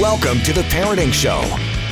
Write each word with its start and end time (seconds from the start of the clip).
Welcome 0.00 0.40
to 0.44 0.54
the 0.54 0.62
Parenting 0.62 1.12
Show 1.12 1.42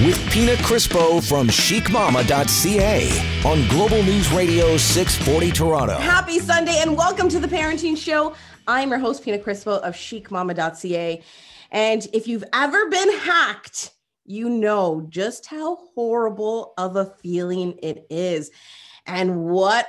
with 0.03 0.19
Pina 0.31 0.55
Crispo 0.55 1.23
from 1.23 1.49
chicmama.ca 1.49 3.11
on 3.45 3.69
Global 3.69 4.03
News 4.03 4.33
Radio 4.33 4.79
640 4.79 5.52
Toronto. 5.52 5.99
Happy 5.99 6.39
Sunday 6.39 6.79
and 6.79 6.97
welcome 6.97 7.29
to 7.29 7.39
the 7.39 7.47
Parenting 7.47 7.99
Show. 7.99 8.34
I'm 8.66 8.89
your 8.89 8.98
host, 8.98 9.23
Pina 9.23 9.36
Crispo 9.36 9.79
of 9.80 9.95
chicmama.ca. 9.95 11.23
And 11.71 12.09
if 12.14 12.27
you've 12.27 12.45
ever 12.55 12.89
been 12.89 13.12
hacked, 13.18 13.90
you 14.25 14.48
know 14.48 15.04
just 15.11 15.45
how 15.45 15.77
horrible 15.95 16.72
of 16.79 16.96
a 16.96 17.04
feeling 17.04 17.79
it 17.82 18.06
is 18.09 18.50
and 19.04 19.45
what 19.45 19.86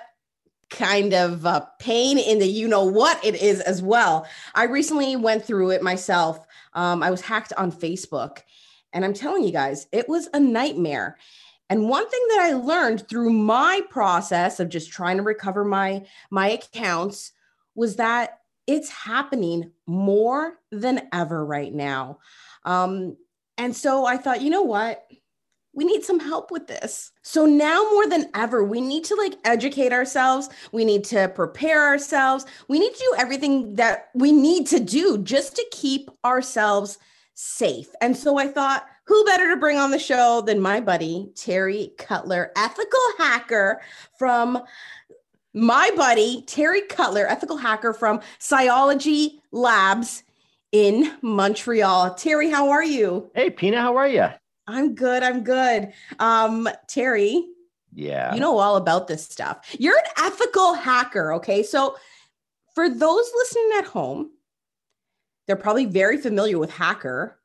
kind 0.70 1.14
of 1.14 1.46
uh, 1.46 1.66
pain 1.80 2.18
in 2.18 2.40
the 2.40 2.46
you 2.46 2.68
know 2.68 2.84
what 2.84 3.24
it 3.24 3.42
is 3.42 3.60
as 3.62 3.82
well. 3.82 4.28
I 4.56 4.66
recently 4.66 5.16
went 5.16 5.46
through 5.46 5.72
it 5.72 5.82
myself. 5.82 6.46
Um, 6.80 7.04
I 7.04 7.12
was 7.12 7.20
hacked 7.20 7.52
on 7.58 7.74
Facebook, 7.74 8.38
and 8.94 9.04
I'm 9.04 9.14
telling 9.14 9.44
you 9.44 9.52
guys, 9.52 9.86
it 9.92 10.08
was 10.08 10.30
a 10.34 10.40
nightmare. 10.40 11.18
And 11.70 11.90
one 11.90 12.10
thing 12.10 12.26
that 12.30 12.40
I 12.40 12.54
learned 12.54 13.10
through 13.10 13.34
my 13.34 13.82
process 13.90 14.62
of 14.62 14.70
just 14.70 14.90
trying 14.90 15.18
to 15.18 15.24
recover 15.24 15.66
my 15.66 16.06
my 16.32 16.52
accounts 16.52 17.34
was 17.76 17.98
that 17.98 18.40
it's 18.66 18.90
happening 18.90 19.72
more 19.88 20.54
than 20.72 21.10
ever 21.12 21.46
right 21.46 21.74
now. 21.74 22.20
Um, 22.64 23.18
and 23.58 23.76
so 23.76 24.06
I 24.06 24.16
thought, 24.16 24.42
you 24.42 24.50
know 24.50 24.64
what? 24.64 25.06
We 25.80 25.86
need 25.86 26.04
some 26.04 26.20
help 26.20 26.52
with 26.52 26.68
this. 26.68 27.14
So 27.22 27.46
now 27.46 27.82
more 27.94 28.06
than 28.06 28.26
ever, 28.36 28.66
we 28.66 28.82
need 28.82 29.06
to 29.06 29.16
like 29.16 29.36
educate 29.46 29.94
ourselves. 29.94 30.50
We 30.74 30.84
need 30.84 31.06
to 31.06 31.30
prepare 31.30 31.88
ourselves. 31.88 32.46
We 32.68 32.80
need 32.80 32.94
to 32.94 33.00
do 33.00 33.16
everything 33.18 33.76
that 33.76 34.10
we 34.14 34.34
need 34.34 34.68
to 34.68 34.82
do 34.82 35.20
just 35.20 35.56
to 35.56 35.66
keep 35.72 36.10
ourselves 36.26 36.98
safe. 37.34 37.88
And 38.02 38.18
so 38.18 38.38
I 38.38 38.50
thought, 38.50 38.88
who 39.06 39.24
better 39.24 39.50
to 39.52 39.56
bring 39.56 39.78
on 39.78 39.92
the 39.92 40.00
show 40.00 40.42
than 40.46 40.60
my 40.60 40.82
buddy, 40.82 41.32
Terry 41.38 41.94
Cutler, 41.98 42.52
ethical 42.58 43.00
hacker 43.18 43.80
from 44.18 44.62
my 45.54 45.92
buddy, 45.96 46.44
Terry 46.46 46.82
Cutler, 46.82 47.26
ethical 47.26 47.56
hacker 47.56 47.94
from 47.94 48.20
Cyology 48.42 49.40
Labs 49.54 50.26
in 50.74 51.14
Montreal. 51.22 52.16
Terry, 52.16 52.50
how 52.50 52.70
are 52.72 52.84
you? 52.84 53.32
Hey, 53.34 53.50
Pina, 53.50 53.80
how 53.80 53.96
are 53.96 54.10
you? 54.10 54.28
I'm 54.70 54.96
good. 54.96 55.24
I'm 55.24 55.44
good. 55.44 55.94
Um, 56.20 56.70
Terry. 56.88 57.46
Yeah. 57.94 58.34
You 58.34 58.40
know 58.40 58.58
all 58.60 58.76
about 58.76 59.08
this 59.08 59.26
stuff. 59.26 59.76
You're 59.80 59.98
an 59.98 60.26
ethical 60.26 60.76
hacker. 60.76 61.34
Okay. 61.34 61.64
So, 61.64 61.98
for 62.76 62.88
those 62.88 63.32
listening 63.36 63.72
at 63.80 63.86
home, 63.86 64.30
they're 65.48 65.56
probably 65.56 65.86
very 65.86 66.18
familiar 66.18 66.60
with 66.60 66.72
hacker, 66.72 67.40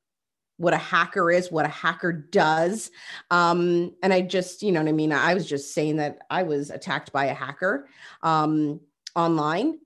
what 0.59 0.75
a 0.75 0.79
hacker 0.79 1.31
is, 1.31 1.51
what 1.51 1.65
a 1.65 1.71
hacker 1.71 2.13
does. 2.13 2.91
Um, 3.31 3.95
and 4.03 4.13
I 4.13 4.21
just, 4.21 4.63
you 4.63 4.73
know 4.73 4.81
what 4.81 4.89
I 4.89 4.93
mean? 4.93 5.13
I 5.13 5.35
was 5.35 5.49
just 5.49 5.75
saying 5.75 5.97
that 5.97 6.19
I 6.31 6.43
was 6.43 6.71
attacked 6.71 7.13
by 7.13 7.27
a 7.27 7.35
hacker 7.35 7.89
um, 8.23 8.81
online, 9.17 9.79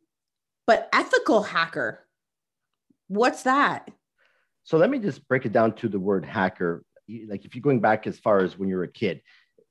but 0.67 0.89
ethical 0.93 1.43
hacker, 1.43 2.01
what's 3.07 3.45
that? 3.45 3.89
So 4.65 4.77
let 4.77 4.91
me 4.91 4.99
just 4.99 5.27
break 5.29 5.47
it 5.47 5.53
down 5.53 5.73
to 5.77 5.89
the 5.89 5.99
word 5.99 6.27
hacker 6.27 6.85
like 7.29 7.45
if 7.45 7.55
you're 7.55 7.63
going 7.63 7.81
back 7.81 8.07
as 8.07 8.19
far 8.19 8.41
as 8.41 8.59
when 8.59 8.69
you're 8.69 8.85
a 8.85 8.93
kid, 8.93 9.23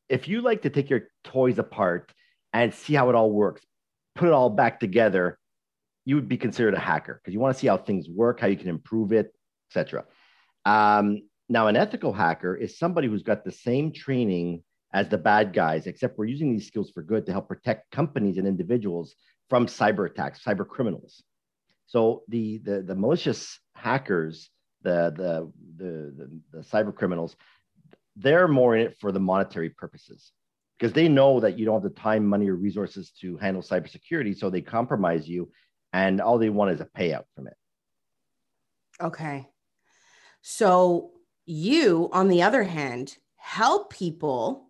if 0.10 0.28
you 0.28 0.42
like 0.42 0.64
to 0.64 0.70
take 0.70 0.90
your 0.90 1.10
toys 1.24 1.60
apart 1.60 2.12
and 2.54 2.74
see 2.74 2.94
how 2.94 3.10
it 3.10 3.16
all 3.16 3.32
works, 3.32 3.62
put 4.16 4.28
it 4.28 4.34
all 4.34 4.50
back 4.50 4.80
together, 4.80 5.38
you 6.06 6.16
would 6.16 6.30
be 6.30 6.38
considered 6.38 6.74
a 6.74 6.80
hacker 6.80 7.20
because 7.22 7.34
you 7.34 7.40
want 7.40 7.54
to 7.54 7.60
see 7.60 7.68
how 7.68 7.78
things 7.78 8.08
work, 8.10 8.40
how 8.40 8.48
you 8.48 8.56
can 8.56 8.70
improve 8.70 9.12
it, 9.12 9.34
etc. 9.70 10.06
Um, 10.66 11.24
now, 11.50 11.68
an 11.68 11.76
ethical 11.76 12.14
hacker 12.14 12.56
is 12.56 12.78
somebody 12.78 13.08
who's 13.08 13.24
got 13.24 13.44
the 13.44 13.52
same 13.52 13.92
training 13.92 14.64
as 14.94 15.10
the 15.10 15.18
bad 15.18 15.54
guys, 15.54 15.86
except 15.86 16.18
we're 16.18 16.26
using 16.26 16.54
these 16.54 16.68
skills 16.68 16.92
for 16.92 17.04
good 17.04 17.26
to 17.26 17.32
help 17.32 17.48
protect 17.48 17.92
companies 17.92 18.38
and 18.38 18.48
individuals 18.48 19.16
from 19.50 19.68
cyber 19.68 20.10
attacks, 20.10 20.44
cyber 20.44 20.68
criminals. 20.68 21.24
So 21.88 22.24
the 22.28 22.60
the, 22.60 22.82
the 22.82 22.96
malicious 22.96 23.60
hackers 23.76 24.50
the 24.84 25.14
the 25.16 25.52
the 25.78 25.92
the, 26.18 26.42
the 26.52 26.64
cyber 26.64 26.94
criminals, 26.94 27.36
they're 28.16 28.48
more 28.48 28.76
in 28.76 28.88
it 28.88 28.98
for 29.00 29.12
the 29.12 29.20
monetary 29.20 29.70
purposes 29.70 30.32
because 30.78 30.94
they 30.94 31.08
know 31.08 31.40
that 31.40 31.58
you 31.58 31.66
don't 31.66 31.82
have 31.82 31.84
the 31.84 32.00
time, 32.00 32.26
money, 32.26 32.50
or 32.50 32.56
resources 32.56 33.12
to 33.22 33.38
handle 33.38 33.62
cybersecurity. 33.62 34.38
So 34.38 34.50
they 34.50 34.62
compromise 34.62 35.28
you, 35.28 35.52
and 35.94 36.22
all 36.22 36.38
they 36.38 36.50
want 36.50 36.72
is 36.72 36.82
a 36.82 36.86
payout 36.86 37.24
from 37.36 37.48
it. 37.48 37.56
Okay. 39.02 39.48
So 40.42 41.12
you, 41.46 42.10
on 42.12 42.28
the 42.28 42.44
other 42.44 42.64
hand, 42.64 43.18
help 43.36 43.94
people. 43.94 44.70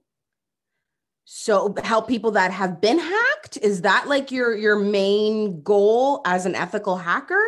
So 1.25 1.75
help 1.83 2.07
people 2.07 2.31
that 2.31 2.51
have 2.51 2.79
been 2.79 2.99
hacked. 2.99 3.57
Is 3.61 3.81
that 3.81 4.07
like 4.07 4.31
your 4.31 4.55
your 4.55 4.79
main 4.79 5.61
goal 5.61 6.21
as 6.25 6.45
an 6.45 6.55
ethical 6.55 6.97
hacker? 6.97 7.41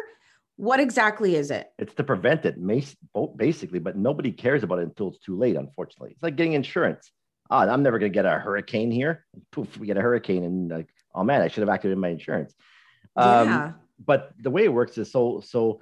What 0.60 0.82
exactly 0.82 1.38
is 1.38 1.52
it? 1.52 1.72
It's 1.80 1.94
to 1.94 2.04
prevent 2.04 2.44
it, 2.44 2.58
basically, 3.38 3.80
but 3.80 3.96
nobody 3.96 4.30
cares 4.30 4.62
about 4.62 4.80
it 4.80 4.90
until 4.90 5.08
it's 5.08 5.20
too 5.20 5.38
late, 5.38 5.56
unfortunately. 5.56 6.12
It's 6.12 6.22
like 6.22 6.36
getting 6.36 6.52
insurance. 6.52 7.14
Ah, 7.50 7.62
I'm 7.62 7.82
never 7.82 7.98
going 7.98 8.12
to 8.12 8.14
get 8.14 8.26
a 8.26 8.32
hurricane 8.32 8.92
here. 8.92 9.26
Poof, 9.54 9.78
we 9.78 9.88
get 9.88 9.96
a 9.96 10.02
hurricane, 10.02 10.44
and 10.44 10.70
like, 10.70 10.90
oh 11.16 11.24
man, 11.24 11.42
I 11.42 11.48
should 11.48 11.62
have 11.62 11.70
activated 11.70 11.98
my 11.98 12.10
insurance. 12.10 12.54
Um, 13.16 13.48
yeah. 13.48 13.72
But 14.06 14.34
the 14.38 14.50
way 14.50 14.66
it 14.66 14.74
works 14.74 14.98
is 14.98 15.10
so, 15.10 15.42
so 15.46 15.80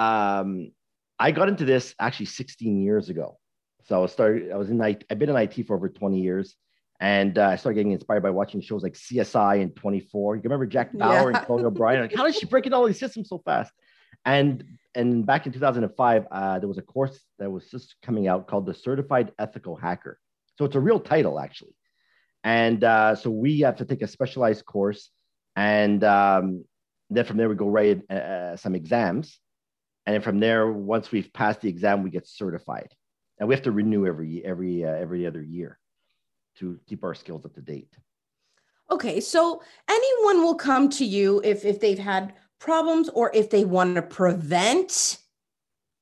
um, 0.00 0.72
I 1.20 1.30
got 1.30 1.48
into 1.48 1.64
this 1.64 1.94
actually 2.00 2.26
16 2.26 2.82
years 2.82 3.08
ago. 3.08 3.38
So 3.84 3.94
I 3.94 3.98
was 4.00 4.10
started, 4.10 4.50
I 4.50 4.56
was 4.56 4.68
in 4.68 4.80
IT, 4.80 5.04
I've 5.10 5.20
been 5.20 5.30
in 5.30 5.36
IT 5.36 5.64
for 5.68 5.76
over 5.76 5.88
20 5.88 6.20
years. 6.20 6.56
And 6.98 7.38
uh, 7.38 7.50
I 7.50 7.56
started 7.56 7.76
getting 7.76 7.92
inspired 7.92 8.24
by 8.24 8.30
watching 8.30 8.60
shows 8.60 8.82
like 8.82 8.94
CSI 8.94 9.62
and 9.62 9.74
24. 9.76 10.36
You 10.36 10.42
remember 10.42 10.66
Jack 10.66 10.92
Bauer 10.92 11.30
yeah. 11.30 11.38
and 11.38 11.46
Chloe 11.46 11.64
O'Brien? 11.64 12.00
Like, 12.00 12.14
how 12.14 12.24
does 12.24 12.36
she 12.36 12.46
break 12.46 12.66
in 12.66 12.72
all 12.72 12.84
these 12.84 12.98
systems 12.98 13.28
so 13.28 13.38
fast? 13.44 13.72
And 14.24 14.64
and 14.94 15.24
back 15.24 15.46
in 15.46 15.52
2005, 15.52 16.26
uh, 16.30 16.58
there 16.58 16.68
was 16.68 16.78
a 16.78 16.82
course 16.82 17.18
that 17.38 17.50
was 17.50 17.70
just 17.70 17.96
coming 18.02 18.28
out 18.28 18.46
called 18.46 18.66
the 18.66 18.74
Certified 18.74 19.32
Ethical 19.38 19.74
Hacker. 19.74 20.18
So 20.58 20.66
it's 20.66 20.76
a 20.76 20.80
real 20.80 21.00
title 21.00 21.40
actually. 21.40 21.74
And 22.44 22.82
uh, 22.84 23.14
so 23.14 23.30
we 23.30 23.60
have 23.60 23.76
to 23.76 23.84
take 23.84 24.02
a 24.02 24.06
specialized 24.06 24.66
course, 24.66 25.10
and 25.54 26.02
um, 26.02 26.64
then 27.08 27.24
from 27.24 27.36
there 27.36 27.48
we 27.48 27.54
go 27.54 27.68
write 27.68 28.10
uh, 28.10 28.56
some 28.56 28.74
exams, 28.74 29.38
and 30.06 30.14
then 30.14 30.22
from 30.22 30.40
there, 30.40 30.70
once 30.70 31.12
we've 31.12 31.32
passed 31.32 31.60
the 31.60 31.68
exam, 31.68 32.02
we 32.02 32.10
get 32.10 32.26
certified, 32.26 32.88
and 33.38 33.48
we 33.48 33.54
have 33.54 33.62
to 33.64 33.70
renew 33.70 34.06
every 34.06 34.44
every 34.44 34.84
uh, 34.84 34.92
every 34.92 35.26
other 35.26 35.42
year 35.42 35.78
to 36.58 36.80
keep 36.86 37.04
our 37.04 37.14
skills 37.14 37.44
up 37.44 37.54
to 37.54 37.60
date. 37.60 37.92
Okay, 38.90 39.20
so 39.20 39.62
anyone 39.88 40.42
will 40.42 40.56
come 40.56 40.88
to 40.90 41.04
you 41.04 41.40
if 41.44 41.64
if 41.64 41.78
they've 41.78 41.98
had 41.98 42.34
problems 42.62 43.08
or 43.08 43.30
if 43.34 43.50
they 43.50 43.64
want 43.64 43.96
to 43.96 44.02
prevent 44.02 45.18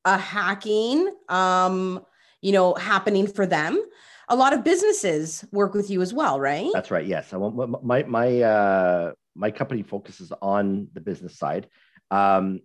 a 0.05 0.19
hacking 0.19 1.11
um 1.29 2.05
you 2.43 2.53
know 2.53 2.75
happening 2.75 3.27
for 3.27 3.47
them. 3.47 3.83
A 4.29 4.37
lot 4.37 4.53
of 4.53 4.63
businesses 4.63 5.45
work 5.51 5.75
with 5.75 5.91
you 5.91 6.03
as 6.03 6.15
well 6.15 6.39
right? 6.39 6.71
That's 6.73 6.91
right 6.91 7.07
yes. 7.07 7.33
I 7.33 7.39
want, 7.39 7.83
my 7.83 8.03
my 8.05 8.43
uh 8.43 9.13
my 9.35 9.51
company 9.51 9.83
focuses 9.83 10.33
on 10.43 10.89
the 10.93 11.01
business 11.01 11.39
side 11.39 11.69
um 12.11 12.61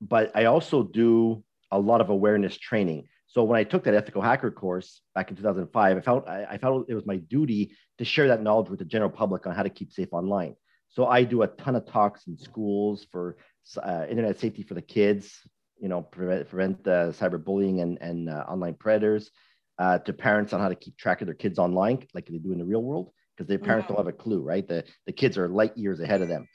but 0.00 0.30
i 0.34 0.44
also 0.44 0.82
do 0.82 1.42
a 1.72 1.78
lot 1.78 2.00
of 2.00 2.08
awareness 2.10 2.56
training. 2.56 3.08
So 3.26 3.44
when 3.44 3.58
i 3.58 3.64
took 3.64 3.84
that 3.84 3.94
ethical 3.94 4.22
hacker 4.22 4.50
course 4.50 5.02
back 5.14 5.30
in 5.30 5.36
2005 5.36 5.96
i 5.96 6.00
felt 6.00 6.28
I, 6.28 6.44
I 6.52 6.58
felt 6.58 6.88
it 6.88 6.94
was 6.94 7.06
my 7.06 7.16
duty 7.16 7.76
to 7.98 8.04
share 8.04 8.28
that 8.28 8.42
knowledge 8.42 8.70
with 8.70 8.78
the 8.78 8.84
general 8.84 9.10
public 9.10 9.46
on 9.46 9.54
how 9.54 9.64
to 9.64 9.70
keep 9.70 9.92
safe 9.92 10.12
online 10.12 10.54
so 10.90 11.06
I 11.06 11.24
do 11.24 11.42
a 11.42 11.46
ton 11.46 11.76
of 11.76 11.86
talks 11.86 12.26
in 12.26 12.36
schools 12.36 13.06
for 13.10 13.36
uh, 13.82 14.06
internet 14.08 14.38
safety 14.38 14.62
for 14.62 14.74
the 14.74 14.82
kids, 14.82 15.32
you 15.80 15.88
know, 15.88 16.02
prevent, 16.02 16.48
prevent 16.48 16.86
uh, 16.86 17.12
cyberbullying 17.12 17.80
and, 17.80 17.98
and 18.00 18.28
uh, 18.28 18.44
online 18.48 18.74
predators, 18.74 19.30
uh, 19.78 19.98
to 19.98 20.12
parents 20.12 20.52
on 20.52 20.60
how 20.60 20.68
to 20.68 20.74
keep 20.74 20.96
track 20.96 21.20
of 21.22 21.26
their 21.26 21.34
kids 21.34 21.58
online, 21.58 22.06
like 22.12 22.26
they 22.26 22.38
do 22.38 22.52
in 22.52 22.58
the 22.58 22.64
real 22.64 22.82
world, 22.82 23.10
because 23.34 23.48
their 23.48 23.58
parents 23.58 23.84
mm-hmm. 23.84 23.94
don't 23.94 24.06
have 24.06 24.14
a 24.14 24.16
clue, 24.16 24.42
right? 24.42 24.66
The, 24.66 24.84
the 25.06 25.12
kids 25.12 25.38
are 25.38 25.48
light 25.48 25.76
years 25.76 26.00
ahead 26.00 26.22
of 26.22 26.28
them. 26.28 26.48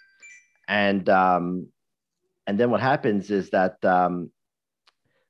And, 0.68 1.07
um, 1.10 1.68
and 2.45 2.60
then 2.60 2.69
what 2.69 2.81
happens 2.81 3.31
is 3.31 3.50
that 3.51 3.83
um, 3.86 4.31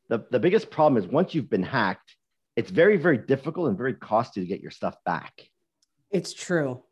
the, 0.09 0.25
the 0.31 0.39
biggest 0.39 0.71
problem 0.71 1.01
is 1.01 1.09
once 1.09 1.33
you've 1.35 1.49
been 1.49 1.63
hacked, 1.63 2.15
it's 2.55 2.71
very, 2.71 2.97
very 2.97 3.17
difficult 3.17 3.69
and 3.69 3.77
very 3.77 3.93
costly 3.93 4.41
to 4.41 4.47
get 4.47 4.61
your 4.61 4.71
stuff 4.71 4.95
back. 5.05 5.33
It's 6.11 6.33
true. 6.33 6.83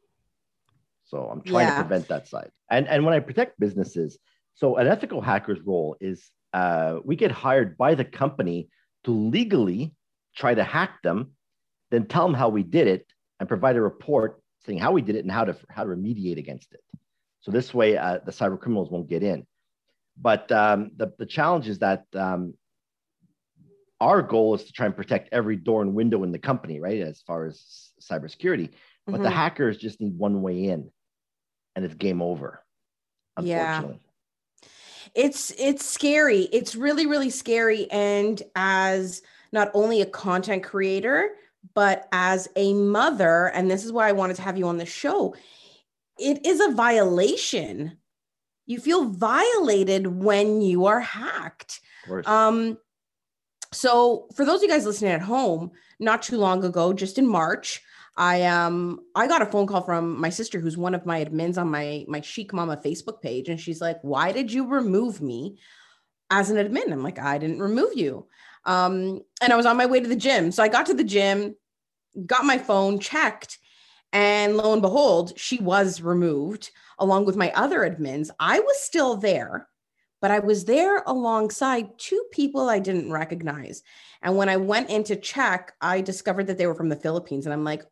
So 1.14 1.30
I'm 1.32 1.42
trying 1.42 1.68
yeah. 1.68 1.78
to 1.78 1.84
prevent 1.84 2.08
that 2.08 2.28
side. 2.28 2.50
And 2.72 2.88
and 2.88 3.06
when 3.06 3.14
I 3.14 3.20
protect 3.20 3.60
businesses, 3.60 4.18
so 4.56 4.78
an 4.78 4.88
ethical 4.88 5.22
hacker's 5.22 5.62
role 5.62 5.96
is 6.02 6.28
uh, 6.54 6.98
we 7.06 7.16
get 7.16 7.30
hired 7.30 7.78
by 7.78 7.94
the 7.94 8.04
company 8.04 8.70
to 9.04 9.12
legally 9.12 9.94
try 10.36 10.56
to 10.56 10.64
hack 10.64 11.04
them, 11.04 11.34
then 11.92 12.08
tell 12.08 12.26
them 12.26 12.34
how 12.34 12.50
we 12.50 12.64
did 12.64 12.88
it, 12.88 13.06
and 13.40 13.48
provide 13.48 13.76
a 13.76 13.82
report 13.82 14.42
saying 14.66 14.80
how 14.80 14.92
we 14.92 15.04
did 15.04 15.16
it 15.16 15.20
and 15.20 15.32
how 15.32 15.44
to 15.46 15.56
how 15.70 15.84
to 15.84 15.90
remediate 15.90 16.40
against 16.40 16.74
it. 16.74 16.82
So 17.42 17.52
this 17.52 17.76
way, 17.76 17.96
uh, 17.96 18.18
the 18.26 18.32
cyber 18.32 18.60
criminals 18.60 18.90
won't 18.90 19.08
get 19.08 19.22
in. 19.22 19.46
But 20.20 20.52
um, 20.52 20.90
the 20.98 21.14
the 21.20 21.28
challenge 21.28 21.68
is 21.68 21.78
that 21.80 22.06
um, 22.16 22.56
our 24.02 24.24
goal 24.24 24.56
is 24.56 24.64
to 24.64 24.74
try 24.74 24.88
and 24.88 24.96
protect 24.96 25.30
every 25.32 25.58
door 25.58 25.84
and 25.84 25.94
window 25.94 26.24
in 26.24 26.32
the 26.32 26.40
company, 26.40 26.80
right? 26.80 27.02
As 27.02 27.22
far 27.22 27.46
as 27.46 27.92
cybersecurity, 28.02 28.72
but 29.06 29.14
mm-hmm. 29.14 29.24
the 29.24 29.30
hackers 29.30 29.78
just 29.78 30.02
need 30.02 30.18
one 30.18 30.42
way 30.42 30.66
in, 30.66 30.90
and 31.76 31.86
it's 31.86 31.96
game 31.96 32.22
over. 32.22 32.64
Unfortunately. 33.38 34.00
Yeah. 34.00 34.68
It's 35.16 35.52
it's 35.60 35.86
scary. 35.86 36.42
It's 36.52 36.76
really 36.76 37.06
really 37.06 37.30
scary, 37.30 37.90
and 37.92 38.42
as 38.56 39.22
not 39.52 39.70
only 39.74 40.02
a 40.02 40.06
content 40.06 40.64
creator, 40.64 41.30
but 41.74 42.08
as 42.12 42.50
a 42.56 42.74
mother, 42.74 43.52
and 43.54 43.70
this 43.70 43.86
is 43.86 43.92
why 43.92 44.10
I 44.10 44.14
wanted 44.14 44.36
to 44.38 44.42
have 44.42 44.58
you 44.58 44.68
on 44.68 44.78
the 44.78 44.86
show, 44.86 45.36
it 46.18 46.46
is 46.46 46.60
a 46.60 46.72
violation. 46.72 47.98
You 48.66 48.80
feel 48.80 49.06
violated 49.06 50.08
when 50.08 50.62
you 50.62 50.86
are 50.86 51.02
hacked. 51.02 51.82
Um, 52.26 52.78
so 53.72 54.28
for 54.36 54.46
those 54.46 54.58
of 54.58 54.64
you 54.64 54.70
guys 54.70 54.86
listening 54.86 55.12
at 55.12 55.22
home, 55.22 55.72
not 56.00 56.22
too 56.24 56.38
long 56.38 56.64
ago, 56.64 56.94
just 56.94 57.18
in 57.18 57.28
March, 57.28 57.82
I 58.16 58.44
um 58.44 59.00
I 59.16 59.28
got 59.28 59.42
a 59.42 59.48
phone 59.48 59.66
call 59.68 59.82
from 59.82 60.20
my 60.20 60.30
sister 60.30 60.60
who's 60.60 60.78
one 60.78 60.94
of 60.94 61.06
my 61.06 61.24
admins 61.24 61.58
on 61.58 61.70
my 61.70 62.06
my 62.08 62.22
Chic 62.22 62.54
Mama 62.54 62.78
Facebook 62.78 63.22
page 63.22 63.50
and 63.50 63.60
she's 63.60 63.82
like, 63.82 63.98
"Why 64.02 64.32
did 64.32 64.52
you 64.52 64.68
remove 64.68 65.22
me 65.22 65.58
as 66.30 66.50
an 66.50 66.58
admin?" 66.58 66.92
I'm 66.92 67.04
like, 67.04 67.20
"I 67.20 67.38
didn't 67.38 67.60
remove 67.60 67.94
you." 67.96 68.28
Um 68.66 69.22
and 69.42 69.52
I 69.52 69.56
was 69.56 69.66
on 69.66 69.78
my 69.78 69.88
way 69.88 70.00
to 70.00 70.08
the 70.08 70.16
gym. 70.16 70.52
So 70.52 70.62
I 70.64 70.68
got 70.68 70.86
to 70.88 70.94
the 70.94 71.04
gym, 71.04 71.56
got 72.26 72.46
my 72.46 72.58
phone 72.58 73.00
checked, 73.00 73.58
and 74.12 74.58
lo 74.58 74.74
and 74.74 74.82
behold, 74.82 75.34
she 75.38 75.60
was 75.60 76.02
removed 76.02 76.72
along 77.00 77.26
with 77.26 77.36
my 77.36 77.52
other 77.54 77.80
admins. 77.80 78.30
I 78.40 78.60
was 78.60 78.80
still 78.82 79.18
there 79.18 79.68
but 80.22 80.32
I 80.32 80.40
was 80.40 80.64
there 80.64 81.04
alongside 81.06 82.00
two 82.00 82.24
people 82.32 82.70
I 82.70 82.80
didn't 82.80 83.12
recognize. 83.12 83.84
And 84.22 84.38
when 84.38 84.48
I 84.48 84.56
went 84.56 84.90
in 84.90 85.04
to 85.04 85.18
check, 85.18 85.74
I 85.82 86.00
discovered 86.00 86.48
that 86.48 86.58
they 86.58 86.66
were 86.66 86.76
from 86.76 86.88
the 86.88 86.96
Philippines. 86.96 87.46
And 87.46 87.52
I'm 87.52 87.66
like, 87.66 87.84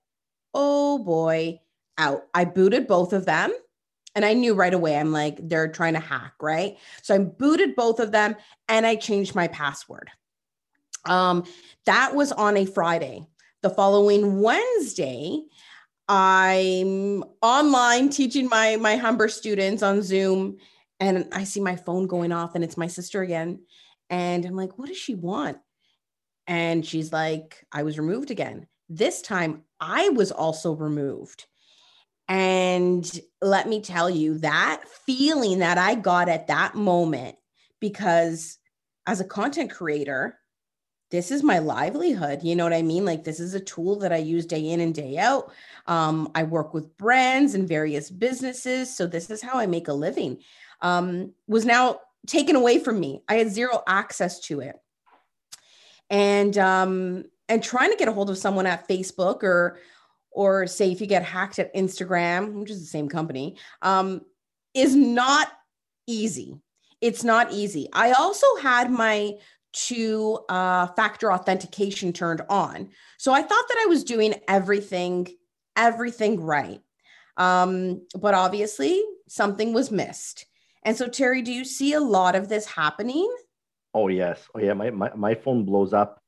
oh 0.54 1.00
boy, 1.00 1.60
out. 1.98 2.24
I 2.34 2.46
booted 2.46 2.88
both 2.88 3.14
of 3.14 3.26
them. 3.26 3.54
And 4.14 4.26
I 4.26 4.34
knew 4.34 4.54
right 4.54 4.74
away, 4.74 4.98
I'm 4.98 5.14
like, 5.14 5.38
they're 5.42 5.72
trying 5.72 5.94
to 5.94 6.00
hack, 6.02 6.34
right? 6.42 6.76
So 7.02 7.16
I 7.16 7.20
booted 7.20 7.78
both 7.78 8.02
of 8.02 8.12
them 8.12 8.36
and 8.68 8.86
I 8.86 8.96
changed 8.96 9.36
my 9.36 9.48
password. 9.48 10.10
Um, 11.06 11.46
that 11.86 12.14
was 12.14 12.34
on 12.34 12.58
a 12.58 12.66
Friday. 12.66 13.26
The 13.62 13.70
following 13.70 14.42
Wednesday, 14.42 15.44
I'm 16.10 17.24
online 17.42 18.10
teaching 18.10 18.50
my 18.50 18.76
my 18.76 18.98
Humber 18.98 19.30
students 19.30 19.82
on 19.82 20.02
Zoom 20.02 20.58
and 21.00 21.28
I 21.32 21.46
see 21.46 21.62
my 21.62 21.76
phone 21.78 22.06
going 22.08 22.34
off 22.34 22.54
and 22.56 22.64
it's 22.64 22.76
my 22.76 22.88
sister 22.88 23.22
again. 23.22 23.62
And 24.10 24.46
I'm 24.46 24.56
like, 24.56 24.78
what 24.78 24.90
does 24.90 24.98
she 24.98 25.16
want? 25.16 25.58
And 26.48 26.86
she's 26.86 27.14
like, 27.14 27.66
I 27.72 27.84
was 27.84 27.98
removed 27.98 28.30
again. 28.30 28.68
This 28.90 29.22
time 29.22 29.64
I 29.82 30.10
was 30.10 30.32
also 30.32 30.74
removed. 30.74 31.46
And 32.30 33.20
let 33.42 33.68
me 33.68 33.82
tell 33.82 34.10
you 34.10 34.38
that 34.38 34.84
feeling 35.06 35.60
that 35.60 35.78
I 35.78 35.96
got 35.96 36.30
at 36.30 36.48
that 36.48 36.76
moment, 36.76 37.36
because 37.82 38.58
as 39.06 39.20
a 39.20 39.26
content 39.26 39.72
creator, 39.72 40.38
this 41.10 41.30
is 41.30 41.44
my 41.44 41.60
livelihood. 41.60 42.42
You 42.42 42.56
know 42.56 42.64
what 42.64 42.72
I 42.72 42.84
mean? 42.84 43.04
Like, 43.04 43.26
this 43.26 43.42
is 43.42 43.54
a 43.54 43.60
tool 43.60 44.00
that 44.00 44.14
I 44.14 44.18
use 44.18 44.46
day 44.46 44.70
in 44.70 44.80
and 44.80 44.96
day 44.96 45.18
out. 45.18 45.52
Um, 45.88 46.32
I 46.36 46.44
work 46.44 46.74
with 46.74 46.96
brands 46.98 47.54
and 47.54 47.68
various 47.68 48.10
businesses. 48.10 48.96
So, 48.96 49.08
this 49.08 49.30
is 49.30 49.42
how 49.42 49.60
I 49.60 49.66
make 49.66 49.90
a 49.90 49.94
living 49.94 50.38
um, 50.82 51.34
was 51.48 51.66
now 51.66 52.00
taken 52.28 52.56
away 52.56 52.80
from 52.80 53.00
me. 53.00 53.24
I 53.28 53.36
had 53.36 53.52
zero 53.52 53.84
access 53.88 54.40
to 54.42 54.62
it. 54.62 54.76
And 56.10 56.58
um, 56.58 57.26
and 57.52 57.62
trying 57.62 57.92
to 57.92 57.98
get 57.98 58.08
a 58.08 58.14
hold 58.14 58.30
of 58.30 58.38
someone 58.38 58.66
at 58.66 58.88
Facebook 58.88 59.44
or 59.44 59.78
or 60.32 60.66
say 60.66 60.90
if 60.90 61.02
you 61.02 61.08
get 61.08 61.24
hacked 61.24 61.60
at 61.60 61.76
Instagram, 61.76 62.54
which 62.54 62.72
is 62.72 62.80
the 62.80 62.86
same 62.86 63.10
company, 63.10 63.58
um, 63.82 64.22
is 64.74 64.96
not 64.96 65.52
easy. 66.08 66.58
It's 67.02 67.26
not 67.26 67.52
easy. 67.52 67.90
I 67.92 68.14
also 68.14 68.48
had 68.62 68.90
my 68.90 69.34
two 69.74 70.40
uh, 70.48 70.88
factor 70.88 71.34
authentication 71.34 72.14
turned 72.14 72.42
on. 72.48 72.92
So 73.18 73.34
I 73.34 73.42
thought 73.42 73.66
that 73.68 73.84
I 73.84 73.88
was 73.88 74.06
doing 74.06 74.36
everything, 74.48 75.28
everything 75.76 76.40
right. 76.40 76.80
Um, 77.36 78.08
but 78.18 78.34
obviously 78.34 79.04
something 79.28 79.74
was 79.74 79.92
missed. 79.92 80.46
And 80.84 80.96
so, 80.96 81.10
Terry, 81.10 81.42
do 81.42 81.52
you 81.52 81.66
see 81.66 81.92
a 81.92 82.00
lot 82.00 82.36
of 82.36 82.48
this 82.48 82.66
happening? 82.66 83.30
Oh, 83.94 84.08
yes. 84.08 84.48
Oh, 84.56 84.60
yeah. 84.60 84.74
My, 84.74 84.92
my, 84.92 85.12
my 85.14 85.36
phone 85.36 85.66
blows 85.66 85.92
up. 85.92 86.21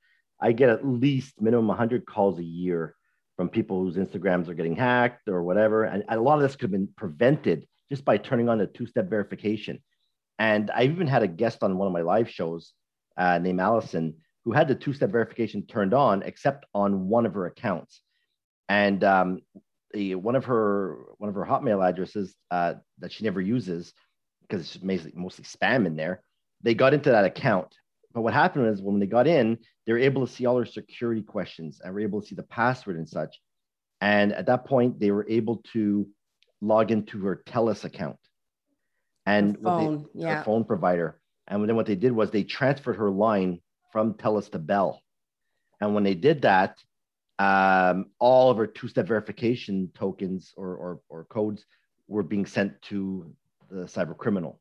I 0.44 0.52
get 0.52 0.70
at 0.70 0.86
least 0.86 1.42
minimum 1.42 1.68
100 1.68 2.06
calls 2.06 2.38
a 2.38 2.44
year 2.44 2.96
from 3.38 3.50
people 3.50 3.80
whose 3.82 3.96
Instagrams 3.96 4.50
are 4.50 4.54
getting 4.54 4.76
hacked 4.76 5.28
or 5.30 5.42
whatever. 5.42 5.86
And 5.86 6.04
a 6.10 6.20
lot 6.20 6.36
of 6.36 6.42
this 6.42 6.56
could 6.56 6.64
have 6.64 6.72
been 6.72 6.90
prevented 6.96 7.66
just 7.90 8.04
by 8.04 8.18
turning 8.18 8.50
on 8.50 8.58
the 8.58 8.68
two 8.68 8.86
step 8.86 9.10
verification. 9.10 9.82
And 10.38 10.70
I 10.70 10.84
even 10.84 11.08
had 11.08 11.24
a 11.24 11.28
guest 11.28 11.64
on 11.64 11.78
one 11.78 11.88
of 11.88 11.94
my 11.94 12.02
live 12.02 12.30
shows 12.30 12.74
uh, 13.18 13.40
named 13.40 13.62
Allison 13.62 14.16
who 14.44 14.52
had 14.52 14.68
the 14.68 14.76
two 14.76 14.94
step 14.94 15.12
verification 15.12 15.66
turned 15.66 15.94
on, 15.94 16.22
except 16.24 16.66
on 16.74 17.08
one 17.08 17.26
of 17.26 17.34
her 17.36 17.46
accounts. 17.46 18.02
And 18.68 19.02
um, 19.04 19.40
the, 19.94 20.16
one 20.16 20.36
of 20.36 20.46
her 20.46 20.98
one 21.18 21.30
of 21.30 21.36
her 21.36 21.46
Hotmail 21.46 21.88
addresses 21.88 22.36
uh, 22.52 22.74
that 23.00 23.14
she 23.14 23.24
never 23.24 23.40
uses 23.40 23.94
because 24.42 24.76
it's 24.76 24.84
mostly 24.84 25.46
spam 25.46 25.86
in 25.86 25.96
there. 25.96 26.22
They 26.62 26.74
got 26.74 26.94
into 26.94 27.12
that 27.12 27.26
account. 27.26 27.74
But 28.14 28.22
what 28.22 28.34
happened 28.34 28.66
was 28.66 28.82
when 28.82 29.00
they 29.00 29.08
got 29.08 29.28
in, 29.28 29.58
they 29.86 29.94
were 29.94 30.00
able 30.00 30.26
to 30.26 30.32
see 30.32 30.46
all 30.46 30.56
their 30.56 30.66
security 30.66 31.24
questions 31.24 31.82
and 31.84 31.94
were 31.94 32.02
able 32.02 32.22
to 32.22 32.28
see 32.28 32.36
the 32.36 32.44
password 32.44 32.98
and 32.98 33.10
such. 33.10 33.40
And 34.02 34.34
at 34.34 34.46
that 34.48 34.66
point, 34.66 35.00
they 35.00 35.12
were 35.12 35.26
able 35.28 35.64
to 35.74 36.08
log 36.62 36.92
into 36.92 37.20
her 37.24 37.42
TELUS 37.46 37.84
account 37.84 38.18
and 39.26 39.58
phone, 39.62 40.06
they, 40.14 40.22
yeah. 40.22 40.44
phone 40.44 40.64
provider. 40.64 41.20
And 41.48 41.68
then 41.68 41.76
what 41.76 41.86
they 41.86 41.96
did 41.96 42.12
was 42.12 42.30
they 42.30 42.44
transferred 42.44 42.98
her 42.98 43.10
line 43.10 43.60
from 43.92 44.14
TELUS 44.14 44.52
to 44.52 44.60
Bell. 44.60 45.02
And 45.82 45.94
when 45.94 46.04
they 46.04 46.16
did 46.16 46.44
that, 46.44 46.78
um, 47.40 48.12
all 48.20 48.52
of 48.52 48.58
her 48.58 48.68
two-step 48.68 49.08
verification 49.08 49.92
tokens 49.94 50.54
or, 50.56 50.76
or, 50.76 51.00
or 51.10 51.26
codes 51.26 51.66
were 52.08 52.24
being 52.24 52.46
sent 52.46 52.82
to 52.84 53.34
the 53.70 53.86
cyber 53.86 54.16
criminal. 54.16 54.60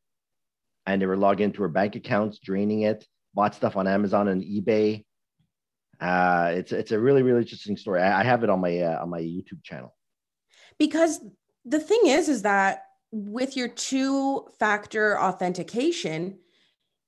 And 0.86 1.00
they 1.00 1.06
were 1.06 1.16
logging 1.16 1.44
into 1.44 1.62
her 1.62 1.68
bank 1.68 1.94
accounts, 1.96 2.38
draining 2.38 2.82
it, 2.82 3.06
bought 3.34 3.54
stuff 3.54 3.76
on 3.76 3.86
Amazon 3.86 4.28
and 4.28 4.42
eBay. 4.42 5.04
Uh, 6.00 6.52
it's 6.54 6.72
it's 6.72 6.90
a 6.92 6.98
really 6.98 7.22
really 7.22 7.40
interesting 7.42 7.76
story. 7.76 8.00
I, 8.02 8.20
I 8.20 8.24
have 8.24 8.42
it 8.42 8.50
on 8.50 8.60
my 8.60 8.80
uh, 8.80 9.02
on 9.02 9.10
my 9.10 9.20
YouTube 9.20 9.62
channel. 9.62 9.94
Because 10.78 11.20
the 11.64 11.78
thing 11.80 12.00
is, 12.06 12.28
is 12.28 12.42
that 12.42 12.84
with 13.12 13.56
your 13.56 13.68
two 13.68 14.46
factor 14.58 15.20
authentication, 15.20 16.38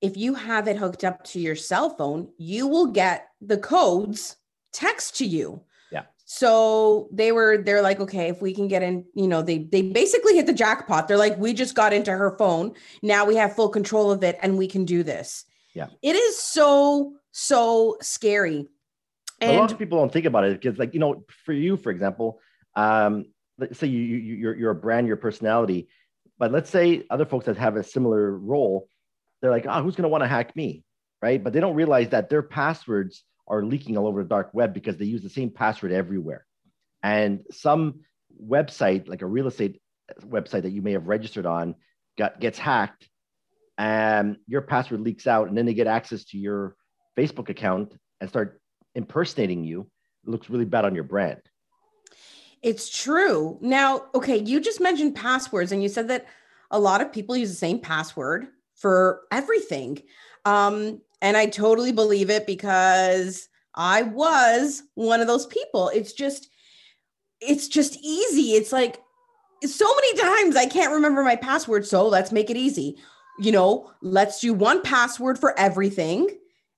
if 0.01 0.15
you 0.15 0.35
have 0.35 0.67
it 0.67 0.77
hooked 0.77 1.03
up 1.03 1.23
to 1.25 1.39
your 1.39 1.55
cell 1.55 1.89
phone, 1.89 2.29
you 2.37 2.67
will 2.67 2.87
get 2.87 3.27
the 3.41 3.57
codes 3.57 4.37
text 4.71 5.15
to 5.17 5.25
you 5.25 5.61
Yeah. 5.89 6.03
so 6.25 7.07
they 7.09 7.31
were 7.31 7.57
they're 7.59 7.81
like 7.81 8.01
okay 8.01 8.27
if 8.27 8.41
we 8.41 8.53
can 8.53 8.67
get 8.67 8.83
in 8.83 9.05
you 9.13 9.25
know 9.25 9.41
they 9.41 9.59
they 9.59 9.81
basically 9.81 10.35
hit 10.35 10.45
the 10.47 10.53
jackpot 10.53 11.07
they're 11.07 11.15
like 11.17 11.37
we 11.37 11.53
just 11.53 11.75
got 11.75 11.93
into 11.93 12.11
her 12.11 12.37
phone 12.37 12.73
now 13.01 13.23
we 13.25 13.37
have 13.37 13.55
full 13.55 13.69
control 13.69 14.11
of 14.11 14.21
it 14.21 14.37
and 14.41 14.57
we 14.57 14.67
can 14.67 14.83
do 14.83 15.01
this 15.01 15.45
yeah. 15.75 15.87
It 16.01 16.15
is 16.15 16.39
so 16.39 17.13
so 17.31 17.97
scary. 18.01 18.67
And 19.41 19.57
a 19.57 19.59
lot 19.59 19.71
of 19.71 19.77
people 19.77 19.99
don't 19.99 20.11
think 20.11 20.25
about 20.25 20.45
it 20.45 20.59
because 20.59 20.79
like 20.79 20.93
you 20.93 20.99
know 20.99 21.25
for 21.45 21.53
you 21.53 21.75
for 21.75 21.91
example 21.91 22.39
um 22.75 23.25
let's 23.57 23.77
say 23.77 23.87
you, 23.87 23.99
you 23.99 24.35
you're, 24.35 24.55
you're 24.55 24.71
a 24.71 24.75
brand 24.75 25.07
your 25.07 25.17
personality 25.17 25.87
but 26.39 26.51
let's 26.51 26.69
say 26.69 27.03
other 27.09 27.25
folks 27.25 27.45
that 27.45 27.57
have 27.57 27.75
a 27.75 27.83
similar 27.83 28.37
role 28.37 28.87
they're 29.41 29.51
like 29.51 29.65
oh 29.67 29.83
who's 29.83 29.95
going 29.95 30.03
to 30.03 30.09
want 30.09 30.23
to 30.23 30.27
hack 30.27 30.55
me? 30.55 30.83
Right? 31.21 31.43
But 31.43 31.53
they 31.53 31.59
don't 31.59 31.75
realize 31.75 32.09
that 32.09 32.29
their 32.29 32.41
passwords 32.41 33.23
are 33.47 33.63
leaking 33.63 33.97
all 33.97 34.07
over 34.07 34.23
the 34.23 34.29
dark 34.29 34.49
web 34.53 34.73
because 34.73 34.97
they 34.97 35.05
use 35.05 35.21
the 35.21 35.29
same 35.29 35.49
password 35.49 35.91
everywhere. 35.91 36.45
And 37.03 37.41
some 37.51 38.01
website, 38.43 39.07
like 39.07 39.21
a 39.21 39.27
real 39.27 39.47
estate 39.47 39.81
website 40.21 40.63
that 40.63 40.71
you 40.71 40.81
may 40.81 40.93
have 40.93 41.07
registered 41.07 41.45
on, 41.45 41.75
got, 42.17 42.39
gets 42.39 42.57
hacked, 42.57 43.07
and 43.77 44.37
your 44.47 44.61
password 44.61 45.01
leaks 45.01 45.27
out, 45.27 45.47
and 45.47 45.57
then 45.57 45.65
they 45.65 45.73
get 45.73 45.87
access 45.87 46.23
to 46.25 46.37
your 46.37 46.75
Facebook 47.17 47.49
account 47.49 47.93
and 48.21 48.29
start 48.29 48.61
impersonating 48.95 49.63
you. 49.63 49.89
It 50.25 50.29
looks 50.29 50.49
really 50.49 50.65
bad 50.65 50.85
on 50.85 50.95
your 50.95 51.03
brand. 51.03 51.41
It's 52.61 52.89
true. 52.89 53.57
Now, 53.61 54.05
okay, 54.15 54.37
you 54.37 54.59
just 54.59 54.81
mentioned 54.81 55.15
passwords, 55.15 55.71
and 55.71 55.83
you 55.83 55.89
said 55.89 56.07
that 56.07 56.25
a 56.71 56.79
lot 56.79 57.01
of 57.01 57.11
people 57.11 57.35
use 57.35 57.49
the 57.49 57.55
same 57.55 57.79
password 57.79 58.47
for 58.75 59.21
everything. 59.31 60.01
Um, 60.45 61.01
and 61.21 61.37
I 61.37 61.45
totally 61.45 61.91
believe 61.91 62.29
it 62.29 62.45
because 62.45 63.47
I 63.75 64.03
was 64.03 64.83
one 64.95 65.21
of 65.21 65.27
those 65.27 65.45
people. 65.45 65.89
It's 65.89 66.13
just, 66.13 66.49
it's 67.39 67.67
just 67.67 67.97
easy. 68.01 68.53
It's 68.53 68.71
like 68.71 68.99
so 69.63 69.85
many 69.95 70.17
times 70.17 70.55
I 70.55 70.65
can't 70.65 70.93
remember 70.93 71.23
my 71.23 71.35
password. 71.35 71.85
So 71.85 72.07
let's 72.07 72.31
make 72.31 72.49
it 72.49 72.57
easy. 72.57 72.97
You 73.39 73.51
know, 73.51 73.91
let's 74.01 74.39
do 74.39 74.53
one 74.53 74.81
password 74.81 75.37
for 75.39 75.57
everything. 75.59 76.29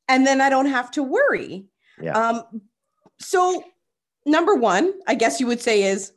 and 0.10 0.26
then 0.26 0.40
I 0.42 0.50
don't 0.50 0.68
have 0.68 0.90
to 0.92 1.04
worry. 1.04 1.66
Yeah. 2.02 2.14
Um, 2.18 2.62
so 3.20 3.64
number 4.26 4.56
one, 4.56 4.94
I 5.08 5.16
guess 5.16 5.40
you 5.40 5.48
would 5.48 5.62
say 5.62 5.84
is 5.84 6.12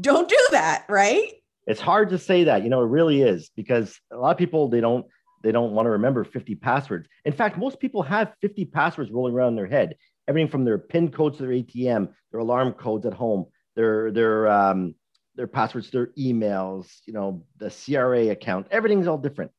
don't 0.00 0.28
do 0.28 0.46
that, 0.52 0.84
right? 0.88 1.28
It's 1.66 1.80
hard 1.80 2.08
to 2.10 2.18
say 2.18 2.44
that, 2.44 2.62
you 2.62 2.70
know, 2.70 2.82
it 2.82 2.86
really 2.86 3.20
is 3.22 3.50
because 3.54 3.98
a 4.10 4.16
lot 4.16 4.30
of 4.30 4.38
people 4.38 4.68
they 4.68 4.80
don't 4.80 5.04
they 5.42 5.52
don't 5.52 5.72
want 5.72 5.86
to 5.86 5.90
remember 5.90 6.24
50 6.24 6.54
passwords. 6.56 7.06
In 7.24 7.32
fact, 7.32 7.58
most 7.58 7.78
people 7.78 8.02
have 8.02 8.32
50 8.40 8.64
passwords 8.66 9.10
rolling 9.10 9.34
around 9.34 9.50
in 9.50 9.56
their 9.56 9.66
head. 9.66 9.96
Everything 10.26 10.50
from 10.50 10.64
their 10.64 10.78
PIN 10.78 11.10
codes 11.10 11.36
to 11.36 11.44
their 11.44 11.52
ATM, 11.52 12.08
their 12.32 12.40
alarm 12.40 12.72
codes 12.72 13.06
at 13.06 13.14
home, 13.14 13.46
their 13.76 14.10
their 14.10 14.48
um, 14.48 14.94
their 15.36 15.46
passwords, 15.46 15.90
their 15.90 16.08
emails, 16.18 16.86
you 17.06 17.12
know, 17.12 17.44
the 17.58 17.70
CRA 17.70 18.28
account, 18.30 18.66
everything's 18.70 19.06
all 19.06 19.18
different. 19.18 19.50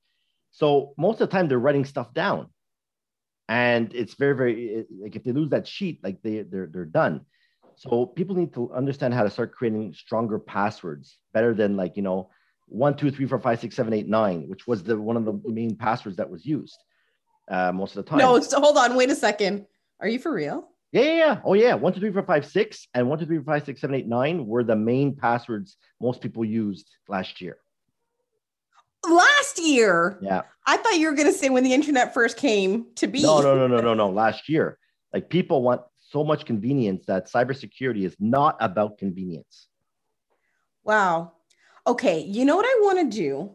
So 0.60 0.94
most 0.98 1.22
of 1.22 1.30
the 1.30 1.32
time 1.32 1.48
they're 1.48 1.58
writing 1.58 1.86
stuff 1.86 2.14
down. 2.14 2.48
And 3.48 3.94
it's 3.96 4.16
very, 4.16 4.36
very 4.36 4.86
like 5.02 5.16
if 5.16 5.24
they 5.24 5.32
lose 5.32 5.52
that 5.52 5.66
sheet, 5.66 6.02
like 6.04 6.22
they 6.22 6.42
they're 6.42 6.70
they're 6.72 6.84
done. 7.02 7.22
So 7.78 8.06
people 8.06 8.36
need 8.36 8.54
to 8.56 8.72
understand 8.74 9.14
how 9.14 9.24
to 9.24 9.30
start 9.30 9.54
creating 9.54 9.94
stronger 9.94 10.38
passwords, 10.38 11.18
better 11.34 11.54
than 11.54 11.78
like, 11.78 11.96
you 11.96 12.04
know, 12.04 12.30
one, 12.68 12.98
two, 12.98 13.10
three, 13.10 13.26
four, 13.26 13.40
five, 13.40 13.62
six, 13.62 13.74
seven, 13.74 13.94
eight, 13.94 14.10
nine, 14.10 14.50
which 14.50 14.68
was 14.68 14.84
the 14.84 15.00
one 15.00 15.16
of 15.16 15.24
the 15.24 15.40
main 15.50 15.78
passwords 15.78 16.18
that 16.18 16.30
was 16.30 16.46
used 16.46 16.78
uh, 17.50 17.72
most 17.72 17.96
of 17.96 18.04
the 18.04 18.10
time. 18.10 18.20
No, 18.20 18.40
so 18.42 18.60
hold 18.60 18.78
on, 18.78 18.98
wait 18.98 19.10
a 19.10 19.16
second. 19.16 19.66
Are 20.02 20.10
you 20.10 20.20
for 20.20 20.34
real? 20.34 20.68
Yeah, 20.92 21.04
yeah, 21.04 21.16
yeah. 21.16 21.42
Oh, 21.46 21.54
yeah. 21.54 21.74
One, 21.76 21.94
two, 21.94 22.02
three, 22.02 22.12
four, 22.12 22.24
five, 22.24 22.46
six, 22.46 22.88
and 22.94 23.08
one, 23.08 23.18
two, 23.18 23.26
three, 23.26 23.38
four, 23.38 23.56
five, 23.56 23.66
six, 23.66 23.80
seven, 23.80 23.96
eight, 23.96 24.08
nine 24.08 24.46
were 24.46 24.66
the 24.66 24.76
main 24.76 25.16
passwords 25.16 25.78
most 26.02 26.20
people 26.20 26.44
used 26.44 26.90
last 27.08 27.40
year. 27.40 27.58
Last 29.08 29.60
year? 29.60 30.18
Yeah. 30.22 30.42
I 30.66 30.78
thought 30.78 30.98
you 30.98 31.08
were 31.10 31.16
going 31.16 31.32
to 31.32 31.38
say 31.38 31.50
when 31.50 31.64
the 31.64 31.74
internet 31.74 32.14
first 32.14 32.38
came 32.38 32.88
to 32.96 33.08
be. 33.08 33.22
No, 33.22 33.42
no, 33.42 33.56
no, 33.56 33.68
no, 33.68 33.82
no, 33.82 33.94
no. 33.94 34.10
Last 34.10 34.50
year. 34.50 34.78
Like 35.14 35.30
people 35.30 35.64
want 35.64 35.82
so 36.00 36.24
much 36.24 36.46
convenience 36.46 37.06
that 37.06 37.32
cybersecurity 37.32 38.04
is 38.04 38.16
not 38.20 38.58
about 38.60 38.98
convenience. 38.98 39.68
Wow. 40.84 41.34
Okay. 41.88 42.22
You 42.22 42.46
know 42.46 42.56
what 42.56 42.66
I 42.66 42.80
want 42.82 43.00
to 43.00 43.18
do? 43.18 43.52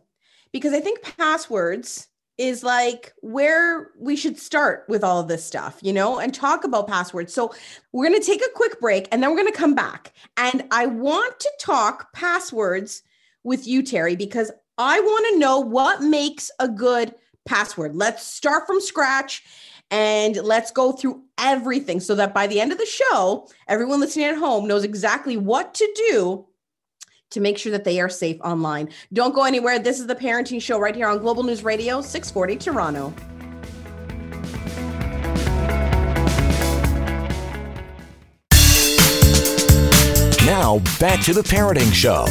Because 0.53 0.73
I 0.73 0.81
think 0.81 1.03
passwords 1.03 2.09
is 2.37 2.65
like 2.65 3.13
where 3.21 3.91
we 3.99 4.17
should 4.17 4.39
start 4.39 4.85
with 4.89 5.05
all 5.05 5.21
of 5.21 5.29
this 5.29 5.45
stuff, 5.45 5.79
you 5.83 5.93
know, 5.93 6.19
and 6.19 6.35
talk 6.35 6.65
about 6.65 6.89
passwords. 6.89 7.33
So 7.33 7.55
we're 7.93 8.09
going 8.09 8.21
to 8.21 8.27
take 8.27 8.41
a 8.41 8.55
quick 8.57 8.81
break 8.81 9.07
and 9.13 9.23
then 9.23 9.31
we're 9.31 9.37
going 9.37 9.53
to 9.53 9.59
come 9.59 9.75
back. 9.75 10.13
And 10.37 10.65
I 10.71 10.87
want 10.87 11.39
to 11.39 11.51
talk 11.61 12.13
passwords 12.13 13.03
with 13.45 13.67
you, 13.67 13.83
Terry, 13.83 14.17
because 14.17 14.51
I 14.77 14.99
want 14.99 15.27
to 15.33 15.39
know 15.39 15.61
what 15.61 16.03
makes 16.03 16.51
a 16.59 16.67
good 16.67 17.15
password. 17.45 17.95
Let's 17.95 18.27
start 18.27 18.67
from 18.67 18.81
scratch 18.81 19.45
and 19.93 20.35
let's 20.37 20.73
go 20.73 20.91
through 20.91 21.23
everything 21.39 22.01
so 22.01 22.17
that 22.17 22.35
by 22.35 22.49
the 22.49 22.61
end 22.61 22.73
of 22.73 22.79
the 22.79 22.87
show, 22.87 23.47
everyone 23.69 24.01
listening 24.01 24.27
at 24.27 24.37
home 24.37 24.67
knows 24.67 24.83
exactly 24.83 25.37
what 25.37 25.75
to 25.75 25.95
do 26.09 26.47
to 27.31 27.41
make 27.41 27.57
sure 27.57 27.71
that 27.71 27.85
they 27.85 28.01
are 28.01 28.09
safe 28.09 28.41
online. 28.41 28.89
Don't 29.13 29.33
go 29.35 29.45
anywhere. 29.45 29.79
This 29.79 30.01
is 30.01 30.09
the 30.09 30.17
Parenting 30.17 30.61
Show 30.61 30.81
right 30.81 30.95
here 30.95 31.07
on 31.07 31.19
Global 31.19 31.45
News 31.45 31.63
Radio, 31.63 32.01
640 32.01 32.57
Toronto. 32.57 33.15
Now, 40.45 40.81
back 40.99 41.23
to 41.25 41.33
the 41.33 41.43
Parenting 41.43 41.93
Show 41.93 42.27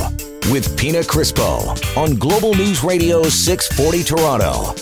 with 0.51 0.77
Pina 0.77 0.99
Crispo 0.99 1.97
on 1.97 2.15
Global 2.15 2.53
News 2.53 2.83
Radio 2.83 3.23
640 3.23 4.03
Toronto. 4.03 4.75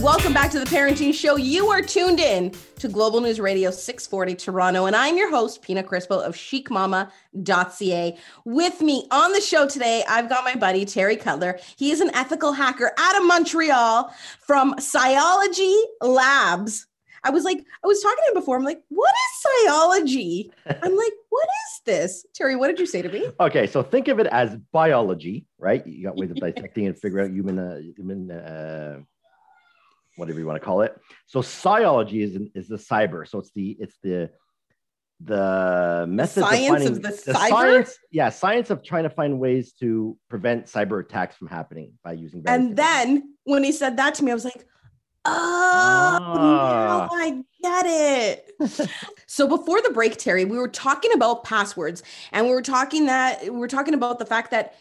Welcome 0.00 0.32
back 0.32 0.50
to 0.52 0.58
the 0.58 0.64
Parenting 0.64 1.12
Show. 1.12 1.36
You 1.36 1.68
are 1.68 1.82
tuned 1.82 2.18
in 2.18 2.52
to 2.78 2.88
Global 2.88 3.20
News 3.20 3.38
Radio 3.38 3.70
640 3.70 4.34
Toronto, 4.34 4.86
and 4.86 4.96
I'm 4.96 5.18
your 5.18 5.30
host, 5.30 5.60
Pina 5.60 5.82
Crispo 5.82 6.22
of 6.22 6.34
chicmama.ca. 6.34 8.18
With 8.46 8.80
me 8.80 9.06
on 9.10 9.32
the 9.32 9.40
show 9.42 9.68
today, 9.68 10.02
I've 10.08 10.30
got 10.30 10.42
my 10.42 10.54
buddy, 10.54 10.86
Terry 10.86 11.16
Cutler. 11.16 11.58
He 11.76 11.90
is 11.90 12.00
an 12.00 12.10
ethical 12.14 12.52
hacker 12.52 12.92
out 12.98 13.16
of 13.16 13.26
Montreal 13.26 14.10
from 14.40 14.74
Cyology 14.76 15.78
Labs. 16.00 16.86
I 17.24 17.30
was 17.30 17.44
like, 17.44 17.64
I 17.82 17.86
was 17.86 18.02
talking 18.02 18.18
to 18.26 18.30
him 18.30 18.34
before. 18.34 18.56
I'm 18.56 18.64
like, 18.64 18.82
what 18.88 19.10
is 19.10 19.46
Cyology? 19.66 20.50
I'm 20.66 20.96
like, 20.96 21.12
what 21.30 21.48
is 21.48 21.80
this? 21.86 22.26
Terry, 22.34 22.54
what 22.54 22.68
did 22.68 22.78
you 22.78 22.86
say 22.86 23.02
to 23.02 23.08
me? 23.08 23.28
Okay, 23.40 23.66
so 23.66 23.82
think 23.82 24.08
of 24.08 24.18
it 24.20 24.26
as 24.26 24.56
biology, 24.72 25.46
right? 25.58 25.84
You 25.86 26.04
got 26.04 26.16
ways 26.16 26.30
of 26.30 26.36
dissecting 26.40 26.86
and 26.86 26.96
figure 26.96 27.20
out 27.20 27.30
human, 27.30 27.58
uh, 27.58 27.80
human 27.96 28.30
uh, 28.30 28.98
whatever 30.16 30.38
you 30.38 30.46
want 30.46 30.60
to 30.60 30.64
call 30.64 30.82
it. 30.82 30.96
So 31.26 31.40
cyology 31.40 32.22
is 32.22 32.38
is 32.54 32.68
the 32.68 32.76
cyber. 32.76 33.26
So 33.26 33.38
it's 33.38 33.50
the 33.52 33.76
it's 33.80 33.96
the 34.02 34.30
the 35.20 36.04
method 36.08 36.42
science 36.42 36.64
of, 36.64 36.68
finding, 36.68 36.88
of 36.88 37.02
the, 37.02 37.32
cyber. 37.32 37.48
science, 37.48 37.98
yeah, 38.10 38.28
science 38.28 38.70
of 38.70 38.82
trying 38.82 39.04
to 39.04 39.10
find 39.10 39.38
ways 39.38 39.72
to 39.80 40.16
prevent 40.28 40.66
cyber 40.66 41.00
attacks 41.00 41.36
from 41.36 41.48
happening 41.48 41.92
by 42.02 42.12
using. 42.12 42.42
And 42.46 42.76
then 42.76 43.34
when 43.44 43.64
he 43.64 43.72
said 43.72 43.96
that 43.96 44.14
to 44.16 44.24
me, 44.24 44.32
I 44.32 44.34
was 44.34 44.44
like, 44.44 44.66
oh, 45.24 46.18
Ah. 46.20 47.08
now 47.08 47.16
I 47.16 47.42
get 47.62 47.86
it. 47.86 48.90
so 49.26 49.48
before 49.48 49.80
the 49.82 49.90
break, 49.90 50.16
Terry, 50.16 50.44
we 50.44 50.58
were 50.58 50.68
talking 50.68 51.12
about 51.12 51.44
passwords, 51.44 52.02
and 52.32 52.46
we 52.46 52.52
were 52.52 52.62
talking 52.62 53.06
that 53.06 53.42
we 53.42 53.50
were 53.50 53.68
talking 53.68 53.94
about 53.94 54.18
the 54.18 54.26
fact 54.26 54.50
that 54.50 54.74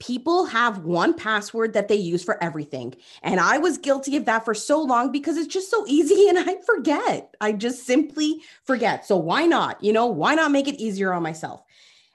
people 0.00 0.46
have 0.46 0.78
one 0.78 1.12
password 1.14 1.74
that 1.74 1.88
they 1.88 1.94
use 1.94 2.24
for 2.24 2.42
everything. 2.42 2.94
And 3.22 3.38
I 3.38 3.58
was 3.58 3.76
guilty 3.78 4.16
of 4.16 4.24
that 4.24 4.44
for 4.46 4.54
so 4.54 4.80
long 4.80 5.12
because 5.12 5.36
it's 5.36 5.52
just 5.52 5.70
so 5.70 5.84
easy 5.86 6.26
and 6.30 6.38
I 6.38 6.56
forget. 6.64 7.34
I 7.40 7.52
just 7.52 7.84
simply 7.86 8.40
forget. 8.64 9.04
So 9.06 9.16
why 9.16 9.44
not? 9.46 9.82
You 9.84 9.92
know, 9.92 10.06
why 10.06 10.34
not 10.34 10.52
make 10.52 10.68
it 10.68 10.80
easier 10.80 11.12
on 11.12 11.22
myself? 11.22 11.62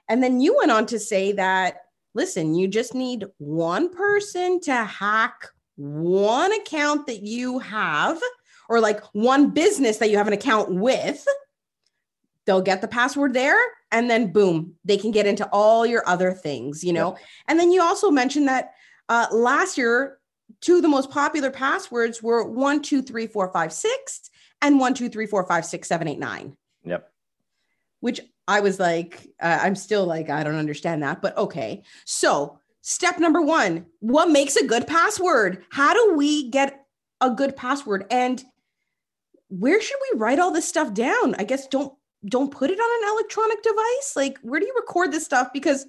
And 0.08 0.22
then 0.22 0.40
you 0.40 0.56
went 0.56 0.72
on 0.72 0.86
to 0.86 0.98
say 0.98 1.32
that 1.32 1.82
listen, 2.14 2.54
you 2.54 2.66
just 2.66 2.94
need 2.94 3.26
one 3.38 3.94
person 3.94 4.58
to 4.62 4.74
hack 4.74 5.50
one 5.76 6.52
account 6.52 7.06
that 7.06 7.22
you 7.22 7.58
have 7.60 8.20
or 8.68 8.80
like 8.80 9.02
one 9.12 9.50
business 9.50 9.98
that 9.98 10.10
you 10.10 10.16
have 10.16 10.26
an 10.26 10.32
account 10.32 10.74
with. 10.74 11.26
They'll 12.44 12.62
get 12.62 12.80
the 12.80 12.88
password 12.88 13.34
there 13.34 13.58
and 13.90 14.10
then 14.10 14.32
boom, 14.32 14.74
they 14.84 14.96
can 14.96 15.10
get 15.10 15.26
into 15.26 15.48
all 15.52 15.86
your 15.86 16.06
other 16.08 16.32
things, 16.32 16.82
you 16.82 16.92
know. 16.92 17.16
And 17.48 17.58
then 17.58 17.72
you 17.72 17.82
also 17.82 18.10
mentioned 18.10 18.48
that 18.48 18.72
uh, 19.08 19.26
last 19.32 19.78
year, 19.78 20.18
two 20.60 20.76
of 20.76 20.82
the 20.82 20.88
most 20.88 21.10
popular 21.10 21.50
passwords 21.50 22.22
were 22.22 22.44
one, 22.44 22.82
two, 22.82 23.02
three, 23.02 23.26
four, 23.26 23.52
five, 23.52 23.72
six, 23.72 24.30
and 24.62 24.80
one, 24.80 24.94
two, 24.94 25.08
three, 25.08 25.26
four, 25.26 25.46
five, 25.46 25.64
six, 25.64 25.88
seven, 25.88 26.08
eight, 26.08 26.18
nine. 26.18 26.56
Yep. 26.84 27.10
Which 28.00 28.20
I 28.48 28.60
was 28.60 28.78
like, 28.78 29.28
uh, 29.40 29.58
I'm 29.62 29.74
still 29.74 30.06
like, 30.06 30.30
I 30.30 30.44
don't 30.44 30.54
understand 30.54 31.02
that, 31.02 31.22
but 31.22 31.36
okay. 31.36 31.82
So, 32.04 32.60
step 32.86 33.18
number 33.18 33.42
one 33.42 33.84
what 33.98 34.30
makes 34.30 34.56
a 34.56 34.66
good 34.66 34.86
password? 34.86 35.64
How 35.70 35.92
do 35.92 36.14
we 36.14 36.48
get 36.50 36.86
a 37.20 37.30
good 37.30 37.56
password? 37.56 38.06
And 38.10 38.42
where 39.48 39.80
should 39.80 39.98
we 40.12 40.18
write 40.18 40.38
all 40.38 40.52
this 40.52 40.68
stuff 40.68 40.94
down? 40.94 41.34
I 41.38 41.44
guess 41.44 41.66
don't 41.66 41.92
don't 42.24 42.50
put 42.50 42.70
it 42.70 42.78
on 42.78 43.04
an 43.04 43.14
electronic 43.14 43.62
device. 43.62 44.12
Like, 44.16 44.38
where 44.42 44.58
do 44.58 44.66
you 44.66 44.74
record 44.76 45.12
this 45.12 45.24
stuff? 45.24 45.52
Because 45.52 45.86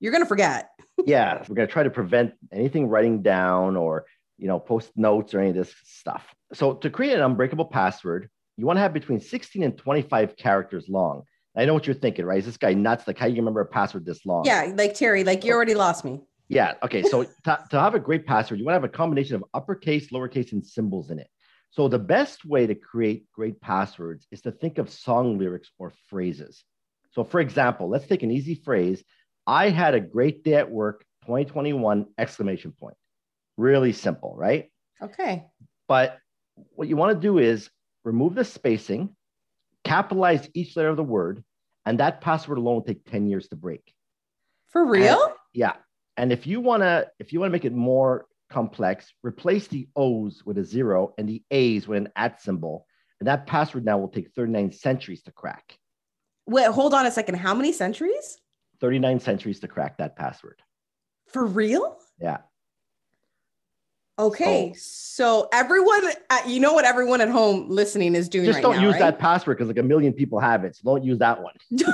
you're 0.00 0.12
gonna 0.12 0.26
forget. 0.26 0.70
yeah, 1.06 1.42
we're 1.48 1.54
going 1.54 1.68
to 1.68 1.72
try 1.72 1.82
to 1.82 1.90
prevent 1.90 2.34
anything 2.52 2.88
writing 2.88 3.22
down 3.22 3.76
or 3.76 4.06
you 4.38 4.48
know 4.48 4.58
post 4.58 4.90
notes 4.96 5.34
or 5.34 5.40
any 5.40 5.50
of 5.50 5.56
this 5.56 5.74
stuff. 5.84 6.34
So 6.52 6.74
to 6.74 6.90
create 6.90 7.14
an 7.14 7.22
unbreakable 7.22 7.66
password, 7.66 8.28
you 8.56 8.66
want 8.66 8.76
to 8.76 8.80
have 8.80 8.92
between 8.92 9.20
16 9.20 9.62
and 9.62 9.76
25 9.76 10.36
characters 10.36 10.88
long. 10.88 11.22
I 11.56 11.64
know 11.64 11.74
what 11.74 11.86
you're 11.86 11.94
thinking, 11.94 12.24
right? 12.24 12.38
Is 12.38 12.46
this 12.46 12.56
guy 12.56 12.74
nuts? 12.74 13.06
Like, 13.06 13.18
how 13.18 13.26
do 13.26 13.32
you 13.32 13.38
remember 13.38 13.60
a 13.60 13.66
password 13.66 14.06
this 14.06 14.24
long? 14.24 14.44
Yeah, 14.44 14.72
like 14.74 14.94
Terry, 14.94 15.24
like 15.24 15.44
you 15.44 15.52
oh. 15.52 15.56
already 15.56 15.74
lost 15.74 16.04
me. 16.04 16.20
Yeah. 16.50 16.74
Okay. 16.82 17.02
So 17.02 17.24
to, 17.44 17.64
to 17.70 17.80
have 17.80 17.94
a 17.94 18.00
great 18.00 18.26
password, 18.26 18.58
you 18.58 18.66
want 18.66 18.74
to 18.74 18.80
have 18.80 18.84
a 18.84 18.88
combination 18.88 19.36
of 19.36 19.44
uppercase, 19.54 20.10
lowercase, 20.10 20.52
and 20.52 20.66
symbols 20.66 21.10
in 21.10 21.18
it. 21.18 21.28
So 21.70 21.86
the 21.86 22.00
best 22.00 22.44
way 22.44 22.66
to 22.66 22.74
create 22.74 23.30
great 23.32 23.60
passwords 23.60 24.26
is 24.32 24.42
to 24.42 24.50
think 24.50 24.78
of 24.78 24.90
song 24.90 25.38
lyrics 25.38 25.70
or 25.78 25.92
phrases. 26.08 26.64
So 27.12 27.22
for 27.22 27.40
example, 27.40 27.88
let's 27.88 28.06
take 28.06 28.24
an 28.24 28.32
easy 28.32 28.56
phrase. 28.56 29.02
I 29.46 29.70
had 29.70 29.94
a 29.94 30.00
great 30.00 30.42
day 30.42 30.54
at 30.54 30.70
work, 30.70 31.04
2021 31.22 32.06
exclamation 32.18 32.72
point. 32.72 32.96
Really 33.56 33.92
simple, 33.92 34.34
right? 34.36 34.70
Okay. 35.00 35.44
But 35.86 36.18
what 36.74 36.88
you 36.88 36.96
want 36.96 37.14
to 37.14 37.20
do 37.20 37.38
is 37.38 37.70
remove 38.04 38.34
the 38.34 38.44
spacing, 38.44 39.14
capitalize 39.84 40.48
each 40.54 40.76
letter 40.76 40.88
of 40.88 40.96
the 40.96 41.04
word, 41.04 41.44
and 41.86 42.00
that 42.00 42.20
password 42.20 42.58
alone 42.58 42.74
will 42.74 42.82
take 42.82 43.04
10 43.04 43.28
years 43.28 43.48
to 43.48 43.56
break. 43.56 43.94
For 44.68 44.84
real? 44.84 45.34
Yeah. 45.52 45.74
And 46.16 46.32
if 46.32 46.46
you 46.46 46.60
want 46.60 46.82
to 46.82 47.08
if 47.18 47.32
you 47.32 47.40
want 47.40 47.50
to 47.50 47.52
make 47.52 47.64
it 47.64 47.74
more 47.74 48.26
complex, 48.50 49.12
replace 49.22 49.68
the 49.68 49.88
O's 49.96 50.42
with 50.44 50.58
a 50.58 50.64
zero 50.64 51.14
and 51.18 51.28
the 51.28 51.42
A's 51.50 51.86
with 51.86 51.98
an 51.98 52.08
at 52.16 52.42
symbol. 52.42 52.86
And 53.20 53.28
that 53.28 53.46
password 53.46 53.84
now 53.84 53.98
will 53.98 54.08
take 54.08 54.30
39 54.32 54.72
centuries 54.72 55.22
to 55.22 55.32
crack. 55.32 55.78
Wait, 56.46 56.66
hold 56.66 56.94
on 56.94 57.06
a 57.06 57.10
second. 57.10 57.36
How 57.36 57.54
many 57.54 57.72
centuries? 57.72 58.38
39 58.80 59.20
centuries 59.20 59.60
to 59.60 59.68
crack 59.68 59.98
that 59.98 60.16
password. 60.16 60.62
For 61.28 61.44
real? 61.44 61.98
Yeah. 62.20 62.38
Okay, 64.18 64.74
so, 64.74 65.48
so 65.48 65.48
everyone, 65.50 66.02
uh, 66.28 66.40
you 66.46 66.60
know 66.60 66.74
what 66.74 66.84
everyone 66.84 67.22
at 67.22 67.30
home 67.30 67.70
listening 67.70 68.14
is 68.14 68.28
doing. 68.28 68.44
Just 68.44 68.56
right 68.56 68.62
don't 68.62 68.76
now, 68.76 68.82
use 68.82 68.92
right? 68.92 68.98
that 69.00 69.18
password 69.18 69.56
because 69.56 69.68
like 69.68 69.78
a 69.78 69.82
million 69.82 70.12
people 70.12 70.38
have 70.38 70.62
it. 70.64 70.76
So 70.76 70.82
don't 70.84 71.02
use 71.02 71.18
that 71.20 71.42
one. 71.42 71.54
I 71.72 71.86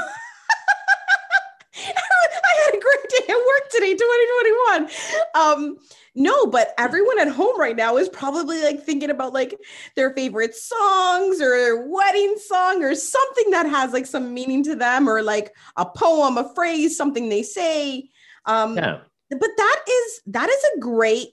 had 2.65 2.75
a 2.75 2.81
great 2.81 3.09
day 3.11 3.33
at 3.33 3.37
work 3.37 3.71
today, 3.71 3.76
2021. 3.95 4.89
Um, 5.35 5.77
no, 6.15 6.47
but 6.47 6.69
everyone 6.79 7.19
at 7.21 7.29
home 7.29 7.59
right 7.61 7.77
now 7.77 7.97
is 7.99 8.09
probably 8.09 8.63
like 8.63 8.83
thinking 8.83 9.11
about 9.11 9.33
like 9.35 9.59
their 9.97 10.15
favorite 10.15 10.55
songs 10.55 11.41
or 11.43 11.51
their 11.51 11.87
wedding 11.89 12.37
song 12.39 12.83
or 12.83 12.95
something 12.95 13.51
that 13.51 13.67
has 13.67 13.93
like 13.93 14.07
some 14.07 14.33
meaning 14.33 14.63
to 14.65 14.75
them 14.75 15.09
or 15.09 15.23
like 15.23 15.55
a 15.77 15.85
poem, 15.85 16.39
a 16.39 16.53
phrase, 16.55 16.97
something 16.97 17.29
they 17.29 17.43
say. 17.43 18.09
Um, 18.47 18.77
Yeah. 18.77 19.01
but 19.31 19.51
that 19.57 19.85
is 19.89 20.21
that 20.29 20.49
is 20.49 20.65
a 20.77 20.81
great 20.81 21.29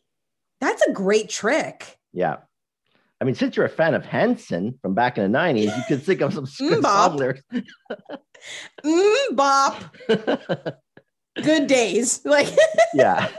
that's 0.60 0.82
a 0.84 0.92
great 0.92 1.30
trick. 1.30 1.98
Yeah. 2.12 2.38
I 3.22 3.26
mean, 3.26 3.36
since 3.36 3.56
you're 3.56 3.66
a 3.66 3.70
fan 3.70 3.94
of 3.94 4.06
Hanson 4.06 4.78
from 4.82 4.96
back 4.96 5.18
in 5.18 5.32
the 5.32 5.38
90s, 5.38 5.76
you 5.78 5.84
could 5.88 6.04
think 6.04 6.20
of 6.20 6.34
some 6.34 6.46
good 6.60 6.82
Bop. 6.82 7.12
song 7.12 7.18
lyrics. 7.20 7.42
Mm, 8.84 9.36
bop, 9.36 9.82
good 11.42 11.68
days. 11.68 12.22
Like 12.26 12.54
yeah. 12.94 13.30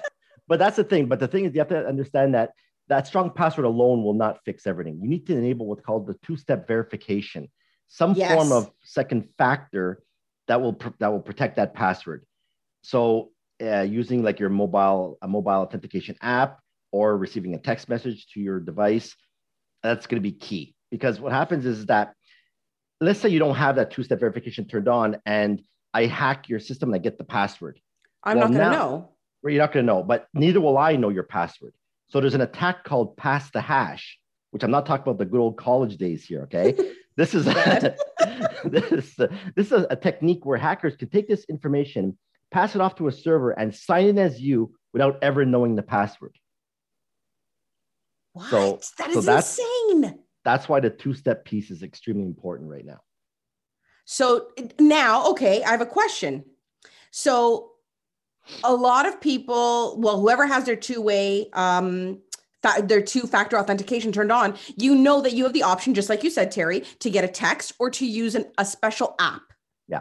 But 0.47 0.59
that's 0.59 0.77
the 0.77 0.85
thing. 0.85 1.07
But 1.07 1.21
the 1.21 1.29
thing 1.29 1.45
is, 1.47 1.55
you 1.55 1.61
have 1.61 1.69
to 1.69 1.87
understand 1.87 2.35
that 2.35 2.53
that 2.89 3.07
strong 3.07 3.31
password 3.31 3.65
alone 3.65 4.05
will 4.05 4.15
not 4.15 4.45
fix 4.45 4.67
everything. 4.67 5.01
You 5.01 5.09
need 5.09 5.27
to 5.29 5.37
enable 5.37 5.67
what's 5.67 5.81
called 5.81 6.07
the 6.07 6.15
two-step 6.23 6.69
verification, 6.69 7.49
some 7.89 8.15
Yes. 8.15 8.31
form 8.31 8.53
of 8.53 8.71
second 8.83 9.29
factor 9.39 10.03
that 10.49 10.61
will 10.61 10.75
pr- 10.75 10.91
that 10.99 11.11
will 11.11 11.21
protect 11.23 11.57
that 11.57 11.73
password. 11.75 12.27
So 12.83 13.31
uh, 13.63 13.81
using 13.83 14.23
like 14.23 14.39
your 14.39 14.51
mobile 14.51 15.17
a 15.23 15.29
mobile 15.29 15.63
authentication 15.63 16.17
app 16.21 16.61
or 16.93 17.17
receiving 17.17 17.55
a 17.55 17.59
text 17.59 17.89
message 17.89 18.27
to 18.35 18.41
your 18.41 18.61
device, 18.61 19.17
that's 19.83 20.07
going 20.07 20.23
to 20.23 20.29
be 20.29 20.33
key 20.37 20.75
because 20.91 21.21
what 21.21 21.33
happens 21.33 21.65
is 21.65 21.87
that 21.87 22.15
let's 23.01 23.21
say 23.21 23.29
you 23.29 23.39
don't 23.39 23.57
have 23.57 23.77
that 23.77 23.91
two-step 23.91 24.21
verification 24.21 24.67
turned 24.67 24.89
on 24.89 25.17
and 25.27 25.63
I 25.93 26.07
hack 26.07 26.49
your 26.49 26.61
system 26.61 26.91
and 26.91 26.97
I 26.97 26.99
get 26.99 27.19
the 27.19 27.25
password 27.25 27.81
I'm 28.25 28.38
Well, 28.38 28.49
not 28.49 28.57
gonna 28.59 28.71
know. 28.76 29.11
where 29.43 29.52
you're 29.52 29.62
not 29.62 29.73
going 29.73 29.85
to 29.87 29.93
know, 29.93 30.02
but 30.02 30.28
neither 30.33 30.61
will 30.61 30.78
I 30.78 30.97
know 30.97 31.11
your 31.11 31.23
password. 31.25 31.75
So 32.09 32.21
there's 32.21 32.35
an 32.35 32.40
attack 32.40 32.85
called 32.85 33.16
pass 33.16 33.50
the 33.50 33.61
hash, 33.61 34.19
which 34.50 34.62
I'm 34.64 34.71
not 34.71 34.87
talking 34.87 35.02
about 35.02 35.19
the 35.19 35.25
good 35.26 35.40
old 35.40 35.57
college 35.59 35.97
days 35.99 36.25
here. 36.25 36.43
Okay, 36.43 36.75
this 37.16 37.35
is 37.35 37.45
Bad. 37.45 37.97
this 38.64 39.14
this 39.54 39.73
is 39.73 39.87
a 39.90 39.97
technique 39.97 40.45
where 40.47 40.57
hackers 40.59 40.97
can 40.97 41.09
take 41.11 41.28
this 41.28 41.45
information, 41.45 42.16
pass 42.50 42.75
it 42.75 42.81
off 42.81 42.95
to 42.97 43.09
a 43.09 43.12
server, 43.12 43.50
and 43.52 43.75
sign 43.75 44.07
in 44.07 44.19
as 44.19 44.40
you 44.40 44.75
without 44.93 45.19
ever 45.23 45.45
knowing 45.45 45.75
the 45.76 45.83
password. 45.83 46.37
What? 48.33 48.50
So- 48.50 48.81
that 48.99 49.12
so 49.12 49.21
that's- 49.21 49.59
insane. 49.59 50.19
That's 50.45 50.69
why 50.69 50.81
the 50.81 50.90
two-step 50.90 51.47
piece 51.47 51.71
is 51.71 51.83
extremely 51.83 52.25
important 52.26 52.69
right 52.71 52.85
now. 52.85 53.00
So 54.04 54.49
now, 54.78 55.31
okay, 55.31 55.62
I 55.62 55.71
have 55.71 55.81
a 55.81 55.87
question. 55.87 56.45
So 57.11 57.71
a 58.63 58.75
lot 58.75 59.07
of 59.07 59.21
people, 59.21 59.99
well, 60.01 60.21
whoever 60.21 60.47
has 60.47 60.65
their 60.65 60.77
two-way, 60.77 61.49
um, 61.53 62.21
fa- 62.63 62.83
their 62.83 63.03
two-factor 63.03 63.59
authentication 63.59 64.13
turned 64.13 64.33
on, 64.33 64.57
you 64.77 64.95
know 64.95 65.21
that 65.21 65.33
you 65.33 65.45
have 65.45 65.53
the 65.53 65.63
option, 65.63 65.95
just 65.95 66.09
like 66.09 66.23
you 66.23 66.31
said, 66.31 66.51
Terry, 66.51 66.81
to 67.01 67.11
get 67.11 67.25
a 67.25 67.29
text 67.29 67.73
or 67.79 67.91
to 67.91 68.07
use 68.07 68.35
an, 68.35 68.47
a 68.59 68.65
special 68.65 69.15
app. 69.19 69.43
Yeah. 69.89 70.01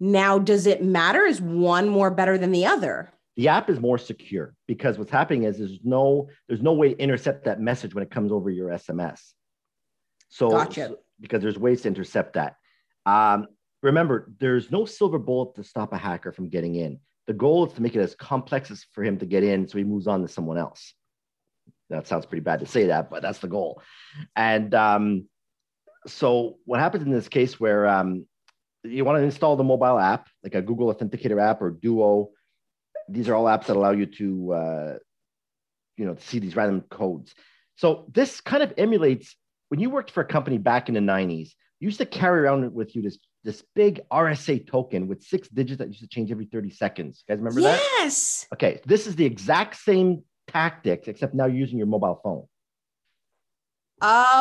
Now, 0.00 0.38
does 0.38 0.66
it 0.66 0.82
matter? 0.82 1.22
Is 1.22 1.40
one 1.40 1.88
more 1.88 2.10
better 2.10 2.38
than 2.38 2.52
the 2.52 2.66
other? 2.66 3.12
The 3.36 3.48
app 3.48 3.70
is 3.70 3.78
more 3.78 3.98
secure 3.98 4.54
because 4.66 4.98
what's 4.98 5.12
happening 5.12 5.44
is 5.44 5.58
there's 5.58 5.78
no 5.84 6.28
there's 6.48 6.60
no 6.60 6.72
way 6.72 6.92
to 6.92 7.00
intercept 7.00 7.44
that 7.44 7.60
message 7.60 7.94
when 7.94 8.02
it 8.02 8.10
comes 8.10 8.32
over 8.32 8.50
your 8.50 8.70
SMS. 8.70 9.20
So 10.28 10.50
Gotcha. 10.50 10.96
because 11.20 11.40
there's 11.40 11.58
ways 11.58 11.82
to 11.82 11.88
intercept 11.88 12.32
that. 12.34 12.56
Um, 13.06 13.46
remember, 13.82 14.32
there's 14.40 14.72
no 14.72 14.84
silver 14.84 15.18
bullet 15.18 15.54
to 15.54 15.64
stop 15.64 15.92
a 15.92 15.96
hacker 15.96 16.32
from 16.32 16.48
getting 16.48 16.74
in. 16.74 16.98
The 17.28 17.34
goal 17.34 17.66
is 17.66 17.74
to 17.74 17.82
make 17.82 17.94
it 17.94 18.00
as 18.00 18.16
complex 18.16 18.70
as 18.70 18.84
for 18.92 19.04
him 19.04 19.18
to 19.18 19.26
get 19.26 19.44
in, 19.44 19.68
so 19.68 19.78
he 19.78 19.84
moves 19.84 20.08
on 20.08 20.22
to 20.22 20.28
someone 20.28 20.58
else. 20.58 20.94
That 21.90 22.08
sounds 22.08 22.26
pretty 22.26 22.42
bad 22.42 22.60
to 22.60 22.66
say 22.66 22.86
that, 22.86 23.10
but 23.10 23.22
that's 23.22 23.38
the 23.38 23.48
goal. 23.48 23.80
And 24.34 24.74
um, 24.74 25.28
so, 26.06 26.56
what 26.64 26.80
happens 26.80 27.04
in 27.04 27.12
this 27.12 27.28
case 27.28 27.60
where 27.60 27.86
um, 27.86 28.26
you 28.82 29.04
want 29.04 29.18
to 29.18 29.22
install 29.22 29.56
the 29.56 29.62
mobile 29.62 29.98
app, 29.98 30.28
like 30.42 30.54
a 30.54 30.62
Google 30.62 30.92
Authenticator 30.92 31.40
app 31.40 31.62
or 31.62 31.70
Duo? 31.70 32.30
These 33.08 33.28
are 33.28 33.34
all 33.34 33.44
apps 33.44 33.66
that 33.66 33.76
allow 33.76 33.92
you 33.92 34.06
to, 34.06 34.52
uh, 34.52 34.98
you 35.96 36.06
know, 36.06 36.14
to 36.14 36.22
see 36.22 36.40
these 36.40 36.56
random 36.56 36.82
codes. 36.90 37.34
So 37.76 38.06
this 38.12 38.40
kind 38.40 38.62
of 38.62 38.74
emulates 38.76 39.36
when 39.68 39.80
you 39.80 39.90
worked 39.90 40.10
for 40.10 40.22
a 40.22 40.26
company 40.26 40.58
back 40.58 40.88
in 40.88 40.94
the 40.94 41.00
90s, 41.00 41.52
you 41.80 41.86
used 41.86 41.98
to 41.98 42.06
carry 42.06 42.40
around 42.40 42.72
with 42.72 42.96
you 42.96 43.02
this 43.02 43.18
this 43.48 43.64
big 43.74 44.02
RSA 44.12 44.66
token 44.66 45.08
with 45.08 45.22
six 45.22 45.48
digits 45.48 45.78
that 45.78 45.88
used 45.88 46.00
to 46.00 46.06
change 46.06 46.30
every 46.30 46.44
30 46.44 46.68
seconds. 46.68 47.24
You 47.26 47.32
guys 47.32 47.42
remember 47.42 47.62
that? 47.62 47.80
yes. 47.98 48.46
Okay, 48.52 48.78
this 48.84 49.06
is 49.06 49.16
the 49.16 49.24
exact 49.24 49.76
same 49.76 50.22
tactics, 50.48 51.08
except 51.08 51.32
now 51.32 51.46
you're 51.46 51.56
using 51.56 51.78
your 51.78 51.86
mobile 51.86 52.20
phone. 52.22 52.44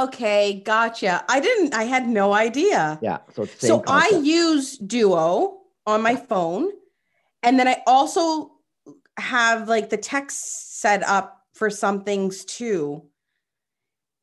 Okay, 0.03 0.61
gotcha. 0.65 1.23
I 1.29 1.39
didn't, 1.39 1.73
I 1.73 1.83
had 1.83 2.09
no 2.09 2.33
idea. 2.33 2.99
Yeah, 3.01 3.19
so 3.33 3.43
it's 3.43 3.65
So 3.65 3.77
same 3.77 3.83
I 3.87 4.09
use 4.21 4.77
Duo 4.77 5.59
on 5.85 6.01
my 6.01 6.17
phone. 6.17 6.69
And 7.43 7.57
then 7.57 7.69
I 7.69 7.81
also 7.87 8.51
have 9.17 9.69
like 9.69 9.89
the 9.89 9.95
text 9.95 10.81
set 10.81 11.01
up 11.03 11.43
for 11.53 11.69
some 11.69 12.03
things 12.03 12.43
too. 12.43 13.05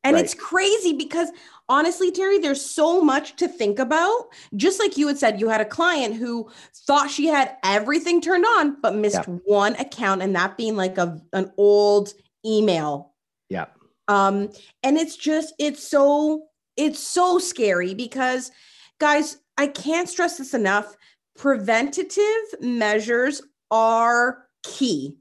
And 0.05 0.13
Right. 0.13 0.23
it's 0.23 0.35
crazy 0.35 0.93
because 0.93 1.29
honestly, 1.67 2.11
Terry, 2.11 2.37
there's 2.37 2.63
so 2.63 3.01
much 3.01 3.35
to 3.37 3.47
think 3.47 3.79
about. 3.79 4.27
Just 4.55 4.79
like 4.79 4.97
you 4.97 5.07
had 5.07 5.17
said, 5.17 5.41
you 5.41 5.49
had 5.49 5.61
a 5.61 5.65
client 5.65 6.15
who 6.15 6.49
thought 6.85 7.09
she 7.09 7.25
had 7.25 7.57
everything 7.63 8.21
turned 8.21 8.45
on, 8.45 8.77
but 8.81 8.95
missed 8.95 9.25
one 9.45 9.75
account, 9.77 10.21
and 10.21 10.35
that 10.35 10.57
being 10.57 10.75
like 10.75 10.97
a, 10.99 11.19
an 11.33 11.51
old 11.57 12.13
email. 12.45 13.13
Yeah, 13.49 13.65
um 14.07 14.49
and 14.83 14.97
it's 14.97 15.17
just 15.17 15.53
it's 15.57 15.85
so 15.85 16.45
it's 16.77 16.99
so 16.99 17.39
scary 17.39 17.93
because 17.95 18.51
guys 18.99 19.37
i 19.57 19.65
can't 19.67 20.07
stress 20.07 20.37
this 20.37 20.53
enough. 20.53 20.95
Preventative 21.35 22.45
measures 22.61 23.41
are 23.71 24.47
key 24.63 25.17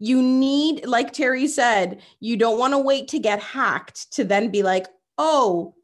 you 0.00 0.20
need 0.22 0.84
like 0.86 1.12
terry 1.12 1.46
said 1.46 2.00
you 2.20 2.36
don't 2.36 2.58
want 2.58 2.72
to 2.72 2.78
wait 2.78 3.06
to 3.06 3.18
get 3.18 3.40
hacked 3.40 4.10
to 4.10 4.24
then 4.24 4.50
be 4.50 4.62
like 4.62 4.86
oh 5.18 5.74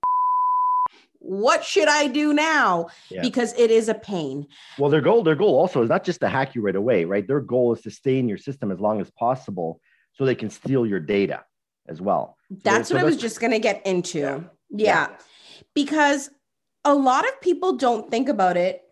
what 1.19 1.65
should 1.65 1.89
i 1.89 2.07
do 2.07 2.33
now 2.33 2.87
Yeah. 3.11 3.21
because 3.23 3.53
it 3.59 3.71
is 3.71 3.89
a 3.89 3.95
pain 3.95 4.47
Well, 4.79 4.91
their 4.91 5.01
goal, 5.01 5.23
their 5.23 5.35
goal 5.35 5.55
also 5.57 5.83
is 5.83 5.89
not 5.89 6.05
just 6.05 6.21
to 6.21 6.29
hack 6.29 6.55
you 6.55 6.63
right 6.63 6.77
away, 6.77 7.05
right? 7.05 7.27
Their 7.27 7.41
goal 7.41 7.73
is 7.75 7.81
to 7.83 7.91
stay 7.91 8.19
in 8.19 8.29
your 8.29 8.39
system 8.39 8.71
as 8.71 8.79
long 8.81 9.01
as 9.01 9.11
possible 9.11 9.81
so 10.13 10.25
they 10.25 10.35
can 10.35 10.51
steal 10.51 10.87
your 10.87 11.01
data 11.01 11.45
as 11.89 12.01
well. 12.01 12.37
That's 12.63 12.89
so 12.89 12.95
what 12.95 13.03
I 13.03 13.05
was 13.05 13.17
just 13.17 13.41
going 13.41 13.53
to 13.53 13.59
get 13.59 13.85
into. 13.87 14.19
Yeah. 14.21 14.39
Yeah. 14.71 15.09
Because 15.75 16.31
a 16.85 16.95
lot 16.95 17.27
of 17.27 17.41
people 17.41 17.77
don't 17.77 18.09
think 18.11 18.29
about 18.29 18.57
it. 18.57 18.83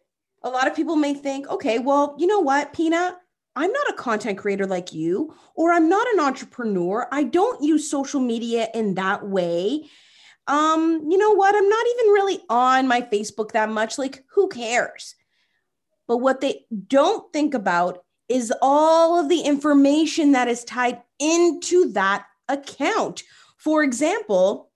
A 0.42 0.50
lot 0.50 0.66
of 0.66 0.74
people 0.74 0.96
may 0.96 1.14
think, 1.14 1.48
okay, 1.48 1.78
well, 1.78 2.16
you 2.18 2.26
know 2.26 2.40
what, 2.40 2.72
Pina, 2.72 3.16
I'm 3.56 3.70
not 3.70 3.90
a 3.90 3.94
content 3.94 4.38
creator 4.38 4.66
like 4.66 4.92
you, 4.92 5.34
or 5.54 5.72
I'm 5.72 5.88
not 5.88 6.06
an 6.14 6.20
entrepreneur. 6.20 7.06
I 7.12 7.24
don't 7.24 7.62
use 7.62 7.88
social 7.88 8.20
media 8.20 8.68
in 8.74 8.94
that 8.94 9.26
way. 9.26 9.88
Um, 10.46 11.06
you 11.08 11.16
know 11.16 11.32
what? 11.32 11.54
I'm 11.54 11.68
not 11.68 11.86
even 11.86 12.12
really 12.12 12.40
on 12.48 12.88
my 12.88 13.00
Facebook 13.00 13.52
that 13.52 13.70
much. 13.70 13.96
Like, 13.96 14.24
who 14.34 14.48
cares? 14.48 15.14
But 16.06 16.18
what 16.18 16.40
they 16.40 16.66
don't 16.88 17.32
think 17.32 17.54
about 17.54 18.04
is 18.28 18.52
all 18.60 19.18
of 19.18 19.28
the 19.28 19.40
information 19.40 20.32
that 20.32 20.48
is 20.48 20.64
tied 20.64 21.02
into 21.18 21.92
that 21.92 22.26
account. 22.48 23.22
For 23.56 23.82
example, 23.82 24.70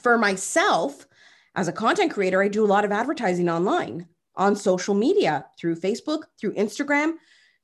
for 0.00 0.18
myself 0.18 1.06
as 1.54 1.68
a 1.68 1.72
content 1.72 2.12
creator, 2.12 2.42
I 2.42 2.48
do 2.48 2.64
a 2.64 2.66
lot 2.66 2.84
of 2.84 2.92
advertising 2.92 3.48
online 3.48 4.06
on 4.36 4.56
social 4.56 4.94
media 4.94 5.46
through 5.58 5.76
Facebook, 5.76 6.22
through 6.40 6.54
Instagram. 6.54 7.14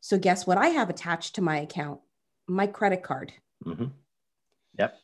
So, 0.01 0.19
guess 0.19 0.47
what 0.47 0.59
I 0.59 0.69
have 0.69 0.91
attached 0.91 1.35
to 1.35 1.43
my 1.43 1.59
account? 1.59 2.01
My 2.47 2.67
credit 2.67 3.03
card. 3.03 3.33
Mhm. 3.65 3.93
Yep. 4.79 4.99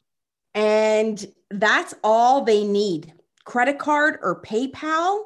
And 0.54 1.26
that's 1.50 1.94
all 2.04 2.44
they 2.44 2.64
need 2.64 3.12
credit 3.44 3.78
card 3.78 4.18
or 4.22 4.40
PayPal. 4.42 5.24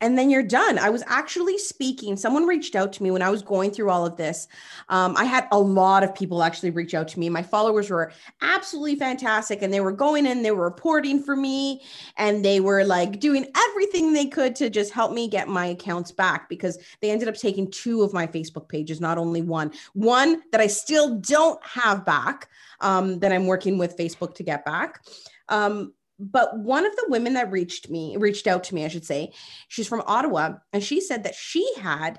And 0.00 0.18
then 0.18 0.28
you're 0.28 0.42
done. 0.42 0.78
I 0.78 0.90
was 0.90 1.02
actually 1.06 1.56
speaking. 1.56 2.16
Someone 2.16 2.46
reached 2.46 2.76
out 2.76 2.92
to 2.94 3.02
me 3.02 3.10
when 3.10 3.22
I 3.22 3.30
was 3.30 3.42
going 3.42 3.70
through 3.70 3.90
all 3.90 4.04
of 4.04 4.16
this. 4.16 4.46
Um, 4.90 5.16
I 5.16 5.24
had 5.24 5.48
a 5.52 5.58
lot 5.58 6.04
of 6.04 6.14
people 6.14 6.42
actually 6.42 6.70
reach 6.70 6.92
out 6.92 7.08
to 7.08 7.18
me. 7.18 7.30
My 7.30 7.42
followers 7.42 7.88
were 7.88 8.12
absolutely 8.42 8.96
fantastic, 8.96 9.62
and 9.62 9.72
they 9.72 9.80
were 9.80 9.92
going 9.92 10.26
in, 10.26 10.42
they 10.42 10.50
were 10.50 10.64
reporting 10.64 11.22
for 11.22 11.34
me, 11.34 11.82
and 12.18 12.44
they 12.44 12.60
were 12.60 12.84
like 12.84 13.20
doing 13.20 13.46
everything 13.56 14.12
they 14.12 14.26
could 14.26 14.54
to 14.56 14.68
just 14.68 14.92
help 14.92 15.12
me 15.12 15.28
get 15.28 15.48
my 15.48 15.66
accounts 15.66 16.12
back 16.12 16.48
because 16.48 16.78
they 17.00 17.10
ended 17.10 17.28
up 17.28 17.36
taking 17.36 17.70
two 17.70 18.02
of 18.02 18.12
my 18.12 18.26
Facebook 18.26 18.68
pages, 18.68 19.00
not 19.00 19.16
only 19.16 19.40
one. 19.40 19.72
One 19.94 20.42
that 20.52 20.60
I 20.60 20.66
still 20.66 21.18
don't 21.20 21.64
have 21.64 22.04
back, 22.04 22.48
um, 22.80 23.18
that 23.20 23.32
I'm 23.32 23.46
working 23.46 23.78
with 23.78 23.96
Facebook 23.96 24.34
to 24.34 24.42
get 24.42 24.64
back. 24.64 25.00
Um, 25.48 25.94
but 26.18 26.58
one 26.58 26.86
of 26.86 26.94
the 26.96 27.06
women 27.08 27.34
that 27.34 27.50
reached 27.50 27.90
me 27.90 28.16
reached 28.16 28.46
out 28.46 28.64
to 28.64 28.74
me 28.74 28.84
i 28.84 28.88
should 28.88 29.04
say 29.04 29.32
she's 29.68 29.88
from 29.88 30.02
ottawa 30.06 30.54
and 30.72 30.82
she 30.82 31.00
said 31.00 31.24
that 31.24 31.34
she 31.34 31.68
had 31.78 32.18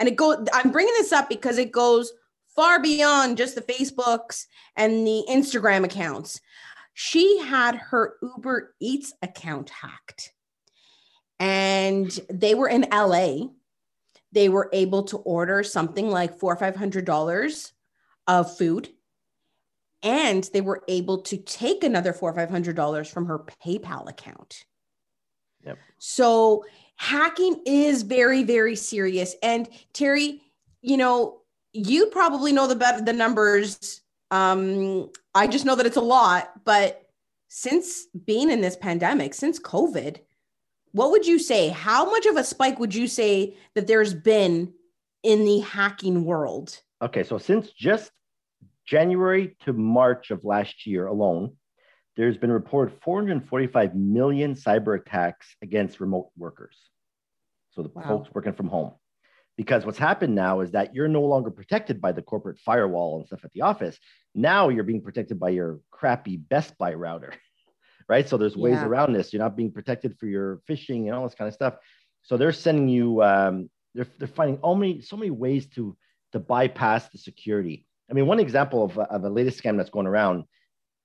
and 0.00 0.08
it 0.08 0.16
goes 0.16 0.46
i'm 0.52 0.70
bringing 0.70 0.94
this 0.94 1.12
up 1.12 1.28
because 1.28 1.58
it 1.58 1.70
goes 1.70 2.12
far 2.54 2.80
beyond 2.80 3.36
just 3.36 3.54
the 3.54 3.60
facebooks 3.60 4.46
and 4.76 5.06
the 5.06 5.24
instagram 5.28 5.84
accounts. 5.84 6.40
She 6.98 7.38
had 7.40 7.76
her 7.76 8.14
uber 8.22 8.74
eats 8.80 9.12
account 9.20 9.68
hacked 9.68 10.32
and 11.38 12.18
they 12.30 12.54
were 12.54 12.68
in 12.68 12.86
la 12.90 13.48
they 14.32 14.48
were 14.48 14.70
able 14.72 15.02
to 15.04 15.18
order 15.18 15.62
something 15.62 16.10
like 16.10 16.38
four 16.38 16.54
or 16.54 16.56
five 16.56 16.74
hundred 16.74 17.04
dollars 17.04 17.72
of 18.26 18.56
food 18.56 18.88
and 20.06 20.48
they 20.52 20.60
were 20.60 20.84
able 20.86 21.20
to 21.22 21.36
take 21.36 21.82
another 21.82 22.12
four 22.12 22.30
or 22.30 22.34
five 22.34 22.48
hundred 22.48 22.76
dollars 22.76 23.08
from 23.10 23.26
her 23.26 23.40
PayPal 23.40 24.08
account. 24.08 24.64
Yep. 25.64 25.78
So 25.98 26.64
hacking 26.94 27.60
is 27.66 28.02
very, 28.02 28.44
very 28.44 28.76
serious. 28.76 29.34
And 29.42 29.68
Terry, 29.92 30.40
you 30.80 30.96
know, 30.96 31.40
you 31.72 32.06
probably 32.06 32.52
know 32.52 32.68
the 32.68 32.76
better 32.76 33.02
the 33.02 33.12
numbers. 33.12 34.00
Um, 34.30 35.10
I 35.34 35.48
just 35.48 35.64
know 35.64 35.74
that 35.74 35.86
it's 35.86 35.96
a 35.96 36.00
lot, 36.00 36.64
but 36.64 37.10
since 37.48 38.06
being 38.24 38.50
in 38.50 38.60
this 38.60 38.76
pandemic, 38.76 39.34
since 39.34 39.58
COVID, 39.58 40.18
what 40.92 41.10
would 41.10 41.26
you 41.26 41.38
say? 41.38 41.68
How 41.68 42.08
much 42.08 42.26
of 42.26 42.36
a 42.36 42.44
spike 42.44 42.78
would 42.78 42.94
you 42.94 43.08
say 43.08 43.56
that 43.74 43.88
there's 43.88 44.14
been 44.14 44.72
in 45.24 45.44
the 45.44 45.58
hacking 45.60 46.24
world? 46.24 46.80
Okay, 47.02 47.24
so 47.24 47.38
since 47.38 47.72
just 47.72 48.12
January 48.86 49.56
to 49.64 49.72
March 49.72 50.30
of 50.30 50.44
last 50.44 50.86
year 50.86 51.06
alone, 51.06 51.56
there's 52.16 52.38
been 52.38 52.52
reported 52.52 52.98
445 53.02 53.94
million 53.94 54.54
cyber 54.54 54.98
attacks 54.98 55.54
against 55.60 56.00
remote 56.00 56.30
workers. 56.36 56.76
So 57.72 57.82
the 57.82 57.90
wow. 57.94 58.02
folks 58.08 58.30
working 58.32 58.54
from 58.54 58.68
home. 58.68 58.92
Because 59.56 59.86
what's 59.86 59.98
happened 59.98 60.34
now 60.34 60.60
is 60.60 60.72
that 60.72 60.94
you're 60.94 61.08
no 61.08 61.22
longer 61.22 61.50
protected 61.50 62.00
by 62.00 62.12
the 62.12 62.22
corporate 62.22 62.58
firewall 62.58 63.18
and 63.18 63.26
stuff 63.26 63.44
at 63.44 63.52
the 63.52 63.62
office. 63.62 63.98
Now 64.34 64.68
you're 64.68 64.84
being 64.84 65.02
protected 65.02 65.40
by 65.40 65.50
your 65.50 65.80
crappy 65.90 66.36
Best 66.36 66.76
Buy 66.76 66.94
router, 66.94 67.34
right? 68.08 68.28
So 68.28 68.36
there's 68.36 68.56
ways 68.56 68.74
yeah. 68.74 68.86
around 68.86 69.12
this. 69.12 69.32
You're 69.32 69.42
not 69.42 69.56
being 69.56 69.72
protected 69.72 70.18
for 70.18 70.26
your 70.26 70.60
phishing 70.68 71.06
and 71.06 71.12
all 71.12 71.24
this 71.24 71.34
kind 71.34 71.48
of 71.48 71.54
stuff. 71.54 71.74
So 72.22 72.36
they're 72.36 72.52
sending 72.52 72.88
you, 72.88 73.22
um, 73.22 73.70
they're, 73.94 74.06
they're 74.18 74.28
finding 74.28 74.58
so 74.62 74.74
many, 74.74 75.00
so 75.00 75.16
many 75.16 75.30
ways 75.30 75.66
to, 75.68 75.96
to 76.32 76.38
bypass 76.38 77.08
the 77.08 77.18
security. 77.18 77.85
I 78.10 78.14
mean, 78.14 78.26
one 78.26 78.40
example 78.40 78.84
of, 78.84 78.98
of 78.98 79.22
the 79.22 79.30
latest 79.30 79.62
scam 79.62 79.76
that's 79.76 79.90
going 79.90 80.06
around, 80.06 80.44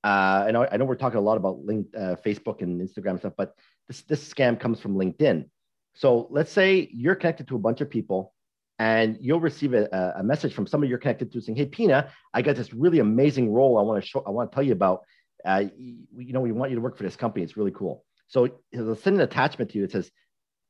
uh, 0.03 0.45
I 0.47 0.51
know 0.51 0.67
I 0.71 0.77
know 0.77 0.85
we're 0.85 0.95
talking 0.95 1.19
a 1.19 1.21
lot 1.21 1.37
about 1.37 1.63
link, 1.63 1.87
uh, 1.95 2.15
Facebook 2.25 2.61
and 2.61 2.81
Instagram 2.81 3.19
stuff, 3.19 3.33
but 3.37 3.53
this 3.87 4.01
this 4.03 4.31
scam 4.31 4.59
comes 4.59 4.79
from 4.79 4.95
LinkedIn. 4.95 5.45
So 5.93 6.27
let's 6.31 6.51
say 6.51 6.89
you're 6.91 7.15
connected 7.15 7.47
to 7.49 7.55
a 7.55 7.59
bunch 7.59 7.81
of 7.81 7.89
people, 7.89 8.33
and 8.79 9.17
you'll 9.21 9.39
receive 9.39 9.73
a, 9.73 10.13
a 10.17 10.23
message 10.23 10.53
from 10.53 10.65
somebody 10.65 10.89
you're 10.89 10.97
connected 10.97 11.31
to 11.31 11.41
saying, 11.41 11.55
"Hey, 11.55 11.67
Pina, 11.67 12.11
I 12.33 12.41
got 12.41 12.55
this 12.55 12.73
really 12.73 12.99
amazing 12.99 13.51
role. 13.51 13.77
I 13.77 13.81
want 13.81 14.03
to 14.03 14.07
show. 14.07 14.23
I 14.25 14.31
want 14.31 14.51
to 14.51 14.55
tell 14.55 14.63
you 14.63 14.73
about. 14.73 15.01
Uh, 15.43 15.65
you, 15.75 15.97
you 16.17 16.33
know, 16.33 16.39
we 16.39 16.51
want 16.51 16.69
you 16.69 16.75
to 16.75 16.81
work 16.81 16.97
for 16.97 17.03
this 17.03 17.15
company. 17.15 17.43
It's 17.43 17.57
really 17.57 17.71
cool." 17.71 18.03
So 18.27 18.47
they'll 18.71 18.95
send 18.95 19.17
an 19.17 19.21
attachment 19.21 19.71
to 19.71 19.77
you. 19.77 19.83
It 19.83 19.91
says, 19.91 20.09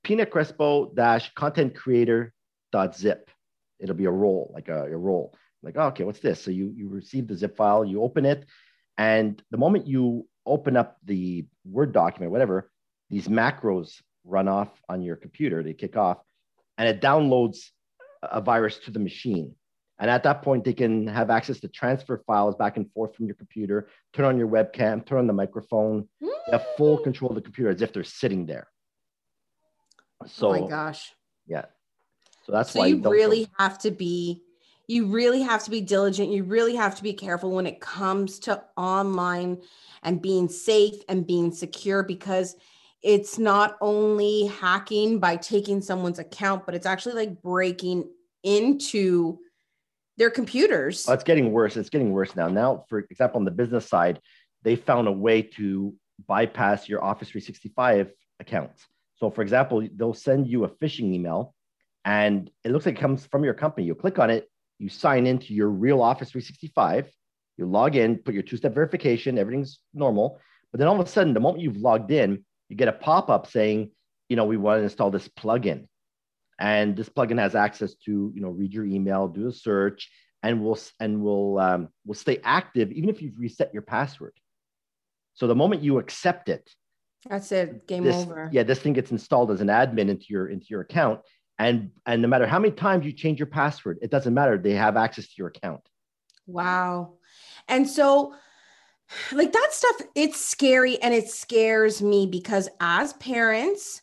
"Pina 0.04 0.26
Crispo 0.26 0.94
dash 0.94 1.34
content 1.36 1.76
creator 1.76 2.34
dot 2.72 2.98
zip." 2.98 3.30
It'll 3.80 3.96
be 3.96 4.06
a 4.06 4.12
role, 4.12 4.52
like 4.54 4.67
a, 4.67 4.86
a 4.86 4.98
role 4.98 5.34
like, 5.63 5.76
oh, 5.78 5.88
okay, 5.88 6.04
what's 6.04 6.19
this? 6.19 6.43
So 6.43 6.52
you 6.52 6.74
you 6.76 6.89
receive 6.89 7.28
the 7.28 7.36
zip 7.36 7.56
file, 7.56 7.86
you 7.86 8.02
open 8.02 8.26
it, 8.26 8.45
and 8.97 9.41
the 9.52 9.58
moment 9.58 9.88
you 9.88 10.28
open 10.45 10.76
up 10.76 10.97
the 11.06 11.45
Word 11.65 11.93
document, 11.93 12.32
whatever, 12.32 12.71
these 13.10 13.28
macros 13.28 14.02
run 14.24 14.47
off 14.47 14.69
on 14.89 15.02
your 15.02 15.15
computer, 15.15 15.63
they 15.63 15.74
kick 15.74 15.97
off, 15.97 16.17
and 16.78 16.88
it 16.88 17.02
downloads 17.02 17.60
a 18.24 18.41
virus 18.41 18.78
to 18.80 18.91
the 18.91 19.00
machine. 19.00 19.56
And 20.00 20.10
at 20.10 20.24
that 20.24 20.41
point, 20.41 20.63
they 20.63 20.74
can 20.74 21.06
have 21.06 21.30
access 21.30 21.60
to 21.60 21.67
transfer 21.67 22.24
files 22.26 22.56
back 22.56 22.76
and 22.76 22.91
forth 22.91 23.15
from 23.15 23.28
your 23.28 23.36
computer, 23.36 23.88
turn 24.13 24.26
on 24.26 24.38
your 24.38 24.47
webcam, 24.47 25.06
turn 25.06 25.19
on 25.19 25.28
the 25.28 25.34
microphone, 25.34 26.10
mm. 26.24 26.30
have 26.52 26.65
full 26.76 26.97
mm. 26.97 27.04
control 27.04 27.30
of 27.30 27.36
the 27.36 27.41
computer 27.41 27.69
as 27.69 27.84
if 27.84 27.93
they're 27.93 28.04
sitting 28.04 28.47
there. 28.47 28.67
So, 30.26 30.50
oh 30.50 30.62
my 30.62 30.67
gosh. 30.67 31.12
Yeah. 31.45 31.65
So 32.45 32.52
that's 32.52 32.71
so 32.71 32.80
why 32.80 32.88
you, 32.88 32.97
you 32.97 33.10
really 33.12 33.47
have 33.60 33.78
to 33.80 33.91
be 33.91 34.41
you 34.91 35.06
really 35.06 35.41
have 35.41 35.63
to 35.63 35.71
be 35.71 35.80
diligent. 35.80 36.32
You 36.32 36.43
really 36.43 36.75
have 36.75 36.95
to 36.95 37.04
be 37.04 37.13
careful 37.13 37.51
when 37.51 37.65
it 37.65 37.80
comes 37.80 38.39
to 38.39 38.62
online 38.75 39.62
and 40.04 40.21
being 40.21 40.49
safe 40.49 40.95
and 41.08 41.25
being 41.25 41.54
secure 41.54 42.04
because 42.04 42.58
it's 43.01 43.39
not 43.39 43.77
only 43.80 44.47
hacking 44.47 45.19
by 45.19 45.38
taking 45.38 45.82
someone's 45.82 46.19
account, 46.19 46.65
but 46.65 46.75
it's 46.75 46.86
actually 46.86 47.15
like 47.15 47.41
breaking 47.41 48.10
into 48.43 49.39
their 50.17 50.30
computers. 50.30 51.08
Oh, 51.08 51.13
it's 51.13 51.23
getting 51.23 51.54
worse. 51.54 51.77
It's 51.77 51.89
getting 51.89 52.12
worse 52.12 52.36
now. 52.36 52.49
Now, 52.49 52.84
for 52.89 52.99
example, 52.99 53.39
on 53.39 53.45
the 53.45 53.51
business 53.51 53.88
side, 53.88 54.19
they 54.63 54.75
found 54.75 55.08
a 55.08 55.12
way 55.12 55.41
to 55.41 55.95
bypass 56.27 56.89
your 56.89 57.01
Office 57.01 57.30
365 57.30 58.12
accounts. 58.41 58.86
So, 59.15 59.32
for 59.32 59.41
example, 59.41 59.88
they'll 59.95 60.13
send 60.13 60.47
you 60.47 60.65
a 60.65 60.69
phishing 60.69 61.13
email 61.13 61.56
and 62.04 62.51
it 62.65 62.71
looks 62.71 62.86
like 62.86 62.97
it 62.97 63.01
comes 63.01 63.25
from 63.25 63.45
your 63.45 63.54
company. 63.54 63.88
You 63.88 63.95
click 63.95 64.19
on 64.19 64.30
it, 64.30 64.51
you 64.82 64.89
sign 64.89 65.28
into 65.28 65.54
your 65.54 65.70
real 65.70 66.02
Office 66.02 66.32
365, 66.32 67.08
you 67.58 67.65
log 67.67 67.96
in, 67.96 68.17
put 68.17 68.34
your 68.34 68.41
two 68.41 68.58
step 68.58 68.74
verification, 68.74 69.38
everything's 69.38 69.80
normal. 69.94 70.39
But 70.72 70.80
then 70.80 70.88
all 70.88 71.00
of 71.00 71.06
a 71.06 71.10
sudden, 71.10 71.34
the 71.34 71.39
moment 71.39 71.62
you've 71.62 71.78
logged 71.78 72.12
in, 72.12 72.44
you 72.67 72.76
get 72.76 72.88
a 72.88 72.94
pop 72.94 73.30
up 73.30 73.46
saying, 73.46 73.91
you 74.28 74.36
know, 74.36 74.46
we 74.46 74.58
want 74.58 74.80
to 74.80 74.84
install 74.84 75.12
this 75.12 75.28
plugin. 75.28 75.88
And 76.58 76.96
this 76.96 77.10
plugin 77.10 77.38
has 77.38 77.54
access 77.54 77.94
to, 78.06 78.32
you 78.34 78.41
know, 78.41 78.50
read 78.50 78.74
your 78.74 78.86
email, 78.86 79.28
do 79.28 79.48
a 79.48 79.52
search, 79.52 80.10
and 80.41 80.63
will 80.63 80.80
and 81.00 81.22
will 81.22 81.60
um, 81.60 81.89
will 82.06 82.15
stay 82.15 82.39
active 82.44 82.91
even 82.91 83.10
if 83.10 83.22
you've 83.22 83.38
reset 83.38 83.72
your 83.74 83.84
password. 83.84 84.34
So 85.36 85.46
the 85.46 85.56
moment 85.56 85.84
you 85.84 86.00
accept 86.00 86.50
it, 86.50 86.67
that's 87.30 87.52
it, 87.52 87.88
game 87.88 88.04
this, 88.04 88.15
over. 88.15 88.50
Yeah, 88.52 88.63
this 88.63 88.80
thing 88.80 88.94
gets 88.94 89.12
installed 89.12 89.52
as 89.52 89.62
an 89.62 89.67
admin 89.67 90.10
into 90.10 90.26
your 90.30 90.48
into 90.48 90.65
your 90.70 90.82
account, 90.82 91.20
and 91.62 91.91
and 92.06 92.21
no 92.21 92.28
matter 92.28 92.47
how 92.47 92.60
many 92.60 92.74
times 92.74 93.06
you 93.06 93.12
change 93.12 93.39
your 93.39 93.47
password 93.47 94.00
it 94.02 94.12
doesn't 94.12 94.34
matter. 94.34 94.58
They 94.58 94.74
have 94.74 94.97
access 94.97 95.26
to 95.26 95.34
your 95.38 95.47
account. 95.47 95.82
Wow. 96.47 97.13
And 97.67 97.88
so 97.88 98.34
like 99.32 99.52
that 99.52 99.69
stuff 99.71 100.08
it's 100.15 100.43
scary 100.43 101.02
and 101.02 101.13
it 101.13 101.30
scares 101.30 102.02
me 102.02 102.26
because 102.26 102.69
as 102.80 103.13
parents 103.13 104.02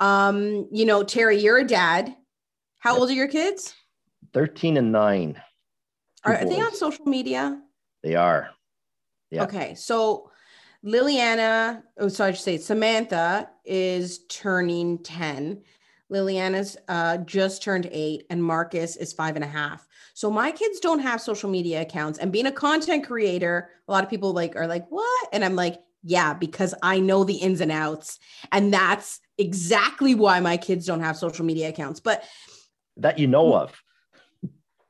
um 0.00 0.66
you 0.72 0.84
know 0.84 1.02
terry 1.02 1.38
you're 1.38 1.58
a 1.58 1.66
dad. 1.66 2.14
How 2.78 2.92
yep. 2.92 3.00
old 3.00 3.10
are 3.10 3.14
your 3.14 3.28
kids? 3.28 3.74
13 4.34 4.76
and 4.76 4.92
9 4.92 5.40
are, 6.24 6.34
are 6.34 6.44
they 6.44 6.60
on 6.60 6.74
social 6.74 7.06
media? 7.06 7.60
They 8.02 8.16
are. 8.16 8.50
Yeah. 9.30 9.44
Okay. 9.44 9.74
So 9.76 10.30
liliana 10.84 11.82
oh 11.98 12.06
sorry 12.06 12.30
i 12.30 12.32
should 12.32 12.44
say 12.44 12.56
samantha 12.58 13.48
is 13.64 14.24
turning 14.28 15.02
10 15.02 15.60
Liliana's 16.10 16.76
uh, 16.88 17.18
just 17.18 17.62
turned 17.62 17.88
eight, 17.90 18.26
and 18.30 18.42
Marcus 18.42 18.96
is 18.96 19.12
five 19.12 19.34
and 19.34 19.44
a 19.44 19.48
half. 19.48 19.86
So 20.14 20.30
my 20.30 20.50
kids 20.50 20.80
don't 20.80 21.00
have 21.00 21.20
social 21.20 21.50
media 21.50 21.82
accounts. 21.82 22.18
And 22.18 22.32
being 22.32 22.46
a 22.46 22.52
content 22.52 23.06
creator, 23.06 23.70
a 23.88 23.92
lot 23.92 24.04
of 24.04 24.10
people 24.10 24.32
like 24.32 24.56
are 24.56 24.66
like, 24.66 24.86
"What?" 24.88 25.28
And 25.32 25.44
I'm 25.44 25.56
like, 25.56 25.80
"Yeah, 26.02 26.32
because 26.32 26.74
I 26.82 27.00
know 27.00 27.24
the 27.24 27.34
ins 27.34 27.60
and 27.60 27.72
outs, 27.72 28.18
and 28.52 28.72
that's 28.72 29.20
exactly 29.36 30.14
why 30.14 30.40
my 30.40 30.56
kids 30.56 30.86
don't 30.86 31.02
have 31.02 31.16
social 31.16 31.44
media 31.44 31.68
accounts." 31.68 32.00
But 32.00 32.24
that 32.96 33.18
you 33.18 33.26
know 33.26 33.54
of, 33.54 33.82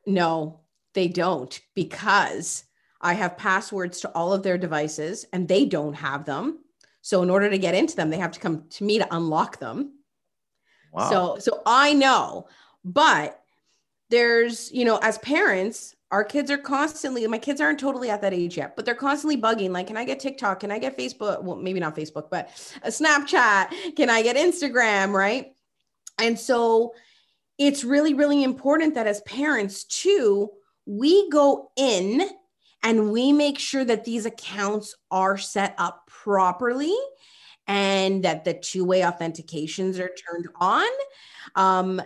no, 0.06 0.60
they 0.94 1.08
don't, 1.08 1.58
because 1.74 2.64
I 3.00 3.14
have 3.14 3.36
passwords 3.36 4.00
to 4.00 4.10
all 4.10 4.32
of 4.32 4.42
their 4.42 4.58
devices, 4.58 5.26
and 5.32 5.48
they 5.48 5.64
don't 5.64 5.94
have 5.94 6.24
them. 6.24 6.60
So 7.02 7.22
in 7.22 7.30
order 7.30 7.48
to 7.50 7.58
get 7.58 7.74
into 7.74 7.96
them, 7.96 8.10
they 8.10 8.18
have 8.18 8.32
to 8.32 8.40
come 8.40 8.64
to 8.70 8.84
me 8.84 8.98
to 8.98 9.14
unlock 9.14 9.58
them. 9.58 9.95
Wow. 10.96 11.10
So 11.10 11.38
so 11.38 11.62
I 11.66 11.92
know, 11.92 12.48
but 12.84 13.40
there's, 14.10 14.72
you 14.72 14.84
know, 14.84 14.98
as 14.98 15.18
parents, 15.18 15.94
our 16.12 16.24
kids 16.24 16.50
are 16.50 16.58
constantly 16.58 17.26
my 17.26 17.38
kids 17.38 17.60
aren't 17.60 17.80
totally 17.80 18.10
at 18.10 18.22
that 18.22 18.32
age 18.32 18.56
yet 18.56 18.76
but 18.76 18.84
they're 18.84 18.94
constantly 18.94 19.36
bugging 19.36 19.70
like 19.70 19.88
can 19.88 19.96
i 19.96 20.04
get 20.04 20.20
tiktok? 20.20 20.60
Can 20.60 20.70
i 20.70 20.78
get 20.78 20.96
facebook? 20.96 21.42
Well 21.42 21.56
maybe 21.56 21.80
not 21.80 21.96
facebook 21.96 22.30
but 22.30 22.48
a 22.84 22.88
snapchat. 22.88 23.96
Can 23.96 24.08
i 24.08 24.22
get 24.22 24.36
instagram? 24.36 25.12
Right? 25.12 25.52
And 26.18 26.38
so 26.38 26.94
it's 27.58 27.84
really, 27.84 28.14
really 28.14 28.42
important 28.42 28.94
that 28.94 29.06
as 29.06 29.20
parents, 29.22 29.84
too, 29.84 30.50
we 30.84 31.28
go 31.30 31.70
in 31.76 32.22
and 32.82 33.10
we 33.10 33.32
make 33.32 33.58
sure 33.58 33.84
that 33.84 34.04
these 34.04 34.26
accounts 34.26 34.94
are 35.10 35.38
set 35.38 35.74
up 35.78 36.06
properly 36.06 36.94
and 37.66 38.24
that 38.24 38.44
the 38.44 38.54
two-way 38.54 39.00
authentications 39.00 39.98
are 39.98 40.10
turned 40.14 40.48
on 40.56 40.86
um, 41.54 42.00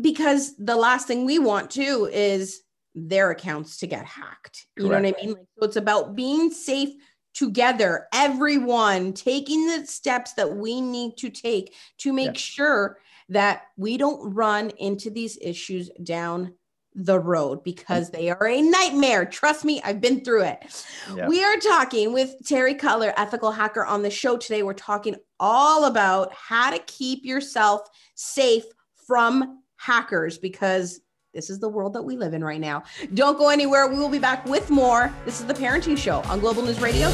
because 0.00 0.56
the 0.56 0.76
last 0.76 1.06
thing 1.06 1.24
we 1.24 1.38
want 1.38 1.70
to 1.70 2.08
is 2.12 2.62
their 2.94 3.30
accounts 3.30 3.78
to 3.78 3.86
get 3.86 4.04
hacked. 4.04 4.66
You 4.76 4.88
Correct. 4.88 5.02
know 5.02 5.08
what 5.08 5.18
i 5.18 5.26
mean? 5.26 5.34
Like, 5.34 5.46
so 5.58 5.66
it's 5.66 5.76
about 5.76 6.14
being 6.14 6.50
safe 6.50 6.90
together 7.34 8.08
everyone 8.12 9.12
taking 9.12 9.66
the 9.66 9.86
steps 9.86 10.34
that 10.34 10.54
we 10.54 10.80
need 10.80 11.16
to 11.16 11.30
take 11.30 11.74
to 11.98 12.12
make 12.12 12.36
sure 12.36 12.98
that 13.30 13.62
we 13.78 13.96
don't 13.96 14.34
run 14.34 14.70
into 14.78 15.10
these 15.10 15.38
issues 15.40 15.88
down 16.02 16.52
the 16.94 17.18
road 17.18 17.64
because 17.64 18.10
mm. 18.10 18.12
they 18.12 18.30
are 18.30 18.46
a 18.46 18.60
nightmare. 18.60 19.24
Trust 19.24 19.64
me, 19.64 19.80
I've 19.84 20.00
been 20.00 20.24
through 20.24 20.44
it. 20.44 20.84
We 21.28 21.42
are 21.42 21.56
talking 21.56 22.12
with 22.12 22.34
Terry 22.46 22.74
Cutler, 22.74 23.12
ethical 23.16 23.50
hacker, 23.50 23.84
on 23.84 24.02
the 24.02 24.10
show 24.10 24.36
today. 24.36 24.62
We're 24.62 24.74
talking 24.74 25.16
all 25.40 25.86
about 25.86 26.32
how 26.32 26.70
to 26.70 26.78
keep 26.80 27.24
yourself 27.24 27.82
safe 28.14 28.64
from 29.06 29.62
hackers 29.76 30.38
because 30.38 31.00
this 31.34 31.48
is 31.48 31.58
the 31.58 31.68
world 31.68 31.94
that 31.94 32.02
we 32.02 32.16
live 32.16 32.34
in 32.34 32.44
right 32.44 32.60
now. 32.60 32.82
Don't 33.14 33.38
go 33.38 33.48
anywhere. 33.48 33.88
We 33.88 33.96
will 33.96 34.10
be 34.10 34.18
back 34.18 34.44
with 34.44 34.68
more. 34.70 35.12
This 35.24 35.40
is 35.40 35.46
the 35.46 35.54
Parenting 35.54 35.96
Show 35.96 36.20
on 36.22 36.40
Global 36.40 36.62
News 36.62 36.80
Radio. 36.80 37.08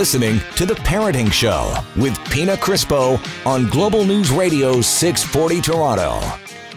Listening 0.00 0.40
to 0.56 0.64
The 0.64 0.72
Parenting 0.76 1.30
Show 1.30 1.76
with 1.94 2.18
Pina 2.30 2.56
Crispo 2.56 3.20
on 3.44 3.66
Global 3.66 4.02
News 4.02 4.30
Radio 4.30 4.80
640 4.80 5.60
Toronto. 5.60 6.18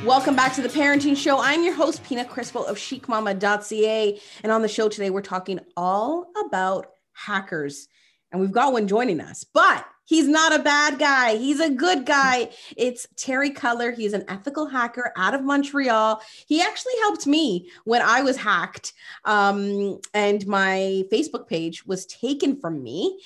Welcome 0.05 0.35
back 0.35 0.53
to 0.55 0.61
The 0.61 0.67
Parenting 0.67 1.15
Show. 1.15 1.39
I'm 1.39 1.63
your 1.63 1.73
host, 1.73 2.03
Pina 2.03 2.25
Crispo 2.25 2.67
of 2.67 2.75
chicmama.ca. 2.75 4.19
And 4.43 4.51
on 4.51 4.61
the 4.61 4.67
show 4.67 4.89
today, 4.89 5.09
we're 5.09 5.21
talking 5.21 5.61
all 5.77 6.33
about 6.45 6.87
hackers. 7.13 7.87
And 8.33 8.41
we've 8.41 8.51
got 8.51 8.73
one 8.73 8.89
joining 8.89 9.21
us. 9.21 9.45
But 9.45 9.85
He's 10.05 10.27
not 10.27 10.53
a 10.53 10.63
bad 10.63 10.99
guy. 10.99 11.37
He's 11.37 11.59
a 11.59 11.69
good 11.69 12.05
guy. 12.05 12.49
It's 12.75 13.07
Terry 13.15 13.51
Cutler. 13.51 13.91
He's 13.91 14.13
an 14.13 14.25
ethical 14.27 14.67
hacker 14.67 15.13
out 15.15 15.33
of 15.33 15.43
Montreal. 15.43 16.21
He 16.45 16.61
actually 16.61 16.93
helped 17.01 17.25
me 17.25 17.69
when 17.85 18.01
I 18.01 18.21
was 18.21 18.37
hacked 18.37 18.93
um, 19.25 19.99
and 20.13 20.45
my 20.45 21.03
Facebook 21.11 21.47
page 21.47 21.85
was 21.85 22.05
taken 22.05 22.59
from 22.59 22.83
me. 22.83 23.19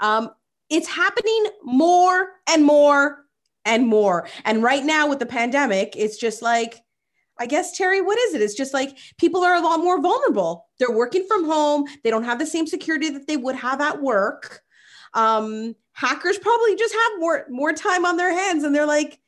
Um, 0.00 0.30
it's 0.70 0.88
happening 0.88 1.46
more 1.62 2.30
and 2.48 2.64
more 2.64 3.26
and 3.64 3.86
more. 3.86 4.26
And 4.44 4.62
right 4.62 4.84
now 4.84 5.08
with 5.08 5.18
the 5.18 5.26
pandemic, 5.26 5.94
it's 5.96 6.16
just 6.16 6.40
like, 6.40 6.80
I 7.38 7.46
guess, 7.46 7.76
Terry, 7.76 8.00
what 8.00 8.18
is 8.18 8.34
it? 8.34 8.42
It's 8.42 8.54
just 8.54 8.72
like 8.72 8.96
people 9.18 9.44
are 9.44 9.54
a 9.54 9.60
lot 9.60 9.80
more 9.80 10.00
vulnerable. 10.00 10.68
They're 10.78 10.90
working 10.90 11.26
from 11.26 11.44
home, 11.44 11.84
they 12.02 12.10
don't 12.10 12.24
have 12.24 12.38
the 12.38 12.46
same 12.46 12.66
security 12.66 13.10
that 13.10 13.26
they 13.26 13.36
would 13.36 13.56
have 13.56 13.80
at 13.80 14.00
work. 14.00 14.62
Um, 15.14 15.74
hackers 15.92 16.38
probably 16.38 16.76
just 16.76 16.94
have 16.94 17.20
more 17.20 17.46
more 17.50 17.72
time 17.72 18.04
on 18.04 18.16
their 18.16 18.32
hands 18.32 18.64
and 18.64 18.74
they're 18.74 18.86
like 18.86 19.18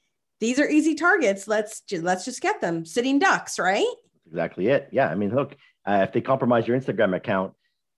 these 0.40 0.58
are 0.58 0.68
easy 0.68 0.94
targets. 0.94 1.46
Let's 1.46 1.82
let's 1.92 2.24
just 2.24 2.40
get 2.40 2.60
them. 2.60 2.84
Sitting 2.84 3.18
ducks 3.18 3.58
right? 3.58 3.86
Exactly 4.26 4.68
it. 4.68 4.88
Yeah. 4.90 5.08
I 5.08 5.14
mean 5.14 5.34
look 5.34 5.56
uh, 5.86 6.00
if 6.06 6.12
they 6.12 6.20
compromise 6.20 6.66
your 6.66 6.78
instagram 6.78 7.14
account 7.14 7.52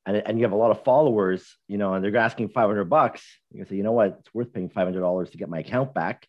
and, 0.05 0.16
and 0.16 0.38
you 0.38 0.44
have 0.44 0.53
a 0.53 0.57
lot 0.57 0.70
of 0.70 0.83
followers 0.85 1.57
you 1.68 1.79
know 1.79 1.94
and 1.94 2.05
they're 2.05 2.16
asking 2.16 2.49
500 2.49 2.85
bucks 2.87 3.25
you 3.53 3.61
can 3.61 3.68
say 3.68 3.77
you 3.77 3.83
know 3.83 3.92
what? 3.92 4.16
It's 4.20 4.35
worth 4.35 4.53
paying 4.53 4.68
$500 4.68 5.31
to 5.31 5.38
get 5.38 5.49
my 5.49 5.61
account 5.61 5.94
back. 5.94 6.27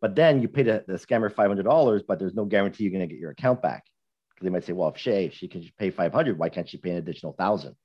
But 0.00 0.14
then 0.14 0.42
you 0.42 0.48
pay 0.48 0.62
the, 0.62 0.84
the 0.86 0.94
scammer 0.94 1.32
$500 1.32 2.02
but 2.08 2.18
there's 2.18 2.34
no 2.34 2.44
guarantee 2.44 2.84
you're 2.84 2.92
going 2.92 3.06
to 3.06 3.12
get 3.12 3.20
your 3.20 3.30
account 3.30 3.62
back. 3.62 3.84
Because 4.30 4.44
they 4.44 4.50
might 4.50 4.64
say 4.64 4.72
well 4.72 4.88
if 4.88 4.98
shay 4.98 5.30
she 5.30 5.48
can 5.48 5.68
pay 5.78 5.90
500 5.90 6.38
why 6.38 6.48
can't 6.48 6.68
she 6.68 6.78
pay 6.78 6.90
an 6.90 6.96
additional 6.96 7.32
thousand? 7.32 7.76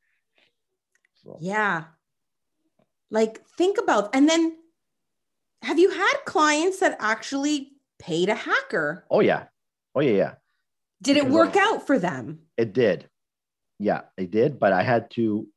So. 1.23 1.37
yeah 1.39 1.83
like, 3.11 3.45
think 3.57 3.77
about, 3.77 4.15
and 4.15 4.27
then 4.27 4.57
have 5.61 5.77
you 5.77 5.91
had 5.91 6.13
clients 6.25 6.79
that 6.79 6.97
actually 6.99 7.73
paid 7.99 8.29
a 8.29 8.35
hacker? 8.35 9.05
Oh, 9.11 9.19
yeah. 9.19 9.43
Oh, 9.93 9.99
yeah, 9.99 10.13
yeah. 10.13 10.33
Did 11.01 11.17
it 11.17 11.27
work 11.27 11.55
out 11.55 11.85
for 11.85 11.99
them? 11.99 12.39
It 12.57 12.73
did. 12.73 13.07
Yeah, 13.77 14.01
it 14.17 14.31
did. 14.31 14.59
But 14.59 14.73
I 14.73 14.83
had 14.83 15.11
to 15.11 15.47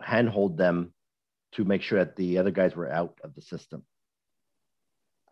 handhold 0.00 0.56
them 0.58 0.92
to 1.52 1.64
make 1.64 1.82
sure 1.82 1.98
that 1.98 2.16
the 2.16 2.38
other 2.38 2.50
guys 2.50 2.76
were 2.76 2.90
out 2.90 3.18
of 3.24 3.34
the 3.34 3.40
system. 3.40 3.84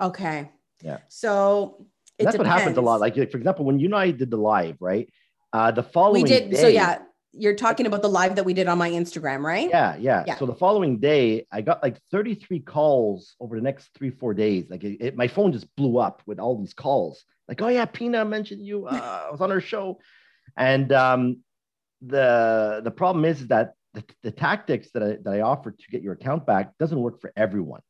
Okay. 0.01 0.51
Yeah. 0.83 0.99
So 1.09 1.87
that's 2.19 2.33
depends. 2.33 2.39
what 2.39 2.47
happens 2.47 2.77
a 2.79 2.81
lot. 2.81 3.01
Like, 3.01 3.15
for 3.15 3.37
example, 3.37 3.65
when 3.65 3.79
you 3.79 3.87
and 3.87 3.95
I 3.95 4.11
did 4.13 4.31
the 4.31 4.37
live, 4.37 4.77
right? 4.81 5.09
Uh, 5.53 5.71
the 5.71 5.83
following 5.83 6.23
we 6.23 6.29
did. 6.29 6.51
Day, 6.51 6.57
so 6.61 6.69
yeah, 6.69 6.99
you're 7.39 7.55
talking 7.55 7.87
about 7.87 8.03
the 8.03 8.09
live 8.09 8.37
that 8.37 8.45
we 8.45 8.55
did 8.55 8.69
on 8.69 8.79
my 8.79 8.91
Instagram, 8.91 9.43
right? 9.43 9.69
Yeah, 9.69 9.97
yeah. 9.97 10.25
yeah. 10.27 10.37
So 10.37 10.47
the 10.47 10.55
following 10.55 10.99
day, 10.99 11.47
I 11.53 11.61
got 11.61 11.83
like 11.83 12.01
33 12.11 12.61
calls 12.61 13.37
over 13.41 13.57
the 13.57 13.63
next 13.63 13.91
three, 13.97 14.11
four 14.11 14.35
days. 14.35 14.67
Like 14.71 14.85
it, 14.85 14.97
it, 15.01 15.17
my 15.17 15.29
phone 15.29 15.53
just 15.53 15.75
blew 15.77 15.99
up 15.99 16.23
with 16.27 16.39
all 16.39 16.59
these 16.59 16.75
calls. 16.75 17.25
Like, 17.49 17.63
oh 17.63 17.69
yeah, 17.69 17.85
Pina 17.85 18.25
mentioned 18.25 18.65
you. 18.65 18.87
Uh, 18.87 19.27
I 19.29 19.31
was 19.31 19.41
on 19.41 19.51
her 19.51 19.61
show, 19.61 20.01
and 20.57 20.93
um, 20.93 21.39
the 22.03 22.81
the 22.83 22.91
problem 22.91 23.25
is 23.25 23.47
that 23.49 23.75
the, 23.95 24.05
the 24.23 24.31
tactics 24.31 24.91
that 24.93 25.03
I, 25.03 25.17
that 25.23 25.33
I 25.33 25.41
offer 25.41 25.71
to 25.71 25.91
get 25.91 26.03
your 26.03 26.15
account 26.15 26.47
back 26.47 26.77
doesn't 26.79 27.01
work 27.01 27.21
for 27.21 27.33
everyone. 27.37 27.81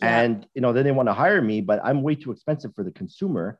Yeah. 0.00 0.20
And 0.20 0.46
you 0.54 0.60
know, 0.60 0.72
then 0.72 0.84
they 0.84 0.92
want 0.92 1.08
to 1.08 1.14
hire 1.14 1.42
me, 1.42 1.60
but 1.60 1.80
I'm 1.84 2.02
way 2.02 2.14
too 2.14 2.32
expensive 2.32 2.74
for 2.74 2.84
the 2.84 2.92
consumer. 2.92 3.58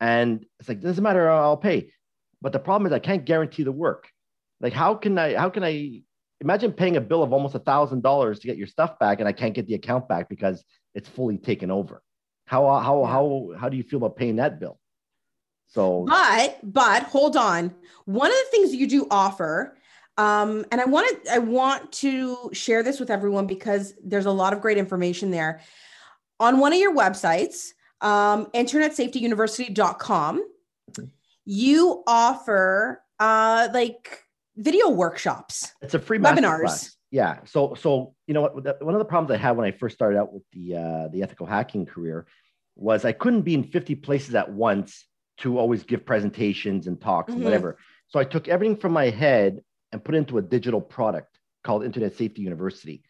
And 0.00 0.46
it's 0.58 0.68
like, 0.68 0.80
doesn't 0.80 1.02
matter, 1.02 1.30
I'll 1.30 1.56
pay. 1.56 1.92
But 2.40 2.52
the 2.52 2.58
problem 2.58 2.86
is 2.86 2.92
I 2.92 3.00
can't 3.00 3.24
guarantee 3.24 3.64
the 3.64 3.72
work. 3.72 4.08
Like, 4.60 4.72
how 4.72 4.94
can 4.94 5.18
I, 5.18 5.36
how 5.36 5.48
can 5.50 5.64
I 5.64 6.02
imagine 6.40 6.72
paying 6.72 6.96
a 6.96 7.00
bill 7.00 7.22
of 7.22 7.32
almost 7.32 7.54
a 7.54 7.58
thousand 7.58 8.02
dollars 8.02 8.40
to 8.40 8.46
get 8.46 8.56
your 8.56 8.66
stuff 8.66 8.98
back 8.98 9.20
and 9.20 9.28
I 9.28 9.32
can't 9.32 9.54
get 9.54 9.66
the 9.66 9.74
account 9.74 10.08
back 10.08 10.28
because 10.28 10.64
it's 10.94 11.08
fully 11.08 11.38
taken 11.38 11.70
over? 11.70 12.02
How, 12.46 12.66
how, 12.80 13.04
how, 13.04 13.52
how 13.58 13.68
do 13.68 13.76
you 13.76 13.82
feel 13.82 13.98
about 13.98 14.16
paying 14.16 14.36
that 14.36 14.58
bill? 14.58 14.78
So, 15.68 16.04
but, 16.08 16.58
but 16.64 17.04
hold 17.04 17.36
on. 17.36 17.72
One 18.04 18.28
of 18.30 18.36
the 18.36 18.50
things 18.50 18.74
you 18.74 18.88
do 18.88 19.06
offer, 19.10 19.76
um, 20.18 20.64
and 20.72 20.80
I 20.80 20.84
want 20.84 21.24
to, 21.24 21.32
I 21.32 21.38
want 21.38 21.92
to 21.92 22.50
share 22.52 22.82
this 22.82 22.98
with 22.98 23.08
everyone 23.08 23.46
because 23.46 23.94
there's 24.04 24.26
a 24.26 24.32
lot 24.32 24.52
of 24.52 24.60
great 24.60 24.78
information 24.78 25.30
there. 25.30 25.60
On 26.40 26.58
one 26.58 26.72
of 26.72 26.78
your 26.80 26.94
websites, 26.94 27.68
um, 28.00 28.46
internetsafetyuniversity.com, 28.46 30.44
mm-hmm. 30.90 31.04
you 31.44 32.02
offer 32.06 33.02
uh, 33.20 33.68
like 33.72 34.24
video 34.60 34.90
workshops. 34.90 35.72
It's 35.80 35.94
a 35.94 35.98
free 35.98 36.18
webinars. 36.18 36.94
Yeah. 37.10 37.38
So 37.44 37.74
so 37.74 38.14
you 38.26 38.34
know 38.34 38.42
what 38.42 38.82
one 38.82 38.94
of 38.94 38.98
the 38.98 39.04
problems 39.04 39.32
I 39.32 39.36
had 39.36 39.56
when 39.56 39.66
I 39.66 39.72
first 39.72 39.94
started 39.96 40.18
out 40.18 40.32
with 40.32 40.44
the 40.52 40.76
uh, 40.76 41.08
the 41.08 41.22
ethical 41.22 41.46
hacking 41.46 41.86
career 41.86 42.26
was 42.76 43.04
I 43.04 43.12
couldn't 43.12 43.42
be 43.42 43.54
in 43.54 43.64
50 43.64 43.96
places 43.96 44.34
at 44.34 44.52
once 44.52 45.04
to 45.38 45.58
always 45.58 45.82
give 45.82 46.06
presentations 46.06 46.86
and 46.86 47.00
talks 47.00 47.30
mm-hmm. 47.30 47.36
and 47.36 47.44
whatever. 47.44 47.78
So 48.08 48.18
I 48.20 48.24
took 48.24 48.48
everything 48.48 48.76
from 48.76 48.92
my 48.92 49.10
head 49.10 49.60
and 49.92 50.04
put 50.04 50.14
it 50.14 50.18
into 50.18 50.38
a 50.38 50.42
digital 50.42 50.80
product 50.80 51.38
called 51.64 51.84
Internet 51.84 52.16
Safety 52.16 52.42
University. 52.42 53.02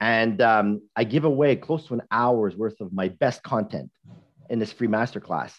And 0.00 0.40
um, 0.42 0.82
I 0.94 1.04
give 1.04 1.24
away 1.24 1.56
close 1.56 1.86
to 1.86 1.94
an 1.94 2.02
hour's 2.10 2.56
worth 2.56 2.80
of 2.80 2.92
my 2.92 3.08
best 3.08 3.42
content 3.42 3.90
in 4.50 4.58
this 4.58 4.72
free 4.72 4.88
masterclass. 4.88 5.52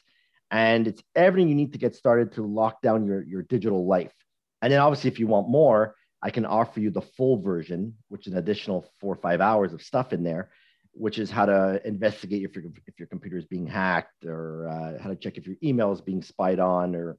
And 0.51 0.87
it's 0.87 1.01
everything 1.15 1.49
you 1.49 1.55
need 1.55 1.73
to 1.73 1.79
get 1.79 1.95
started 1.95 2.33
to 2.33 2.45
lock 2.45 2.81
down 2.81 3.05
your, 3.05 3.23
your 3.23 3.41
digital 3.41 3.85
life. 3.85 4.13
And 4.61 4.71
then 4.71 4.79
obviously, 4.79 5.09
if 5.09 5.19
you 5.19 5.27
want 5.27 5.49
more, 5.49 5.95
I 6.21 6.31
can 6.31 6.45
offer 6.45 6.79
you 6.79 6.89
the 6.89 7.01
full 7.01 7.41
version, 7.41 7.95
which 8.09 8.27
is 8.27 8.33
an 8.33 8.39
additional 8.39 8.89
four 8.99 9.13
or 9.13 9.17
five 9.17 9.39
hours 9.39 9.73
of 9.73 9.81
stuff 9.81 10.13
in 10.13 10.23
there, 10.23 10.49
which 10.91 11.19
is 11.19 11.29
how 11.29 11.45
to 11.45 11.81
investigate 11.85 12.43
if 12.43 12.55
your 12.55 12.65
if 12.87 12.97
your 12.97 13.07
computer 13.07 13.37
is 13.37 13.45
being 13.45 13.67
hacked 13.67 14.25
or 14.25 14.67
uh, 14.67 15.01
how 15.01 15.09
to 15.09 15.15
check 15.15 15.37
if 15.37 15.45
your 15.45 15.57
email 15.63 15.91
is 15.91 16.01
being 16.01 16.21
spied 16.21 16.59
on 16.59 16.95
or 16.95 17.17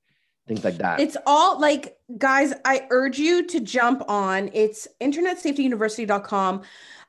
things 0.48 0.64
like 0.64 0.78
that. 0.78 0.98
It's 0.98 1.16
all 1.26 1.60
like 1.60 1.96
guys, 2.16 2.52
I 2.64 2.86
urge 2.90 3.18
you 3.18 3.46
to 3.46 3.60
jump 3.60 4.02
on. 4.08 4.50
It's 4.52 4.88
internetsafetyuniversity.com. 5.00 6.62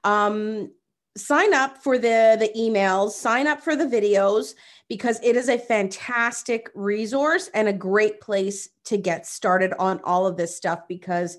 Um, 0.04 0.72
sign 1.18 1.54
up 1.54 1.82
for 1.82 1.98
the 1.98 2.38
the 2.39 2.52
emails, 2.56 3.12
sign 3.12 3.48
up 3.48 3.62
for 3.62 3.76
the 3.76 3.86
videos 3.86 4.54
because 4.89 5.19
it 5.23 5.36
is 5.36 5.47
a 5.47 5.58
fantastic 5.58 6.69
resource 6.75 7.49
and 7.54 7.67
a 7.67 7.73
great 7.73 8.19
place 8.19 8.69
to 8.86 8.97
get 8.97 9.25
started 9.25 9.73
on 9.80 10.02
all 10.04 10.28
of 10.28 10.36
this 10.36 10.58
stuff 10.58 10.82
because 10.88 11.38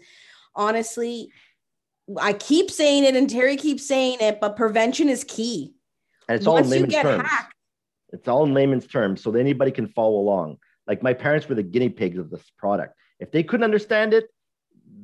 honestly 0.55 1.31
I 2.19 2.33
keep 2.33 2.71
saying 2.71 3.05
it, 3.05 3.17
and 3.17 3.29
Terry 3.29 3.57
keeps 3.57 3.87
saying 3.87 4.19
it, 4.21 4.41
but 4.41 4.57
prevention 4.57 5.09
is 5.09 5.25
key. 5.25 5.75
And 6.29 6.37
it's 6.37 6.47
all 6.47 6.57
in 6.57 6.63
Once 6.63 6.71
layman's 6.71 6.95
terms. 6.95 7.29
hacked, 7.29 7.55
It's 8.13 8.29
all 8.29 8.45
in 8.45 8.55
layman's 8.55 8.87
terms, 8.87 9.23
so 9.23 9.31
that 9.31 9.41
anybody 9.41 9.71
can 9.71 9.89
follow 9.89 10.19
along. 10.19 10.59
Like 10.87 11.03
my 11.03 11.13
parents 11.13 11.49
were 11.49 11.55
the 11.55 11.63
guinea 11.63 11.89
pigs 11.89 12.19
of 12.19 12.31
this 12.31 12.43
product. 12.59 12.95
If 13.19 13.31
they 13.31 13.43
couldn't 13.43 13.65
understand 13.65 14.15
it, 14.15 14.29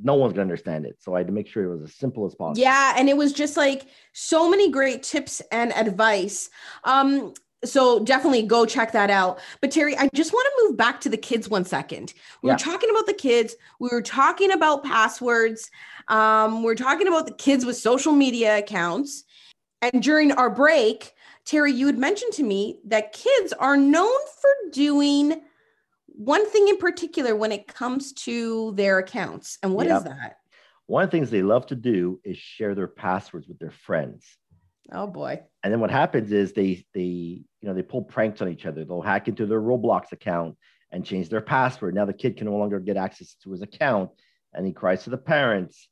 no 0.03 0.15
one's 0.15 0.33
gonna 0.33 0.43
understand 0.43 0.87
it. 0.87 0.97
So 1.01 1.15
I 1.15 1.19
had 1.19 1.27
to 1.29 1.33
make 1.33 1.49
sure 1.49 1.65
it 1.65 1.75
was 1.75 1.83
as 1.83 1.95
simple 1.95 2.27
as 2.27 2.35
possible. 2.35 2.61
Yeah, 2.61 2.95
and 2.97 3.09
it 3.09 3.17
was 3.17 3.33
just 3.33 3.57
like 3.57 3.87
so 4.13 4.51
many 4.51 4.71
great 4.71 5.03
tips 5.03 5.43
and 5.53 5.73
advice. 5.75 6.51
Um, 6.85 7.35
so 7.65 8.01
definitely 8.05 8.43
go 8.43 8.67
check 8.67 8.93
that 8.93 9.11
out. 9.11 9.41
But 9.61 9.71
Terry, 9.71 9.97
I 9.97 10.09
just 10.15 10.33
want 10.33 10.47
to 10.47 10.69
move 10.69 10.77
back 10.77 11.01
to 11.03 11.09
the 11.09 11.17
kids 11.17 11.49
one 11.49 11.65
second. 11.65 12.13
We 12.43 12.49
Yeah. 12.49 12.55
were 12.55 12.59
talking 12.59 12.91
about 12.91 13.07
the 13.07 13.15
kids. 13.15 13.57
We 13.81 13.89
were 13.91 14.03
talking 14.03 14.53
about 14.53 14.85
passwords. 14.85 15.71
Um, 16.09 16.63
we're 16.63 16.75
talking 16.75 17.09
about 17.09 17.27
the 17.27 17.35
kids 17.35 17.65
with 17.65 17.77
social 17.77 18.13
media 18.13 18.59
accounts. 18.59 19.25
And 19.83 20.03
during 20.03 20.33
our 20.33 20.51
break, 20.51 21.13
Terry, 21.45 21.73
you 21.73 21.87
had 21.87 21.99
mentioned 21.99 22.33
to 22.35 22.43
me 22.43 22.81
that 22.85 23.13
kids 23.13 23.53
are 23.55 23.77
known 23.77 24.19
for 24.41 24.71
doing 24.73 25.43
one 26.07 26.49
thing 26.49 26.69
in 26.69 26.77
particular 26.79 27.37
when 27.37 27.53
it 27.53 27.69
comes 27.69 28.13
to 28.13 28.73
their 28.73 28.99
accounts. 28.99 29.59
And 29.63 29.75
what 29.75 29.87
is 29.87 29.93
Yep. 29.93 30.05
that? 30.05 30.39
One 30.87 31.03
of 31.05 31.09
the 31.09 31.13
things 31.17 31.31
they 31.31 31.43
love 31.43 31.67
to 31.67 31.75
do 31.75 32.21
is 32.25 32.37
share 32.39 32.75
their 32.75 32.87
passwords 32.89 33.49
with 33.49 33.59
their 33.59 33.71
friends. 33.73 34.25
Oh 34.93 35.07
boy. 35.07 35.41
And 35.63 35.73
then 35.73 35.81
what 35.81 35.91
happens 35.91 36.33
is 36.33 36.53
they 36.53 36.85
they 36.95 37.01
you 37.01 37.45
know 37.63 37.75
they 37.75 37.83
pull 37.83 38.03
pranks 38.03 38.41
on 38.41 38.49
each 38.49 38.67
other. 38.67 38.85
They'll 38.85 39.03
hack 39.03 39.29
into 39.29 39.47
their 39.47 39.61
Roblox 39.61 40.13
account 40.13 40.57
and 40.93 41.05
change 41.05 41.29
their 41.29 41.41
password. 41.41 41.95
Now 41.95 42.05
the 42.05 42.13
kid 42.13 42.37
can 42.37 42.47
no 42.47 42.57
longer 42.57 42.79
get 42.79 42.97
access 42.97 43.35
to 43.43 43.51
his 43.51 43.63
account, 43.63 44.11
and 44.55 44.67
he 44.67 44.73
cries 44.73 45.05
to 45.05 45.11
the 45.11 45.19
parents. 45.19 45.89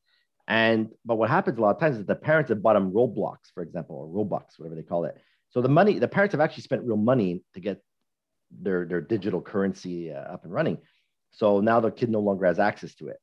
And 0.47 0.91
but 1.05 1.17
what 1.17 1.31
happens 1.31 1.59
a 1.59 1.61
lot 1.61 1.75
of 1.75 1.81
times 1.81 1.99
is 1.99 2.07
the 2.07 2.15
parents 2.15 2.51
have 2.51 2.63
bought 2.63 2.77
him 2.77 2.93
Roblox, 2.93 3.53
for 3.53 3.63
example, 3.63 3.97
or 3.97 4.25
Robux, 4.25 4.59
whatever 4.59 4.77
they 4.77 4.83
call 4.83 5.05
it. 5.05 5.17
So 5.51 5.61
the 5.61 5.69
money 5.69 5.99
the 5.99 6.09
parents 6.09 6.33
have 6.33 6.41
actually 6.41 6.65
spent 6.65 6.85
real 6.85 6.97
money 6.97 7.43
to 7.55 7.61
get 7.61 7.83
their 8.51 8.85
their 8.87 9.01
digital 9.01 9.41
currency 9.41 10.13
uh, 10.13 10.17
up 10.17 10.45
and 10.45 10.53
running. 10.53 10.79
So 11.33 11.61
now 11.61 11.81
the 11.81 11.91
kid 11.91 12.11
no 12.11 12.21
longer 12.21 12.47
has 12.47 12.59
access 12.61 12.95
to 12.97 13.09
it. 13.09 13.17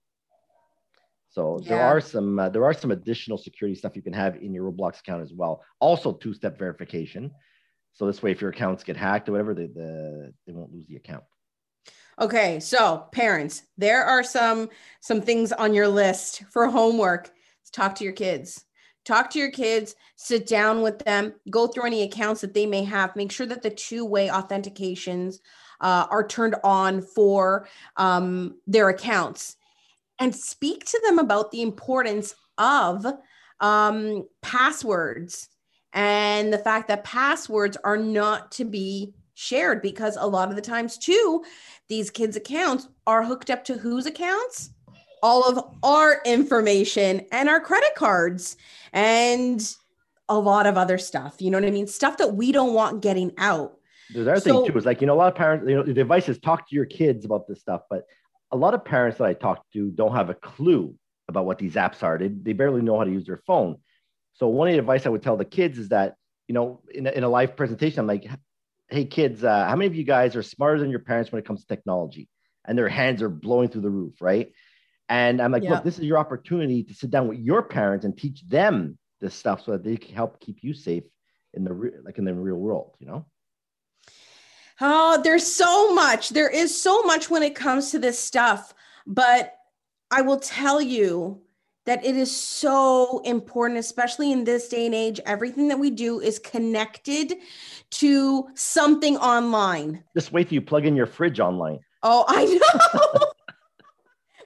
So 1.32 1.62
there 1.66 1.82
are 1.82 2.02
some 2.02 2.38
uh, 2.40 2.50
there 2.50 2.66
are 2.66 2.74
some 2.74 2.92
additional 2.92 3.38
security 3.38 3.74
stuff 3.74 3.96
you 3.96 4.02
can 4.02 4.12
have 4.12 4.36
in 4.36 4.54
your 4.54 4.70
Roblox 4.70 5.00
account 5.00 5.22
as 5.22 5.32
well. 5.34 5.64
Also 5.80 6.12
two 6.12 6.34
step 6.34 6.60
verification. 6.60 7.32
So 7.94 8.06
this 8.06 8.22
way, 8.22 8.32
if 8.32 8.42
your 8.42 8.50
accounts 8.50 8.84
get 8.84 8.98
hacked 8.98 9.30
or 9.30 9.32
whatever, 9.32 9.54
they 9.54 9.68
the, 9.68 10.34
they 10.46 10.52
won't 10.52 10.74
lose 10.74 10.88
the 10.88 10.98
account. 10.98 11.24
Okay, 12.20 12.60
so 12.60 13.08
parents, 13.14 13.64
there 13.78 14.04
are 14.04 14.24
some 14.24 14.70
some 15.00 15.22
things 15.22 15.54
on 15.54 15.74
your 15.74 15.88
list 15.88 16.44
for 16.52 16.68
homework. 16.68 17.32
Talk 17.72 17.96
to 17.96 18.04
your 18.04 18.14
kids. 18.14 18.66
Talk 19.06 19.30
to 19.32 19.40
your 19.40 19.52
kids, 19.52 19.96
sit 20.16 20.46
down 20.46 20.82
with 20.82 21.00
them, 21.00 21.34
go 21.50 21.66
through 21.66 21.86
any 21.86 22.04
accounts 22.04 22.42
that 22.42 22.54
they 22.54 22.68
may 22.68 22.84
have, 22.84 23.16
make 23.16 23.32
sure 23.32 23.48
that 23.48 23.64
the 23.64 23.72
two-way 23.72 24.28
authentications 24.28 25.40
uh, 25.80 26.06
are 26.12 26.28
turned 26.28 26.56
on 26.64 27.02
for 27.02 27.68
um, 27.98 28.58
their 28.68 28.90
accounts 28.90 29.56
and 30.22 30.36
speak 30.36 30.86
to 30.86 31.02
them 31.04 31.18
about 31.18 31.50
the 31.52 31.64
importance 31.64 32.36
of 32.60 33.06
um, 33.60 34.28
passwords 34.44 35.50
and 35.94 36.54
the 36.54 36.60
fact 36.60 36.88
that 36.88 37.04
passwords 37.04 37.76
are 37.84 37.98
not 37.98 38.52
to 38.52 38.64
be 38.64 39.14
shared 39.34 39.82
because 39.82 40.16
a 40.20 40.28
lot 40.28 40.50
of 40.50 40.56
the 40.56 40.62
times 40.62 40.98
too 41.00 41.44
these 41.90 42.12
kids 42.12 42.38
accounts 42.38 42.88
are 43.08 43.24
hooked 43.24 43.50
up 43.50 43.64
to 43.66 43.74
whose 43.78 44.06
accounts? 44.06 44.70
All 45.24 45.44
of 45.44 45.76
our 45.84 46.22
information 46.24 47.26
and 47.32 47.50
our 47.50 47.60
credit 47.60 47.96
cards 47.96 48.58
and 48.94 49.76
a 50.30 50.38
lot 50.38 50.68
of 50.68 50.78
other 50.78 50.98
stuff 51.00 51.36
you 51.40 51.50
know 51.50 51.58
what 51.58 51.68
i 51.68 51.72
mean? 51.72 51.88
Stuff 51.88 52.18
that 52.18 52.36
we 52.36 52.52
don't 52.52 52.74
want 52.74 53.02
getting 53.02 53.32
out. 53.40 53.74
There's 54.14 54.28
other 54.28 54.40
So- 54.40 54.62
thing 54.64 54.72
too 54.72 54.78
is 54.78 54.86
like 54.86 55.02
you 55.02 55.08
know 55.08 55.16
a 55.16 55.20
lot 55.24 55.30
of 55.30 55.36
parents 55.36 55.66
you 55.68 55.76
know 55.76 55.84
the 55.84 56.00
advice 56.00 56.30
is 56.30 56.38
talk 56.38 56.70
to 56.70 56.76
your 56.76 56.86
kids 56.86 57.26
about 57.26 57.48
this 57.48 57.60
stuff, 57.60 57.82
but 57.90 58.04
a 58.52 58.58
lot 58.58 58.74
of 58.74 58.84
parents 58.84 59.18
that 59.18 59.26
I 59.28 59.34
talk 59.34 59.66
to 59.74 59.92
don't 59.92 60.16
have 60.16 60.30
a 60.30 60.34
clue 60.34 60.96
about 61.28 61.46
what 61.46 61.58
these 61.58 61.76
apps 61.76 62.04
are. 62.04 62.18
They, 62.18 62.28
they 62.28 62.54
barely 62.54 62.82
know 62.82 62.98
how 62.98 63.06
to 63.06 63.12
use 63.12 63.26
their 63.26 63.42
phone. 63.48 63.78
So 64.34 64.48
one 64.48 64.68
of 64.68 64.74
the 64.74 64.80
advice 64.80 65.06
I 65.06 65.10
would 65.10 65.24
tell 65.24 65.38
the 65.38 65.46
kids 65.46 65.78
is 65.78 65.90
that 65.90 66.16
you 66.48 66.54
know 66.54 66.82
in 66.94 67.08
a, 67.08 67.12
in 67.12 67.24
a 67.24 67.30
live 67.30 67.56
presentation 67.56 68.00
I'm 68.00 68.08
like, 68.08 68.28
hey 68.90 69.06
kids, 69.06 69.44
uh, 69.44 69.66
how 69.66 69.76
many 69.76 69.88
of 69.88 69.96
you 69.96 70.04
guys 70.04 70.36
are 70.36 70.44
smarter 70.44 70.80
than 70.80 70.90
your 70.90 71.00
parents 71.00 71.32
when 71.32 71.40
it 71.40 71.46
comes 71.46 71.62
to 71.62 71.68
technology? 71.68 72.28
And 72.66 72.78
their 72.78 72.90
hands 72.90 73.22
are 73.22 73.30
blowing 73.30 73.70
through 73.70 73.82
the 73.82 73.90
roof, 73.90 74.22
right? 74.22 74.52
And 75.10 75.42
I'm 75.42 75.52
like, 75.52 75.64
Yeah. 75.64 75.72
look, 75.72 75.84
this 75.84 75.98
is 75.98 76.06
your 76.06 76.18
opportunity 76.18 76.84
to 76.84 76.94
sit 76.94 77.10
down 77.12 77.28
with 77.28 77.40
your 77.40 77.64
parents 77.64 78.06
and 78.06 78.18
teach 78.18 78.48
them 78.48 78.98
this 79.20 79.34
stuff 79.34 79.64
so 79.66 79.72
that 79.72 79.84
they 79.84 79.98
can 79.98 80.14
help 80.16 80.40
keep 80.40 80.58
you 80.62 80.74
safe 80.74 81.04
in 81.54 81.64
the 81.64 81.74
re- 81.74 81.92
like 82.04 82.18
in 82.18 82.26
the 82.26 82.34
real 82.34 82.56
world, 82.56 82.96
you 83.00 83.08
know. 83.08 83.26
Oh, 84.84 85.22
there's 85.24 85.46
so 85.46 85.94
much. 85.94 86.30
There 86.30 86.50
is 86.50 86.80
so 86.80 87.04
much 87.04 87.30
when 87.30 87.44
it 87.44 87.54
comes 87.54 87.92
to 87.92 88.00
this 88.00 88.18
stuff. 88.18 88.74
But 89.06 89.56
I 90.10 90.22
will 90.22 90.40
tell 90.40 90.82
you 90.82 91.42
that 91.86 92.04
it 92.04 92.18
is 92.18 92.36
so 92.36 93.20
important, 93.20 93.80
especially 93.80 94.32
in 94.32 94.44
this 94.44 94.70
day 94.70 94.88
and 94.88 94.96
age. 94.96 95.20
Everything 95.26 95.68
that 95.68 95.80
we 95.80 95.92
do 95.92 96.20
is 96.20 96.40
connected 96.40 97.36
to 97.92 98.48
something 98.56 99.18
online. 99.18 100.04
Just 100.16 100.32
wait 100.32 100.50
till 100.50 100.56
you 100.56 100.62
plug 100.62 100.86
in 100.86 100.96
your 100.96 101.08
fridge 101.08 101.40
online. 101.40 101.80
Oh, 102.02 102.26
I 102.28 102.46
know. 102.46 103.26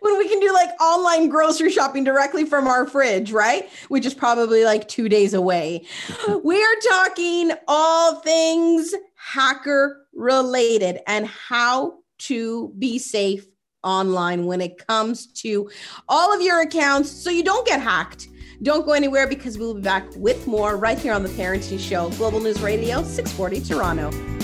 when 0.06 0.18
we 0.20 0.30
can 0.30 0.40
do 0.40 0.54
like 0.54 0.70
online 0.82 1.30
grocery 1.30 1.72
shopping 1.72 2.04
directly 2.04 2.46
from 2.46 2.68
our 2.68 2.86
fridge, 2.86 3.32
right? 3.32 3.70
Which 3.88 4.06
is 4.06 4.14
probably 4.14 4.64
like 4.64 4.88
two 4.88 5.10
days 5.10 5.34
away. 5.34 5.86
we 6.44 6.62
are 6.62 6.76
talking 6.90 7.52
all 7.68 8.20
things 8.20 8.94
hacker 9.26 10.06
related 10.14 11.00
and 11.08 11.26
how 11.26 11.96
to 12.18 12.72
be 12.78 13.00
safe 13.00 13.46
online 13.84 14.46
when 14.46 14.62
it 14.62 14.86
comes 14.88 15.28
to 15.28 15.70
all 16.08 16.34
of 16.34 16.42
your 16.42 16.62
accounts 16.62 17.12
so 17.12 17.30
you 17.30 17.44
don't 17.44 17.66
get 17.68 17.82
hacked. 17.82 18.28
Don't 18.64 18.86
go 18.86 18.94
anywhere 18.94 19.28
because 19.28 19.58
we'll 19.58 19.74
be 19.74 19.82
back 19.82 20.06
with 20.16 20.48
more 20.48 20.78
right 20.78 20.98
here 20.98 21.14
on 21.14 21.24
the 21.24 21.30
Parenting 21.30 21.80
Show, 21.80 22.10
Global 22.12 22.40
News 22.40 22.62
Radio, 22.62 23.04
640 23.04 23.62
Toronto. 23.62 24.35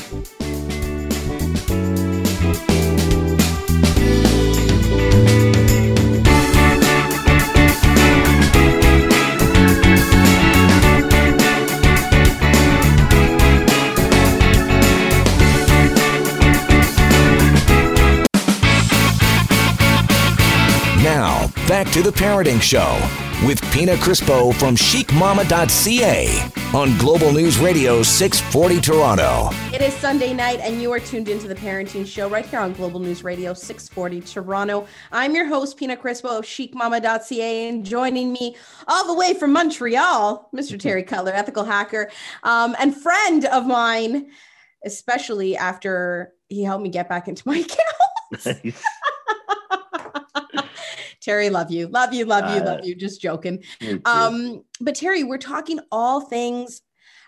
To 21.91 22.01
the 22.01 22.09
Parenting 22.09 22.61
Show 22.61 22.97
with 23.45 23.61
Pina 23.73 23.95
Crispo 23.95 24.55
from 24.55 24.77
chicmama.ca 24.77 26.49
on 26.73 26.97
Global 26.97 27.33
News 27.33 27.57
Radio 27.57 28.01
640 28.01 28.79
Toronto. 28.79 29.49
It 29.73 29.81
is 29.81 29.93
Sunday 29.95 30.33
night, 30.33 30.61
and 30.61 30.81
you 30.81 30.89
are 30.93 31.01
tuned 31.01 31.27
into 31.27 31.49
the 31.49 31.55
Parenting 31.55 32.07
Show 32.07 32.29
right 32.29 32.45
here 32.45 32.61
on 32.61 32.71
Global 32.71 33.01
News 33.01 33.25
Radio 33.25 33.53
640 33.53 34.21
Toronto. 34.21 34.87
I'm 35.11 35.35
your 35.35 35.47
host, 35.47 35.75
Pina 35.75 35.97
Crispo 35.97 36.39
of 36.39 36.45
chicmama.ca, 36.45 37.67
and 37.67 37.85
joining 37.85 38.31
me 38.31 38.55
all 38.87 39.05
the 39.05 39.13
way 39.13 39.33
from 39.33 39.51
Montreal, 39.51 40.49
Mr. 40.55 40.79
Terry 40.79 41.03
Cutler, 41.03 41.33
ethical 41.33 41.65
hacker, 41.65 42.09
um, 42.43 42.73
and 42.79 42.95
friend 42.95 43.43
of 43.47 43.65
mine, 43.65 44.31
especially 44.85 45.57
after 45.57 46.31
he 46.47 46.63
helped 46.63 46.83
me 46.83 46.89
get 46.89 47.09
back 47.09 47.27
into 47.27 47.43
my 47.45 47.57
account. 48.31 48.75
Terry, 51.21 51.49
love 51.49 51.71
you, 51.71 51.87
love 51.87 52.13
you, 52.13 52.25
love 52.25 52.55
you, 52.55 52.61
Uh, 52.61 52.65
love 52.65 52.85
you. 52.85 52.95
Just 52.95 53.21
joking. 53.21 53.63
Um, 54.05 54.63
but 54.79 54.95
Terry, 54.95 55.23
we're 55.23 55.37
talking 55.37 55.79
all 55.91 56.21
things 56.21 56.81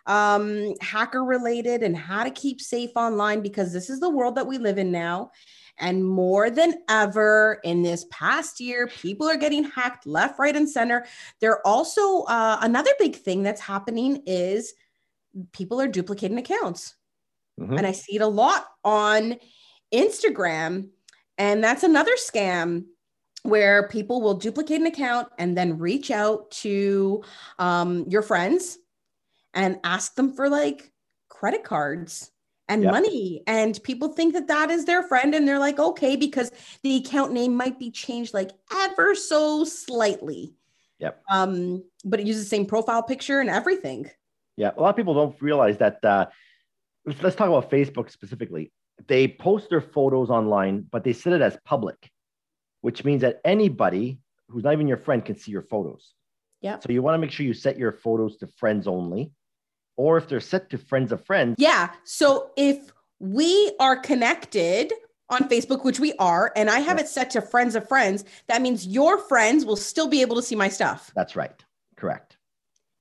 um, 0.06 0.74
hacker 0.82 1.24
related 1.24 1.84
and 1.84 1.96
how 1.96 2.24
to 2.24 2.32
keep 2.32 2.60
safe 2.60 2.90
online 2.96 3.42
because 3.42 3.72
this 3.72 3.90
is 3.90 4.00
the 4.00 4.10
world 4.10 4.36
that 4.36 4.48
we 4.48 4.58
live 4.58 4.78
in 4.78 4.92
now. 4.92 5.32
And 5.78 6.06
more 6.06 6.50
than 6.50 6.74
ever 6.90 7.60
in 7.64 7.82
this 7.82 8.06
past 8.12 8.60
year, 8.60 8.88
people 8.88 9.28
are 9.30 9.38
getting 9.38 9.64
hacked 9.64 10.06
left, 10.06 10.38
right, 10.38 10.56
and 10.56 10.70
center. 10.70 11.06
There 11.40 11.66
also 11.66 12.24
uh, 12.24 12.58
another 12.62 12.92
big 13.00 13.16
thing 13.16 13.44
that's 13.44 13.62
happening 13.62 14.24
is 14.26 14.74
people 15.52 15.80
are 15.82 15.88
duplicating 15.88 16.38
accounts, 16.38 16.96
Mhm. 17.60 17.78
and 17.78 17.88
I 17.88 17.92
see 17.92 18.16
it 18.18 18.22
a 18.22 18.28
lot 18.28 18.68
on 18.84 19.38
Instagram. 19.94 20.90
And 21.38 21.64
that's 21.64 21.84
another 21.84 22.14
scam 22.18 22.86
where 23.44 23.88
people 23.90 24.22
will 24.22 24.36
duplicate 24.36 24.80
an 24.82 24.88
account 24.88 25.28
and 25.38 25.58
then 25.58 25.78
reach 25.78 26.12
out 26.12 26.50
to 26.52 27.24
um, 27.60 28.06
your 28.10 28.22
friends 28.22 28.78
and 29.54 29.80
ask 29.84 30.16
them 30.16 30.34
for 30.34 30.50
like 30.50 30.92
credit 31.30 31.64
cards 31.64 32.32
and 32.70 32.84
Yep. 32.84 32.92
money. 32.94 33.44
And 33.46 33.82
people 33.84 34.08
think 34.08 34.34
that 34.34 34.48
that 34.48 34.72
is 34.72 34.86
their 34.86 35.04
friend. 35.04 35.36
And 35.36 35.46
they're 35.46 35.60
like, 35.60 35.78
okay, 35.78 36.16
because 36.16 36.52
the 36.82 36.96
account 36.96 37.34
name 37.34 37.54
might 37.56 37.78
be 37.78 37.92
changed 37.92 38.34
like 38.34 38.52
ever 38.74 39.14
so 39.14 39.66
slightly. 39.66 40.56
Yep. 41.00 41.22
Um, 41.30 41.84
but 42.06 42.22
it 42.22 42.26
uses 42.26 42.46
the 42.46 42.50
same 42.50 42.66
profile 42.66 43.04
picture 43.04 43.42
and 43.42 43.50
everything. 43.50 44.10
Yeah, 44.56 44.72
a 44.78 44.82
lot 44.82 44.92
of 44.92 44.96
people 44.96 45.14
don't 45.14 45.40
realize 45.42 45.78
that. 45.80 46.04
Uh, 46.04 46.28
let's, 47.06 47.22
let's 47.22 47.36
talk 47.36 47.50
about 47.50 47.70
Facebook 47.70 48.10
specifically. 48.10 48.72
They 49.08 49.28
post 49.28 49.70
their 49.70 49.82
photos 49.82 50.30
online, 50.30 50.86
but 50.90 51.04
they 51.04 51.12
set 51.12 51.34
it 51.34 51.42
as 51.42 51.58
public, 51.66 52.10
which 52.84 53.06
means 53.06 53.22
that 53.22 53.40
anybody 53.46 54.20
who's 54.50 54.64
not 54.66 54.74
even 54.74 54.90
your 54.90 54.98
friend 54.98 55.24
can 55.24 55.38
see 55.38 55.52
your 55.52 55.62
photos. 55.64 56.14
Yeah. 56.62 56.80
So 56.80 56.92
you 56.92 57.02
want 57.02 57.16
to 57.16 57.18
make 57.18 57.32
sure 57.32 57.46
you 57.46 57.54
set 57.54 57.78
your 57.78 57.94
photos 57.94 58.36
to 58.38 58.48
friends 58.48 58.88
only, 58.88 59.32
or 59.96 60.18
if 60.18 60.28
they're 60.28 60.42
set 60.42 60.70
to 60.72 60.78
friends 60.78 61.14
of 61.14 61.26
friends. 61.26 61.56
Yeah. 61.58 61.92
So 62.04 62.52
if 62.58 62.92
we 63.20 63.74
are 63.80 63.96
connected 63.96 64.92
on 65.30 65.48
Facebook, 65.48 65.86
which 65.86 66.00
we 66.02 66.12
are, 66.20 66.52
and 66.58 66.70
I 66.70 66.80
have 66.80 66.98
Yeah. 66.98 67.06
it 67.06 67.08
set 67.08 67.30
to 67.32 67.42
friends 67.42 67.76
of 67.76 67.88
friends, 67.88 68.26
that 68.48 68.62
means 68.62 68.86
your 68.86 69.18
friends 69.18 69.66
will 69.66 69.78
still 69.78 70.10
be 70.10 70.20
able 70.22 70.36
to 70.36 70.42
see 70.42 70.56
my 70.56 70.68
stuff. 70.68 71.10
That's 71.16 71.38
right. 71.38 71.64
Correct. 71.96 72.38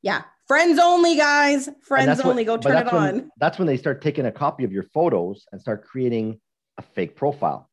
Yeah. 0.00 0.22
Friends 0.46 0.78
only, 0.78 1.16
guys. 1.16 1.68
Friends 1.82 2.20
only. 2.20 2.44
Go 2.44 2.56
turn 2.56 2.86
it 2.86 2.92
when- 2.92 3.14
on. 3.22 3.30
That's 3.38 3.58
when 3.58 3.66
they 3.66 3.76
start 3.76 4.00
taking 4.00 4.26
a 4.26 4.32
copy 4.32 4.62
of 4.62 4.70
your 4.72 4.84
photos 4.84 5.44
and 5.50 5.60
start 5.60 5.84
creating 5.84 6.40
a 6.78 6.82
fake 6.82 7.16
profile. 7.16 7.68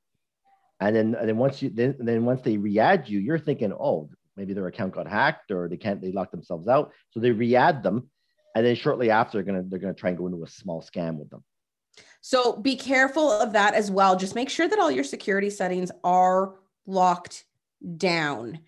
And 0.79 0.95
then, 0.95 1.15
and 1.15 1.27
then 1.27 1.37
once 1.37 1.61
you 1.61 1.69
then, 1.69 1.95
then 1.99 2.25
once 2.25 2.41
they 2.41 2.57
re-add 2.57 3.09
you, 3.09 3.19
you're 3.19 3.39
thinking, 3.39 3.73
oh, 3.73 4.09
maybe 4.37 4.53
their 4.53 4.67
account 4.67 4.93
got 4.93 5.07
hacked 5.07 5.51
or 5.51 5.67
they 5.67 5.77
can't 5.77 6.01
they 6.01 6.11
locked 6.11 6.31
themselves 6.31 6.67
out. 6.67 6.91
So 7.11 7.19
they 7.19 7.31
re-add 7.31 7.83
them, 7.83 8.09
and 8.55 8.65
then 8.65 8.75
shortly 8.75 9.11
after 9.11 9.37
they're 9.37 9.43
gonna 9.43 9.63
they're 9.67 9.79
gonna 9.79 9.93
try 9.93 10.09
and 10.09 10.17
go 10.17 10.27
into 10.27 10.43
a 10.43 10.47
small 10.47 10.81
scam 10.81 11.17
with 11.17 11.29
them. 11.29 11.43
So 12.21 12.55
be 12.55 12.75
careful 12.75 13.29
of 13.29 13.53
that 13.53 13.73
as 13.73 13.91
well. 13.91 14.15
Just 14.15 14.35
make 14.35 14.49
sure 14.49 14.67
that 14.67 14.79
all 14.79 14.91
your 14.91 15.03
security 15.03 15.49
settings 15.49 15.91
are 16.03 16.55
locked 16.85 17.45
down. 17.97 18.59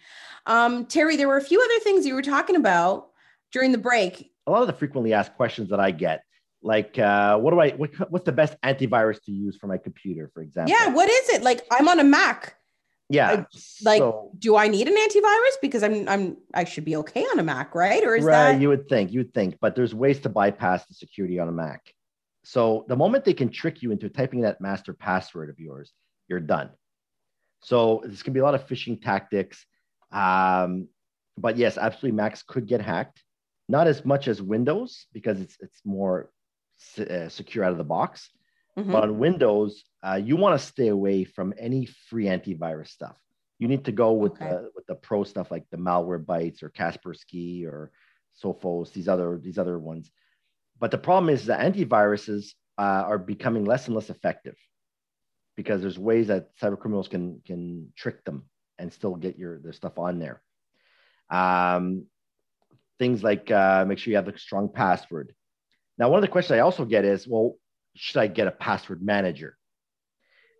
Um, 0.46 0.86
Terry, 0.86 1.18
there 1.18 1.28
were 1.28 1.38
a 1.38 1.44
few 1.44 1.62
other 1.62 1.80
things 1.84 2.06
you 2.06 2.16
were 2.16 2.22
talking 2.22 2.56
about 2.56 3.10
during 3.52 3.72
the 3.72 3.78
break. 3.78 4.32
A 4.48 4.52
lot 4.52 4.62
of 4.62 4.68
the 4.68 4.74
frequently 4.74 5.14
asked 5.14 5.36
questions 5.36 5.70
that 5.70 5.80
I 5.80 5.92
get, 5.92 6.24
like, 6.64 7.00
uh, 7.00 7.38
what 7.38 7.52
do 7.52 7.60
I 7.60 7.72
what, 7.72 7.92
what's 8.12 8.26
the 8.26 8.32
best 8.32 8.56
antivirus 8.62 9.22
to 9.24 9.32
use 9.32 9.58
for 9.58 9.68
my 9.68 9.78
computer, 9.78 10.30
for 10.34 10.42
example? 10.42 10.74
Yeah, 10.74 10.94
what 10.94 11.10
is 11.10 11.30
it? 11.30 11.44
Like 11.44 11.66
I'm 11.72 11.88
on 11.88 12.00
a 12.00 12.04
Mac. 12.04 12.56
yeah. 13.10 13.46
like 13.84 14.00
so, 14.00 14.32
do 14.38 14.56
I 14.56 14.68
need 14.68 14.88
an 14.88 14.96
antivirus? 14.96 15.56
Because 15.62 15.84
I'm 15.84 16.08
I'm 16.08 16.38
I 16.54 16.64
should 16.64 16.86
be 16.86 16.96
okay 16.98 17.24
on 17.24 17.40
a 17.40 17.44
Mac, 17.44 17.74
right? 17.74 18.04
Or 18.04 18.16
is 18.16 18.24
right, 18.24 18.54
that 18.54 18.62
you 18.62 18.70
would 18.70 18.88
think, 18.88 19.12
you 19.12 19.20
would 19.22 19.34
think, 19.34 19.58
but 19.60 19.76
there's 19.76 19.96
ways 19.96 20.20
to 20.20 20.30
bypass 20.30 20.86
the 20.86 20.94
security 20.94 21.40
on 21.40 21.50
a 21.50 21.52
Mac. 21.52 21.94
So 22.44 22.86
the 22.88 22.96
moment 22.96 23.26
they 23.26 23.34
can 23.34 23.50
trick 23.50 23.82
you 23.82 23.92
into 23.92 24.10
typing 24.10 24.42
that 24.42 24.62
master 24.62 24.94
password 24.94 25.50
of 25.50 25.60
yours, 25.60 25.92
you're 26.28 26.40
done. 26.40 26.70
So 27.64 28.02
there's 28.04 28.24
gonna 28.24 28.34
be 28.34 28.40
a 28.40 28.44
lot 28.44 28.56
of 28.56 28.68
phishing 28.68 29.02
tactics. 29.02 29.66
Um, 30.12 30.88
but 31.38 31.58
yes, 31.58 31.78
absolutely, 31.78 32.18
Macs 32.18 32.44
could 32.44 32.68
get 32.68 32.82
hacked. 32.82 33.24
Not 33.68 33.88
as 33.88 34.06
much 34.06 34.28
as 34.28 34.42
Windows 34.42 35.08
because 35.14 35.40
it's 35.40 35.58
it's 35.60 35.82
more 35.86 36.30
uh, 37.00 37.30
secure 37.30 37.64
out 37.64 37.72
of 37.72 37.78
the 37.78 37.84
box. 37.84 38.30
Mhm. 38.78 38.92
But 38.92 39.04
on 39.04 39.20
Windows, 39.20 39.84
uh, 40.04 40.20
you 40.24 40.36
want 40.38 40.60
to 40.60 40.66
stay 40.66 40.88
away 40.88 41.24
from 41.24 41.54
any 41.58 41.86
free 41.86 42.26
antivirus 42.26 42.88
stuff. 42.90 43.18
You 43.60 43.68
need 43.68 43.86
to 43.86 43.92
go 43.92 44.14
with 44.14 44.34
Okay. 44.34 44.50
the 44.50 44.72
with 44.76 44.86
the 44.88 44.96
pro 44.96 45.24
stuff 45.24 45.52
like 45.52 45.70
the 45.70 45.78
Malwarebytes 45.78 46.64
or 46.64 46.70
Kaspersky 46.70 47.66
or 47.66 47.92
Sophos, 48.42 48.92
these 48.94 49.08
other 49.08 49.38
these 49.38 49.58
other 49.58 49.78
ones. 49.78 50.12
But 50.80 50.92
the 50.92 50.98
problem 50.98 51.30
is 51.30 51.46
that 51.46 51.60
antiviruses 51.60 52.56
uh, 52.78 53.04
are 53.06 53.20
becoming 53.20 53.66
less 53.66 53.86
and 53.88 53.96
less 53.96 54.10
effective 54.10 54.58
because 55.56 55.82
there's 55.82 56.00
ways 56.00 56.28
that 56.28 56.56
cyber 56.58 56.80
criminals 56.80 57.08
can 57.08 57.42
can 57.46 57.92
trick 57.96 58.24
them 58.24 58.50
and 58.80 58.92
still 58.92 59.16
get 59.16 59.38
your 59.38 59.60
their 59.60 59.74
stuff 59.74 60.00
on 60.00 60.18
there. 60.18 60.42
Um, 61.30 62.08
things 62.98 63.24
like 63.24 63.52
uh, 63.52 63.86
make 63.88 64.00
sure 64.00 64.12
you 64.12 64.18
have 64.18 64.28
a 64.28 64.38
strong 64.38 64.70
password. 64.70 65.36
Now, 66.02 66.10
one 66.10 66.18
of 66.18 66.24
the 66.24 66.32
questions 66.32 66.56
I 66.58 66.62
also 66.62 66.84
get 66.84 67.06
is, 67.06 67.28
well, 67.28 67.58
should 67.96 68.18
I 68.22 68.26
get 68.26 68.48
a 68.48 68.52
password 68.52 69.04
manager? 69.04 69.56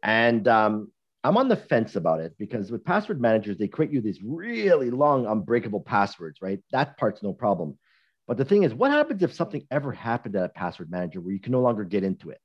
And 0.04 0.48
um, 0.48 0.92
I'm 1.24 1.36
on 1.36 1.48
the 1.48 1.56
fence 1.56 1.96
about 1.96 2.20
it 2.20 2.36
because 2.38 2.70
with 2.72 2.86
password 2.86 3.20
managers, 3.20 3.58
they 3.58 3.68
create 3.68 3.92
you 3.92 4.02
these 4.02 4.20
really 4.22 4.92
long, 4.92 5.26
unbreakable 5.26 5.80
passwords, 5.82 6.44
right? 6.44 6.60
That 6.72 6.96
part's 6.96 7.24
no 7.24 7.34
problem. 7.34 7.80
But 8.28 8.38
the 8.38 8.46
thing 8.46 8.62
is, 8.62 8.72
what 8.72 8.92
happens 8.92 9.24
if 9.24 9.34
something 9.34 9.66
ever 9.72 9.92
happened 9.92 10.36
at 10.36 10.44
a 10.46 10.50
password 10.50 10.92
manager 10.92 11.20
where 11.20 11.34
you 11.34 11.40
can 11.40 11.54
no 11.54 11.62
longer 11.62 11.86
get 11.86 12.04
into 12.04 12.30
it? 12.30 12.40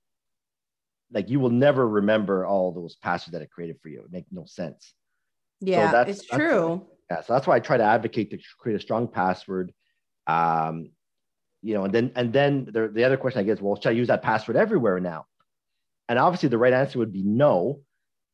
Like 1.12 1.28
you 1.28 1.38
will 1.38 1.50
never 1.50 1.86
remember 1.86 2.46
all 2.46 2.72
those 2.72 2.96
passwords 2.96 3.32
that 3.32 3.42
it 3.42 3.50
created 3.50 3.76
for 3.82 3.90
you. 3.90 4.00
It 4.04 4.10
makes 4.10 4.32
no 4.32 4.46
sense. 4.46 4.94
yeah, 5.60 5.92
that's- 5.92 6.16
it's 6.20 6.30
that's- 6.30 6.50
true. 6.50 6.86
Yeah, 7.10 7.20
so 7.20 7.34
that's 7.34 7.46
why 7.46 7.56
I 7.56 7.60
try 7.60 7.76
to 7.76 7.84
advocate 7.84 8.30
to 8.30 8.38
create 8.58 8.76
a 8.76 8.80
strong 8.80 9.06
password. 9.06 9.74
Um, 10.26 10.92
you 11.62 11.74
know, 11.74 11.84
and 11.84 11.94
then 11.94 12.12
and 12.14 12.32
then 12.32 12.66
the, 12.70 12.88
the 12.88 13.04
other 13.04 13.16
question 13.16 13.40
I 13.40 13.44
guess, 13.44 13.60
well, 13.60 13.76
should 13.76 13.88
I 13.88 13.92
use 13.92 14.08
that 14.08 14.22
password 14.22 14.56
everywhere 14.56 15.00
now? 15.00 15.26
And 16.08 16.18
obviously, 16.18 16.48
the 16.48 16.58
right 16.58 16.72
answer 16.72 16.98
would 16.98 17.12
be 17.12 17.22
no. 17.22 17.80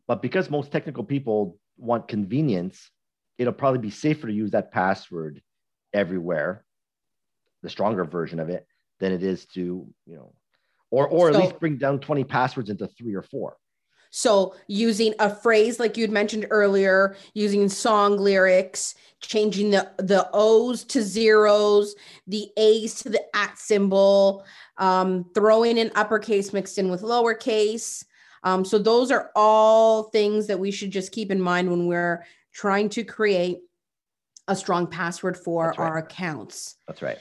But 0.08 0.20
because 0.20 0.50
most 0.50 0.72
technical 0.72 1.04
people 1.04 1.58
want 1.78 2.08
convenience, 2.08 2.90
it'll 3.38 3.52
probably 3.52 3.78
be 3.78 3.90
safer 3.90 4.26
to 4.26 4.32
use 4.32 4.50
that 4.50 4.72
password 4.72 5.40
everywhere, 5.94 6.64
the 7.62 7.70
stronger 7.70 8.04
version 8.04 8.40
of 8.40 8.48
it, 8.50 8.66
than 9.00 9.12
it 9.12 9.22
is 9.22 9.46
to 9.46 9.60
you 10.06 10.16
know, 10.16 10.34
or 10.90 11.08
or 11.08 11.28
at 11.28 11.34
So- 11.34 11.40
least 11.40 11.60
bring 11.60 11.78
down 11.78 12.00
twenty 12.00 12.24
passwords 12.24 12.68
into 12.70 12.86
three 12.88 13.14
or 13.14 13.22
four. 13.22 13.56
So 14.14 14.54
using 14.66 15.14
a 15.18 15.34
phrase 15.34 15.80
like 15.80 15.96
you'd 15.96 16.10
mentioned 16.10 16.46
earlier, 16.50 17.16
using 17.32 17.68
song 17.70 18.18
lyrics, 18.18 18.94
changing 19.20 19.70
the 19.70 19.90
the 19.96 20.28
O's 20.34 20.84
to 20.84 21.02
zeros, 21.02 21.96
the 22.26 22.50
A's 22.58 22.94
to 22.96 23.08
the 23.08 23.22
at 23.34 23.58
symbol, 23.58 24.44
um, 24.76 25.24
throwing 25.34 25.78
in 25.78 25.90
uppercase 25.94 26.52
mixed 26.52 26.76
in 26.76 26.90
with 26.90 27.00
lowercase. 27.00 28.04
Um, 28.44 28.66
so 28.66 28.78
those 28.78 29.10
are 29.10 29.30
all 29.34 30.04
things 30.04 30.46
that 30.46 30.60
we 30.60 30.70
should 30.70 30.90
just 30.90 31.10
keep 31.10 31.30
in 31.30 31.40
mind 31.40 31.70
when 31.70 31.86
we're 31.86 32.26
trying 32.52 32.90
to 32.90 33.04
create 33.04 33.60
a 34.46 34.54
strong 34.54 34.86
password 34.88 35.38
for 35.38 35.68
right. 35.68 35.78
our 35.78 35.98
accounts. 35.98 36.76
That's 36.86 37.00
right. 37.00 37.18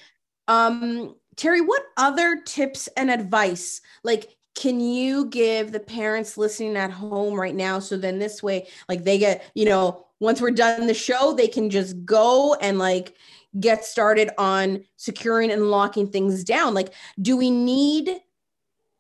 Um, 0.50 1.16
Terry, 1.38 1.62
what 1.62 1.84
other 1.96 2.42
tips 2.46 2.90
and 2.98 3.10
advice 3.10 3.80
like 4.04 4.36
can 4.62 4.80
you 4.80 5.26
give 5.26 5.72
the 5.72 5.80
parents 5.80 6.38
listening 6.38 6.78
at 6.78 6.92
home 6.92 7.34
right 7.34 7.56
now 7.56 7.80
so 7.80 7.98
then 7.98 8.20
this 8.20 8.44
way 8.44 8.68
like 8.88 9.04
they 9.04 9.18
get, 9.18 9.44
you 9.56 9.66
know, 9.66 10.06
once 10.20 10.40
we're 10.40 10.52
done 10.52 10.86
the 10.86 10.94
show, 10.94 11.34
they 11.34 11.48
can 11.48 11.72
just 11.72 12.06
go 12.06 12.54
and 12.62 12.78
like 12.78 13.16
get 13.60 13.84
started 13.84 14.30
on 14.38 14.84
securing 14.98 15.50
and 15.50 15.72
locking 15.72 16.08
things 16.08 16.44
down. 16.44 16.76
Like 16.76 16.94
do 17.20 17.36
we 17.36 17.50
need 17.50 18.12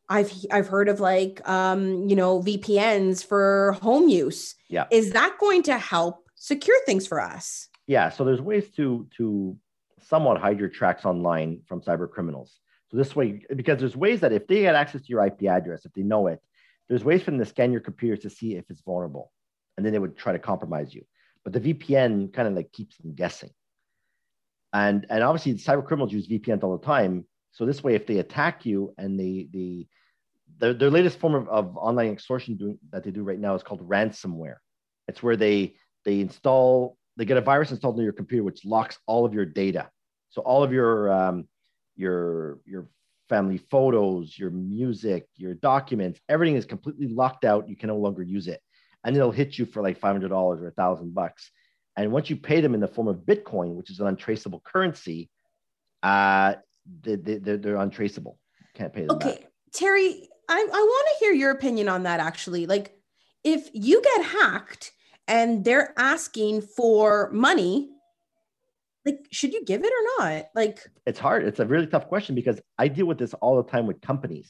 I've 0.09 0.33
I've 0.51 0.67
heard 0.67 0.89
of 0.89 0.99
like 0.99 1.47
um, 1.47 2.09
you 2.09 2.15
know, 2.15 2.41
VPNs 2.41 3.23
for 3.23 3.77
home 3.83 4.09
use. 4.09 4.55
Yeah. 4.67 4.87
Is 4.89 5.11
that 5.11 5.37
going 5.39 5.61
to 5.63 5.77
help 5.77 6.27
secure 6.35 6.77
things 6.85 7.05
for 7.05 7.21
us? 7.21 7.69
yeah 7.87 8.09
so 8.09 8.23
there's 8.23 8.41
ways 8.41 8.69
to 8.77 9.07
to 9.17 9.55
somewhat 10.01 10.39
hide 10.39 10.59
your 10.59 10.69
tracks 10.69 11.05
online 11.05 11.59
from 11.67 11.81
cyber 11.81 12.09
criminals 12.09 12.59
so 12.91 12.97
this 12.97 13.15
way 13.15 13.41
because 13.55 13.79
there's 13.79 13.95
ways 13.95 14.19
that 14.19 14.33
if 14.33 14.45
they 14.47 14.61
get 14.61 14.75
access 14.75 15.01
to 15.01 15.07
your 15.07 15.25
ip 15.25 15.41
address 15.43 15.85
if 15.85 15.93
they 15.93 16.03
know 16.03 16.27
it 16.27 16.39
there's 16.91 17.05
ways 17.05 17.23
for 17.23 17.31
them 17.31 17.39
to 17.39 17.45
scan 17.45 17.71
your 17.71 17.81
computers 17.81 18.19
to 18.19 18.29
see 18.29 18.55
if 18.55 18.65
it's 18.69 18.81
vulnerable 18.81 19.31
and 19.77 19.85
then 19.85 19.93
they 19.93 19.99
would 19.99 20.17
try 20.17 20.33
to 20.33 20.39
compromise 20.39 20.93
you. 20.93 21.03
But 21.43 21.53
the 21.53 21.73
vpn 21.73 22.33
kind 22.33 22.47
of 22.47 22.53
like 22.53 22.71
keeps 22.71 22.97
them 22.97 23.15
guessing. 23.15 23.49
And 24.73 25.05
and 25.09 25.23
obviously 25.23 25.53
cyber 25.53 25.85
criminals 25.85 26.13
use 26.13 26.27
vpns 26.27 26.63
all 26.63 26.77
the 26.77 26.85
time. 26.85 27.25
So 27.51 27.65
this 27.65 27.83
way 27.83 27.95
if 27.95 28.05
they 28.05 28.19
attack 28.19 28.65
you 28.65 28.93
and 28.97 29.19
they 29.19 29.47
the 29.51 29.87
their, 30.59 30.73
their 30.73 30.91
latest 30.91 31.17
form 31.17 31.33
of, 31.33 31.47
of 31.49 31.77
online 31.77 32.11
extortion 32.11 32.57
doing, 32.57 32.77
that 32.91 33.03
they 33.03 33.11
do 33.11 33.23
right 33.23 33.39
now 33.39 33.55
is 33.55 33.63
called 33.63 33.87
ransomware. 33.87 34.57
It's 35.07 35.23
where 35.23 35.35
they 35.35 35.75
they 36.05 36.19
install 36.19 36.97
they 37.17 37.25
get 37.25 37.37
a 37.37 37.41
virus 37.41 37.71
installed 37.71 37.95
into 37.95 38.03
your 38.03 38.13
computer 38.13 38.43
which 38.43 38.65
locks 38.65 38.99
all 39.07 39.25
of 39.25 39.33
your 39.33 39.45
data. 39.45 39.89
So 40.29 40.41
all 40.41 40.61
of 40.61 40.71
your 40.71 41.11
um, 41.11 41.47
your 41.95 42.59
your 42.65 42.87
family 43.29 43.57
photos 43.57 44.37
your 44.37 44.49
music 44.49 45.25
your 45.37 45.53
documents 45.53 46.19
everything 46.27 46.55
is 46.55 46.65
completely 46.65 47.07
locked 47.07 47.45
out. 47.45 47.69
You 47.69 47.75
can 47.75 47.87
no 47.87 47.97
longer 47.97 48.23
use 48.23 48.47
it. 48.47 48.61
And 49.03 49.15
it'll 49.15 49.31
hit 49.31 49.57
you 49.57 49.65
for 49.65 49.81
like 49.81 49.99
$500 49.99 50.29
or 50.31 50.67
a 50.67 50.71
thousand 50.71 51.15
bucks. 51.15 51.49
And 51.97 52.11
once 52.11 52.29
you 52.29 52.35
pay 52.35 52.61
them 52.61 52.75
in 52.75 52.79
the 52.79 52.87
form 52.87 53.07
of 53.07 53.17
bitcoin 53.17 53.75
which 53.75 53.89
is 53.89 53.99
an 53.99 54.07
untraceable 54.07 54.61
currency 54.65 55.29
uh, 56.03 56.55
they, 57.01 57.15
they, 57.15 57.37
they're, 57.37 57.57
they're 57.57 57.75
untraceable. 57.77 58.37
Can't 58.73 58.93
pay 58.93 59.01
them 59.01 59.17
Okay, 59.17 59.35
back. 59.41 59.51
Terry, 59.73 60.29
I, 60.49 60.55
I 60.59 60.65
want 60.65 61.07
to 61.11 61.25
hear 61.25 61.33
your 61.33 61.51
opinion 61.51 61.87
on 61.89 62.03
that 62.03 62.19
actually. 62.19 62.65
Like, 62.65 62.95
if 63.43 63.69
you 63.73 64.01
get 64.01 64.25
hacked 64.25 64.91
and 65.27 65.63
they're 65.65 65.93
asking 65.97 66.61
for 66.61 67.31
money, 67.31 67.89
like, 69.05 69.27
should 69.31 69.53
you 69.53 69.63
give 69.65 69.83
it 69.83 69.91
or 69.91 70.25
not? 70.25 70.45
Like, 70.53 70.79
it's 71.05 71.19
hard. 71.19 71.45
It's 71.45 71.59
a 71.59 71.65
really 71.65 71.87
tough 71.87 72.07
question 72.07 72.35
because 72.35 72.59
I 72.77 72.87
deal 72.87 73.05
with 73.05 73.17
this 73.17 73.33
all 73.35 73.61
the 73.61 73.69
time 73.69 73.87
with 73.87 74.01
companies. 74.01 74.49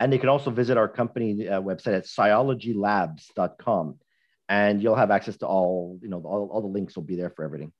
And 0.00 0.12
they 0.12 0.18
can 0.18 0.28
also 0.28 0.50
visit 0.50 0.76
our 0.76 0.88
company 0.88 1.48
uh, 1.48 1.60
website 1.60 1.96
at 1.96 2.04
cyologylabs.com. 2.04 3.96
And 4.48 4.82
you'll 4.82 4.94
have 4.94 5.10
access 5.10 5.36
to 5.38 5.46
all, 5.46 5.98
you 6.00 6.08
know, 6.08 6.22
all, 6.24 6.48
all 6.52 6.62
the 6.62 6.68
links 6.68 6.96
will 6.96 7.02
be 7.02 7.16
there 7.16 7.30
for 7.30 7.44
everything 7.44 7.72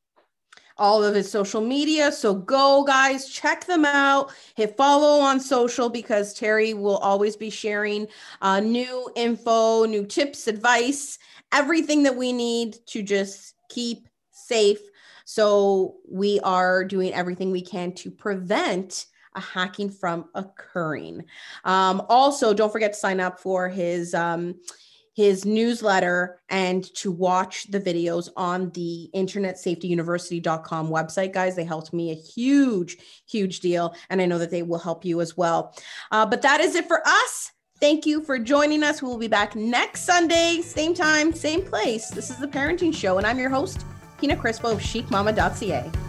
all 0.79 1.03
of 1.03 1.15
his 1.15 1.31
social 1.31 1.61
media. 1.61 2.13
So 2.13 2.35
go, 2.35 2.85
guys, 2.85 3.29
check 3.29 3.67
them 3.67 3.85
out. 3.85 4.33
Hit 4.55 4.77
follow 4.77 5.21
on 5.21 5.41
social 5.41 5.89
because 5.89 6.33
Terry 6.33 6.73
will 6.73 6.99
always 6.99 7.37
be 7.37 7.51
sharing 7.51 8.07
uh, 8.41 8.61
new 8.61 9.11
info, 9.17 9.85
new 9.85 10.07
tips, 10.07 10.47
advice, 10.47 11.19
everything 11.53 12.05
that 12.05 12.17
we 12.17 12.33
need 12.33 12.77
to 12.87 13.03
just 13.03 13.55
keep 13.69 14.09
safe. 14.31 14.81
So 15.25 15.97
we 16.09 16.41
are 16.41 16.85
doing 16.85 17.13
everything 17.13 17.51
we 17.51 17.63
can 17.63 17.93
to 17.95 18.11
prevent 18.11 19.07
hacking 19.41 19.91
from 19.91 20.27
occurring. 20.35 21.25
Um, 21.65 22.03
also, 22.09 22.53
don't 22.55 22.73
forget 22.73 22.93
to 22.93 22.99
sign 22.99 23.21
up 23.21 23.41
for 23.41 23.69
his 23.69 24.15
um, 24.15 24.57
his 25.19 25.45
newsletter 25.45 26.39
and 26.49 26.95
to 26.95 27.11
watch 27.11 27.69
the 27.73 27.81
videos 27.81 28.29
on 28.37 28.71
the 28.71 29.11
internetsafetyuniversity.com 29.17 30.89
website 30.89 31.33
guys. 31.33 31.57
They 31.57 31.65
helped 31.65 31.93
me 31.93 32.13
a 32.13 32.15
huge 32.15 32.99
huge 33.29 33.59
deal 33.59 33.97
and 34.11 34.23
i 34.23 34.27
know 34.27 34.39
that 34.39 34.53
they 34.53 34.63
will 34.63 34.79
help 34.79 35.05
you 35.05 35.21
as 35.21 35.37
well. 35.37 35.77
Uh, 36.13 36.25
but 36.25 36.41
that 36.43 36.61
is 36.61 36.77
it 36.77 36.87
for 36.87 37.03
us. 37.05 37.51
Thank 37.81 38.07
you 38.07 38.23
for 38.23 38.39
joining 38.39 38.85
us. 38.85 39.03
We 39.03 39.09
will 39.09 39.19
be 39.19 39.27
back 39.27 39.57
next 39.57 40.03
sunday 40.03 40.61
same 40.63 40.95
time 40.95 41.33
same 41.33 41.63
place. 41.65 42.11
This 42.11 42.31
is 42.31 42.37
the 42.37 42.47
parenting 42.47 42.95
show 42.95 43.19
and 43.19 43.27
i'm 43.27 43.41
your 43.41 43.51
host 43.51 43.85
pina 44.19 44.37
crispo 44.37 44.71
of 44.71 44.79
chicmama.ca 44.79 46.08